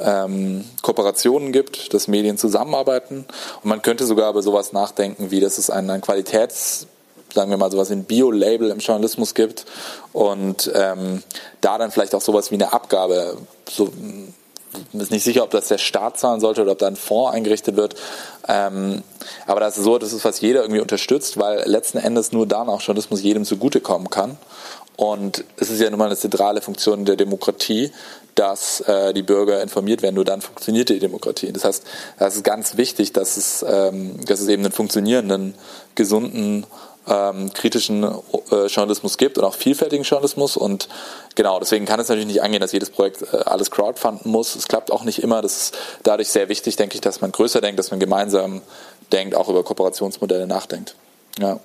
ähm, 0.00 0.64
Kooperationen 0.82 1.52
gibt, 1.52 1.94
dass 1.94 2.08
Medien 2.08 2.38
zusammenarbeiten. 2.38 3.24
Und 3.62 3.64
man 3.64 3.82
könnte 3.82 4.04
sogar 4.06 4.30
über 4.30 4.42
sowas 4.42 4.72
nachdenken, 4.72 5.30
wie 5.30 5.40
dass 5.40 5.58
es 5.58 5.70
ein, 5.70 5.88
ein 5.90 6.00
Qualitäts 6.00 6.86
sagen 7.34 7.50
wir 7.50 7.58
mal 7.58 7.70
sowas 7.70 7.90
wie 7.90 7.94
ein 7.94 8.04
Bio-Label 8.04 8.70
im 8.70 8.78
Journalismus 8.78 9.34
gibt 9.34 9.66
und 10.14 10.70
ähm, 10.74 11.22
da 11.60 11.76
dann 11.76 11.90
vielleicht 11.90 12.14
auch 12.14 12.22
sowas 12.22 12.50
wie 12.50 12.54
eine 12.54 12.72
Abgabe 12.72 13.36
so 13.68 13.90
ist 14.92 15.10
nicht 15.10 15.24
sicher, 15.24 15.44
ob 15.44 15.50
das 15.50 15.68
der 15.68 15.78
Staat 15.78 16.18
zahlen 16.18 16.40
sollte 16.40 16.62
oder 16.62 16.72
ob 16.72 16.78
da 16.78 16.86
ein 16.86 16.96
Fonds 16.96 17.34
eingerichtet 17.34 17.76
wird. 17.76 17.94
Ähm, 18.48 19.02
aber 19.46 19.60
das 19.60 19.78
ist 19.78 19.84
so, 19.84 19.98
das 19.98 20.12
ist, 20.12 20.24
was 20.24 20.40
jeder 20.40 20.62
irgendwie 20.62 20.80
unterstützt, 20.80 21.38
weil 21.38 21.62
letzten 21.66 21.98
Endes 21.98 22.32
nur 22.32 22.46
dann 22.46 22.68
auch 22.68 22.80
Journalismus 22.80 23.22
jedem 23.22 23.44
zugutekommen 23.44 24.10
kann. 24.10 24.36
Und 24.98 25.44
es 25.56 25.70
ist 25.70 25.80
ja 25.80 25.88
nun 25.90 25.98
mal 26.00 26.06
eine 26.06 26.16
zentrale 26.16 26.60
Funktion 26.60 27.04
der 27.04 27.14
Demokratie, 27.14 27.92
dass 28.34 28.80
äh, 28.80 29.14
die 29.14 29.22
Bürger 29.22 29.62
informiert 29.62 30.02
werden. 30.02 30.16
Nur 30.16 30.24
dann 30.24 30.40
funktioniert 30.40 30.88
die 30.88 30.98
Demokratie. 30.98 31.52
Das 31.52 31.64
heißt, 31.64 31.84
das 32.18 32.34
ist 32.34 32.42
ganz 32.42 32.76
wichtig, 32.76 33.12
dass 33.12 33.36
es, 33.36 33.64
ähm, 33.66 34.16
dass 34.26 34.40
es 34.40 34.48
eben 34.48 34.64
einen 34.64 34.72
funktionierenden, 34.72 35.54
gesunden 35.94 36.66
ähm, 37.06 37.52
kritischen 37.52 38.02
äh, 38.02 38.66
Journalismus 38.66 39.18
gibt 39.18 39.38
und 39.38 39.44
auch 39.44 39.54
vielfältigen 39.54 40.04
Journalismus. 40.04 40.56
Und 40.56 40.88
genau, 41.36 41.60
deswegen 41.60 41.86
kann 41.86 42.00
es 42.00 42.08
natürlich 42.08 42.26
nicht 42.26 42.42
angehen, 42.42 42.60
dass 42.60 42.72
jedes 42.72 42.90
Projekt 42.90 43.22
äh, 43.22 43.36
alles 43.46 43.70
crowdfunden 43.70 44.28
muss. 44.32 44.56
Es 44.56 44.66
klappt 44.66 44.90
auch 44.90 45.04
nicht 45.04 45.22
immer. 45.22 45.42
Das 45.42 45.56
ist 45.56 45.78
dadurch 46.02 46.28
sehr 46.28 46.48
wichtig, 46.48 46.74
denke 46.74 46.96
ich, 46.96 47.00
dass 47.02 47.20
man 47.20 47.30
größer 47.30 47.60
denkt, 47.60 47.78
dass 47.78 47.92
man 47.92 48.00
gemeinsam 48.00 48.62
denkt, 49.12 49.36
auch 49.36 49.48
über 49.48 49.62
Kooperationsmodelle 49.62 50.48
nachdenkt. 50.48 50.96
Ja. 51.38 51.60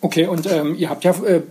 Okay, 0.00 0.26
und 0.26 0.50
ähm, 0.50 0.74
ihr 0.76 0.88
habt 0.90 1.04
ja, 1.04 1.10
äh, 1.24 1.42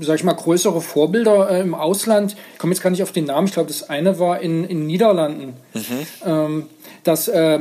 sag 0.00 0.16
ich 0.16 0.24
mal, 0.24 0.34
größere 0.34 0.80
Vorbilder 0.80 1.50
äh, 1.50 1.60
im 1.60 1.74
Ausland. 1.74 2.36
Ich 2.52 2.58
komme 2.58 2.72
jetzt 2.72 2.82
gar 2.82 2.90
nicht 2.90 3.02
auf 3.02 3.12
den 3.12 3.26
Namen. 3.26 3.46
Ich 3.46 3.54
glaube, 3.54 3.68
das 3.68 3.88
eine 3.88 4.18
war 4.18 4.40
in 4.40 4.66
den 4.66 4.86
Niederlanden. 4.86 5.54
Mhm. 5.72 6.06
Ähm, 6.24 6.66
das 7.04 7.28
äh, 7.28 7.58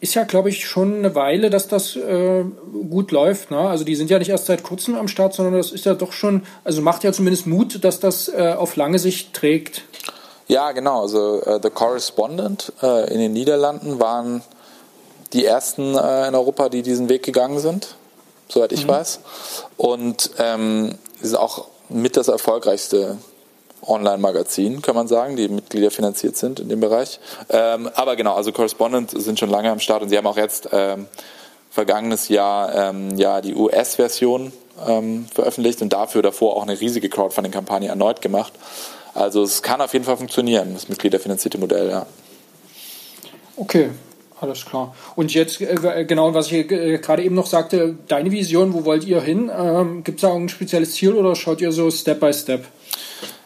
ist 0.00 0.14
ja, 0.14 0.24
glaube 0.24 0.48
ich, 0.48 0.66
schon 0.66 0.96
eine 0.96 1.14
Weile, 1.14 1.50
dass 1.50 1.68
das 1.68 1.94
äh, 1.94 2.44
gut 2.90 3.12
läuft. 3.12 3.50
Ne? 3.50 3.58
Also 3.58 3.84
die 3.84 3.94
sind 3.94 4.10
ja 4.10 4.18
nicht 4.18 4.30
erst 4.30 4.46
seit 4.46 4.62
kurzem 4.62 4.94
am 4.96 5.08
Start, 5.08 5.34
sondern 5.34 5.54
das 5.54 5.72
ist 5.72 5.84
ja 5.84 5.94
doch 5.94 6.12
schon, 6.12 6.42
also 6.64 6.80
macht 6.80 7.04
ja 7.04 7.12
zumindest 7.12 7.46
Mut, 7.46 7.84
dass 7.84 8.00
das 8.00 8.28
äh, 8.28 8.54
auf 8.56 8.76
lange 8.76 8.98
Sicht 8.98 9.34
trägt. 9.34 9.84
Ja, 10.48 10.72
genau. 10.72 11.02
Also 11.02 11.42
äh, 11.42 11.60
The 11.62 11.70
Correspondent 11.70 12.72
äh, 12.82 13.12
in 13.12 13.20
den 13.20 13.32
Niederlanden 13.32 14.00
waren 14.00 14.42
die 15.32 15.44
ersten 15.44 15.94
äh, 15.94 16.28
in 16.28 16.34
Europa, 16.34 16.68
die 16.68 16.82
diesen 16.82 17.08
Weg 17.08 17.22
gegangen 17.22 17.58
sind, 17.58 17.96
soweit 18.52 18.72
ich 18.72 18.84
mhm. 18.84 18.90
weiß. 18.90 19.20
Und 19.76 20.30
ähm, 20.38 20.98
ist 21.20 21.34
auch 21.34 21.66
mit 21.88 22.16
das 22.16 22.28
erfolgreichste 22.28 23.18
Online-Magazin, 23.86 24.80
kann 24.80 24.94
man 24.94 25.08
sagen, 25.08 25.36
die 25.36 25.48
Mitglieder 25.48 25.90
finanziert 25.90 26.36
sind 26.36 26.60
in 26.60 26.68
dem 26.68 26.80
Bereich. 26.80 27.18
Ähm, 27.48 27.90
aber 27.94 28.16
genau, 28.16 28.34
also 28.34 28.52
Correspondent 28.52 29.10
sind 29.10 29.38
schon 29.38 29.50
lange 29.50 29.70
am 29.70 29.80
Start 29.80 30.02
und 30.02 30.08
sie 30.08 30.16
haben 30.16 30.26
auch 30.26 30.36
jetzt 30.36 30.68
ähm, 30.72 31.06
vergangenes 31.70 32.28
Jahr 32.28 32.74
ähm, 32.74 33.16
ja 33.16 33.40
die 33.40 33.54
US-Version 33.54 34.52
ähm, 34.86 35.26
veröffentlicht 35.34 35.82
und 35.82 35.92
dafür 35.92 36.22
davor 36.22 36.56
auch 36.56 36.62
eine 36.62 36.80
riesige 36.80 37.08
Crowdfunding-Kampagne 37.08 37.88
erneut 37.88 38.20
gemacht. 38.22 38.52
Also 39.14 39.42
es 39.42 39.62
kann 39.62 39.80
auf 39.80 39.92
jeden 39.92 40.04
Fall 40.04 40.16
funktionieren, 40.16 40.74
das 40.74 40.88
mitgliederfinanzierte 40.88 41.58
Modell, 41.58 41.90
ja. 41.90 42.06
Okay, 43.56 43.90
alles 44.42 44.64
klar. 44.64 44.94
Und 45.14 45.32
jetzt, 45.32 45.60
äh, 45.60 46.04
genau, 46.04 46.34
was 46.34 46.50
ich 46.50 46.70
äh, 46.70 46.98
gerade 46.98 47.22
eben 47.22 47.34
noch 47.36 47.46
sagte, 47.46 47.96
deine 48.08 48.32
Vision, 48.32 48.74
wo 48.74 48.84
wollt 48.84 49.04
ihr 49.04 49.20
hin? 49.20 49.50
Ähm, 49.56 50.02
Gibt 50.02 50.18
es 50.18 50.22
da 50.22 50.34
ein 50.34 50.48
spezielles 50.48 50.94
Ziel 50.94 51.14
oder 51.14 51.36
schaut 51.36 51.60
ihr 51.60 51.70
so 51.70 51.90
Step 51.90 52.20
by 52.20 52.32
Step? 52.32 52.64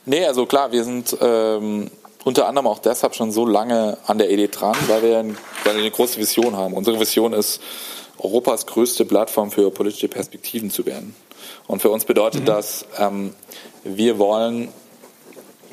Nee, 0.06 0.24
also 0.24 0.46
klar, 0.46 0.72
wir 0.72 0.84
sind 0.84 1.16
ähm, 1.20 1.90
unter 2.24 2.48
anderem 2.48 2.66
auch 2.66 2.78
deshalb 2.78 3.14
schon 3.14 3.30
so 3.30 3.44
lange 3.44 3.98
an 4.06 4.18
der 4.18 4.30
ED 4.30 4.48
dran, 4.58 4.74
weil 4.86 5.02
wir, 5.02 5.24
weil 5.64 5.74
wir 5.74 5.82
eine 5.82 5.90
große 5.90 6.18
Vision 6.18 6.56
haben. 6.56 6.74
Unsere 6.74 6.98
Vision 6.98 7.32
ist, 7.32 7.60
Europas 8.18 8.66
größte 8.66 9.04
Plattform 9.04 9.50
für 9.50 9.70
politische 9.70 10.08
Perspektiven 10.08 10.70
zu 10.70 10.86
werden. 10.86 11.14
Und 11.66 11.82
für 11.82 11.90
uns 11.90 12.06
bedeutet 12.06 12.42
mhm. 12.42 12.46
das, 12.46 12.86
ähm, 12.98 13.34
wir 13.84 14.18
wollen 14.18 14.68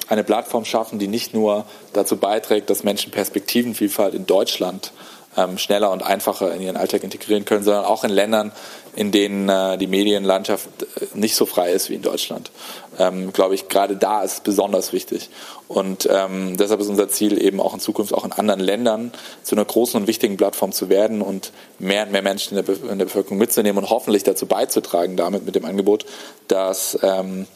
eine 0.10 0.24
Plattform 0.24 0.66
schaffen, 0.66 1.00
die 1.00 1.08
nicht 1.08 1.34
nur 1.34 1.66
dazu 1.94 2.18
beiträgt, 2.18 2.70
dass 2.70 2.84
Menschen 2.84 3.12
Perspektivenvielfalt 3.12 4.14
in 4.14 4.26
Deutschland 4.26 4.92
ähm, 5.38 5.58
schneller 5.58 5.92
und 5.92 6.04
einfacher 6.04 6.54
in 6.54 6.62
ihren 6.62 6.78
Alltag 6.78 7.04
integrieren 7.04 7.46
können, 7.46 7.64
sondern 7.64 7.86
auch 7.86 8.04
in 8.04 8.10
Ländern, 8.10 8.52
in 8.96 9.12
denen 9.12 9.50
äh, 9.50 9.78
die 9.78 9.88
Medienlandschaft 9.88 10.70
äh, 10.84 10.86
nicht 11.16 11.36
so 11.36 11.46
frei 11.46 11.72
ist 11.72 11.90
wie 11.90 11.96
in 11.96 12.02
Deutschland. 12.02 12.52
Ähm, 13.00 13.34
Glaube 13.34 13.56
ich, 13.56 13.68
gerade 13.68 13.96
da 13.96 14.22
ist 14.22 14.34
es 14.34 14.40
besonders 14.42 14.94
wichtig. 14.94 15.30
Und 15.68 16.08
ähm, 16.12 16.58
deshalb 16.58 16.82
ist 16.82 16.90
unser 16.90 17.10
Ziel 17.10 17.42
eben 17.42 17.60
auch 17.60 17.74
in 17.74 17.80
Zukunft 17.80 18.14
auch 18.14 18.26
in 18.26 18.32
anderen 18.32 18.60
Ländern 18.60 19.12
zu 19.42 19.56
einer 19.56 19.66
großen 19.66 20.00
und 20.00 20.08
wichtigen 20.08 20.38
Plattform 20.38 20.72
zu 20.72 20.90
werden 20.90 21.22
und 21.22 21.52
mehr 21.80 22.04
und 22.04 22.12
mehr 22.12 22.22
Menschen 22.22 22.56
in 22.58 22.64
der, 22.64 22.74
Be 22.74 22.80
in 22.88 23.00
der 23.00 23.06
Bevölkerung 23.06 23.38
mitzunehmen 23.38 23.84
und 23.84 23.90
hoffentlich 23.90 24.24
dazu 24.24 24.46
beizutragen, 24.46 25.18
damit 25.18 25.46
mit 25.46 25.56
dem 25.56 25.66
Angebot, 25.66 26.06
dass 26.48 27.00
ähm, 27.02 27.48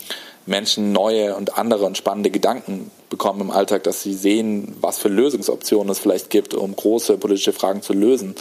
Menschen 0.48 0.92
neue 0.92 1.36
und 1.36 1.58
andere 1.58 1.86
und 1.86 1.98
spannende 1.98 2.32
Gedanken 2.32 2.90
bekommen 3.10 3.42
im 3.42 3.52
Alltag, 3.52 3.84
dass 3.84 4.02
sie 4.02 4.14
sehen, 4.14 4.76
was 4.82 4.98
für 4.98 5.10
Lösungsoptionen 5.10 5.90
es 5.92 6.00
vielleicht 6.00 6.30
gibt, 6.30 6.54
um 6.54 6.76
große 6.76 7.18
politische 7.18 7.54
Fragen 7.54 7.82
zu 7.82 7.94
lösen. 7.94 8.36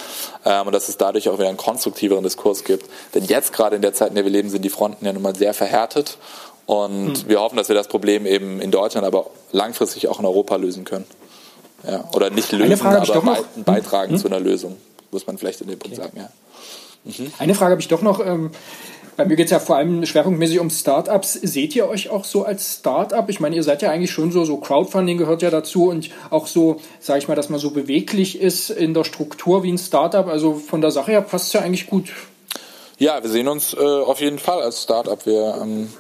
Ähm, 0.45 0.67
und 0.67 0.73
dass 0.73 0.89
es 0.89 0.97
dadurch 0.97 1.29
auch 1.29 1.39
wieder 1.39 1.49
einen 1.49 1.57
konstruktiveren 1.57 2.23
Diskurs 2.25 2.65
gibt. 2.65 2.87
Denn 3.15 3.25
jetzt 3.25 3.53
gerade 3.53 3.77
in 3.77 3.83
der 3.83 3.93
Zeit, 3.93 4.11
in 4.11 4.15
der 4.15 4.25
wir 4.25 4.33
leben, 4.33 4.49
sind 4.49 4.63
die 4.63 4.71
Fronten 4.71 5.05
ja 5.05 5.13
nun 5.13 5.23
mal 5.23 5.37
sehr 5.37 5.53
verhärtet. 5.53 6.19
Und 6.67 7.19
hm. 7.19 7.29
wir 7.29 7.41
hoffen, 7.41 7.57
dass 7.57 7.69
wir 7.69 7.77
das 7.77 7.89
Problem 7.89 8.27
eben 8.27 8.61
in 8.61 8.71
Deutschland, 8.71 9.07
aber 9.07 9.27
langfristig 9.53 10.09
auch 10.09 10.19
in 10.19 10.25
Europa 10.25 10.57
lösen 10.57 10.85
können. 10.85 11.07
Ja, 11.87 12.05
oder 12.15 12.31
nicht 12.31 12.51
lösen, 12.53 12.87
aber 12.87 13.21
be 13.21 13.45
beitragen 13.65 14.13
hm? 14.13 14.19
zu 14.19 14.27
einer 14.27 14.41
Lösung, 14.41 14.77
muss 15.13 15.27
man 15.27 15.39
vielleicht 15.39 15.61
in 15.61 15.69
dem 15.69 15.79
Punkt 15.79 15.99
okay. 15.99 16.07
sagen. 16.07 16.19
Ja. 16.19 16.31
Mhm. 17.07 17.33
Eine 17.39 17.55
Frage 17.55 17.73
habe 17.73 17.81
ich 17.81 17.89
doch 17.89 18.03
noch. 18.03 18.19
Ähm, 18.25 18.51
bei 19.17 19.25
mir 19.25 19.37
geht 19.37 19.47
es 19.47 19.51
ja 19.51 19.59
vor 19.59 19.77
allem 19.77 20.05
schwerpunktmäßig 20.05 20.61
um 20.61 20.71
Startups. 20.71 21.33
Seht 21.35 21.75
ihr 21.75 21.89
euch 21.89 22.11
auch 22.11 22.25
so 22.25 22.45
als 22.45 22.77
Startup? 22.77 23.29
Ich 23.29 23.41
meine, 23.41 23.57
ihr 23.57 23.63
seid 23.63 23.83
ja 23.83 23.91
eigentlich 23.91 24.11
schon 24.11 24.31
so, 24.31 24.45
so 24.45 24.59
Crowdfunding 24.59 25.17
gehört 25.17 25.43
ja 25.43 25.51
dazu 25.51 25.89
und 25.89 26.11
auch 26.31 26.47
so, 26.47 26.81
sage 27.01 27.21
ich 27.21 27.29
mal, 27.29 27.35
dass 27.35 27.49
man 27.49 27.59
so 27.59 27.71
beweglich 27.71 28.41
ist 28.41 28.71
in 28.71 28.95
der 28.95 29.05
Struktur 29.05 29.63
wie 29.63 29.73
ein 29.73 29.79
Startup. 29.79 30.27
Also 30.27 30.55
von 30.55 30.81
der 30.81 30.91
Sache 30.91 31.13
her 31.13 31.23
passt 31.23 31.47
es 31.47 31.53
ja 31.55 31.61
eigentlich 31.63 31.87
gut. 31.87 32.11
Ja, 32.99 33.23
wir 33.23 33.31
sehen 33.31 33.49
uns 33.49 33.75
äh, 33.75 33.79
auf 33.79 34.21
jeden 34.21 34.39
Fall 34.39 34.61
als 34.63 34.83
Startup. 34.83 35.25
Wir 35.25 35.59
ähm, 35.63 35.93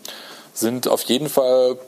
sind 0.53 0.89
auf 0.89 1.03
jeden 1.03 1.29
Fall 1.29 1.79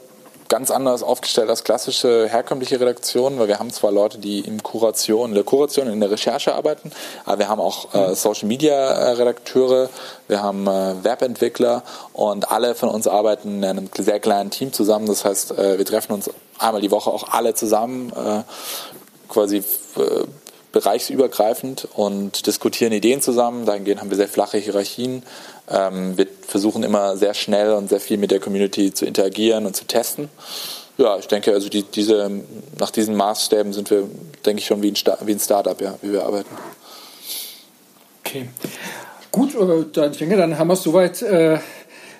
ganz 0.49 0.71
anders 0.71 1.03
aufgestellt 1.03 1.49
als 1.49 1.63
klassische 1.63 2.27
herkömmliche 2.27 2.79
Redaktionen, 2.79 3.39
weil 3.39 3.47
wir 3.47 3.59
haben 3.59 3.71
zwar 3.71 3.91
Leute, 3.91 4.17
die 4.17 4.39
in 4.39 4.61
Kuration, 4.61 5.29
in 5.29 5.35
der 5.35 5.43
Kuration, 5.43 5.87
in 5.87 5.99
der 5.99 6.11
Recherche 6.11 6.53
arbeiten, 6.55 6.91
aber 7.23 7.39
wir 7.39 7.47
haben 7.47 7.61
auch 7.61 7.93
äh, 7.93 8.09
mhm. 8.09 8.15
Social 8.15 8.47
Media 8.47 8.73
äh, 8.73 9.11
Redakteure, 9.11 9.89
wir 10.27 10.43
haben 10.43 10.67
äh, 10.67 11.03
Webentwickler 11.03 11.83
und 12.13 12.51
alle 12.51 12.75
von 12.75 12.89
uns 12.89 13.07
arbeiten 13.07 13.59
in 13.59 13.65
einem 13.65 13.89
sehr 13.97 14.19
kleinen 14.19 14.49
Team 14.49 14.73
zusammen. 14.73 15.05
Das 15.05 15.23
heißt, 15.23 15.57
äh, 15.57 15.77
wir 15.77 15.85
treffen 15.85 16.13
uns 16.13 16.29
einmal 16.57 16.81
die 16.81 16.91
Woche 16.91 17.11
auch 17.11 17.29
alle 17.29 17.53
zusammen, 17.53 18.11
äh, 18.11 18.43
quasi 19.31 19.57
äh, 19.57 19.63
bereichsübergreifend 20.71 21.87
und 21.95 22.45
diskutieren 22.45 22.93
Ideen 22.93 23.21
zusammen. 23.21 23.65
Dahingehend 23.65 24.01
haben 24.01 24.09
wir 24.09 24.17
sehr 24.17 24.27
flache 24.27 24.57
Hierarchien. 24.57 25.23
Ähm, 25.69 26.17
wir 26.17 26.27
versuchen 26.47 26.83
immer 26.83 27.15
sehr 27.17 27.33
schnell 27.33 27.73
und 27.73 27.89
sehr 27.89 27.99
viel 27.99 28.17
mit 28.17 28.31
der 28.31 28.39
Community 28.39 28.93
zu 28.93 29.05
interagieren 29.05 29.65
und 29.65 29.75
zu 29.75 29.85
testen. 29.85 30.29
Ja, 30.97 31.17
ich 31.17 31.27
denke, 31.27 31.53
also 31.53 31.69
die, 31.69 31.83
diese, 31.83 32.29
nach 32.77 32.91
diesen 32.91 33.15
Maßstäben 33.15 33.71
sind 33.71 33.89
wir, 33.89 34.03
denke 34.45 34.59
ich, 34.59 34.65
schon 34.65 34.81
wie 34.81 34.89
ein, 34.89 34.95
Sta 34.95 35.17
wie 35.23 35.31
ein 35.31 35.39
Startup, 35.39 35.79
ja, 35.79 35.95
wie 36.01 36.11
wir 36.11 36.25
arbeiten. 36.25 36.49
Okay. 38.19 38.49
Gut, 39.31 39.55
dann, 39.95 40.11
ich 40.11 40.17
denke, 40.17 40.35
dann 40.35 40.57
haben 40.57 40.67
wir 40.67 40.73
es 40.73 40.83
soweit 40.83 41.21
äh, 41.21 41.59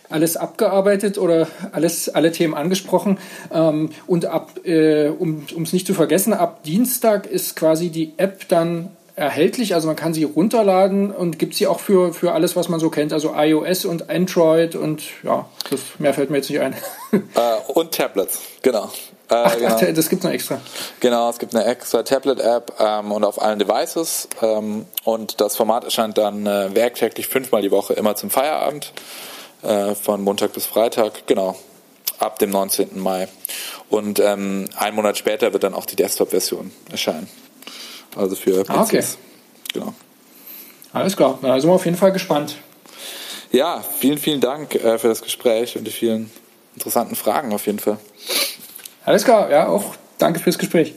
alles 0.10 0.38
abgearbeitet 0.38 1.18
oder 1.18 1.48
alles, 1.72 2.10
alle 2.10 2.32
Themen 2.32 2.54
angesprochen. 2.54 3.18
Ähm, 3.52 3.90
und 4.08 4.26
ab, 4.26 4.66
äh, 4.66 5.10
um 5.10 5.46
es 5.64 5.74
nicht 5.74 5.88
zu 5.88 5.94
vergessen, 5.94 6.34
ab 6.34 6.64
Dienstag 6.64 7.28
ist 7.28 7.56
quasi 7.56 7.90
die 7.90 8.14
App 8.18 8.48
dann 8.48 8.96
erhältlich, 9.20 9.76
also 9.76 9.88
man 9.88 9.96
kann 9.96 10.14
sie 10.14 10.24
runterladen 10.24 11.12
und 11.12 11.38
gibt 11.38 11.54
sie 11.54 11.68
auch 11.68 11.80
für, 11.80 12.14
für 12.14 12.32
alles, 12.32 12.56
was 12.56 12.70
man 12.70 12.80
so 12.80 12.90
kennt, 12.90 13.12
also 13.14 13.34
iOS 13.36 13.86
und 13.86 14.10
Android 14.10 14.76
und 14.76 15.04
ja, 15.24 15.48
das, 15.70 15.82
mehr 16.00 16.14
fällt 16.14 16.30
mir 16.30 16.38
jetzt 16.38 16.50
nicht 16.50 16.62
ein. 16.62 16.76
Äh, 17.12 17.72
und 17.74 17.92
Tablets, 17.92 18.40
genau. 18.62 18.86
Äh, 19.30 19.36
ach, 19.36 19.58
genau. 19.58 19.76
ach, 19.76 19.94
das 19.94 20.10
gibt 20.10 20.24
noch 20.24 20.30
extra. 20.30 20.62
Genau, 21.00 21.28
es 21.30 21.40
gibt 21.40 21.56
eine 21.56 21.66
extra 21.66 22.04
Tablet-App 22.04 22.74
ähm, 22.80 23.12
und 23.12 23.24
auf 23.24 23.42
allen 23.42 23.58
Devices. 23.58 24.30
Ähm, 24.44 24.86
und 25.06 25.42
das 25.42 25.56
Format 25.56 25.86
erscheint 25.86 26.20
dann 26.20 26.46
äh, 26.46 26.76
werktäglich 26.76 27.28
fünfmal 27.28 27.64
die 27.64 27.72
Woche, 27.72 27.94
immer 27.94 28.16
zum 28.16 28.30
Feierabend, 28.30 28.94
äh, 29.64 29.96
von 29.96 30.22
Montag 30.22 30.54
bis 30.54 30.68
Freitag, 30.68 31.26
genau, 31.26 31.56
ab 32.20 32.38
dem 32.38 32.52
19. 32.52 33.00
Mai. 33.00 33.28
Und 33.90 34.20
ähm, 34.20 34.70
einen 34.78 34.96
Monat 34.96 35.18
später 35.18 35.52
wird 35.52 35.64
dann 35.64 35.74
auch 35.74 35.86
die 35.86 35.96
Desktop-Version 35.96 36.72
erscheinen. 36.92 37.28
Also 38.16 38.36
für 38.36 38.64
PCs. 38.64 38.70
Ah, 38.70 38.82
okay. 38.82 39.04
Genau. 39.74 39.94
Alles 40.92 41.16
klar, 41.16 41.38
da 41.42 41.60
sind 41.60 41.70
wir 41.70 41.76
auf 41.76 41.86
jeden 41.86 41.98
Fall 41.98 42.12
gespannt. 42.12 42.58
Ja, 43.52 43.84
vielen, 44.00 44.18
vielen 44.18 44.42
Dank 44.42 44.76
äh, 44.76 44.98
für 44.98 45.08
das 45.08 45.22
Gespräch 45.22 45.78
und 45.78 45.86
die 45.86 45.92
vielen 45.92 46.32
interessanten 46.76 47.16
Fragen 47.16 47.54
auf 47.54 47.66
jeden 47.66 47.80
Fall. 47.80 47.98
Alles 49.06 49.24
klar, 49.24 49.50
ja, 49.52 49.68
auch 49.68 49.96
danke 50.18 50.40
fürs 50.40 50.58
Gespräch. 50.58 50.96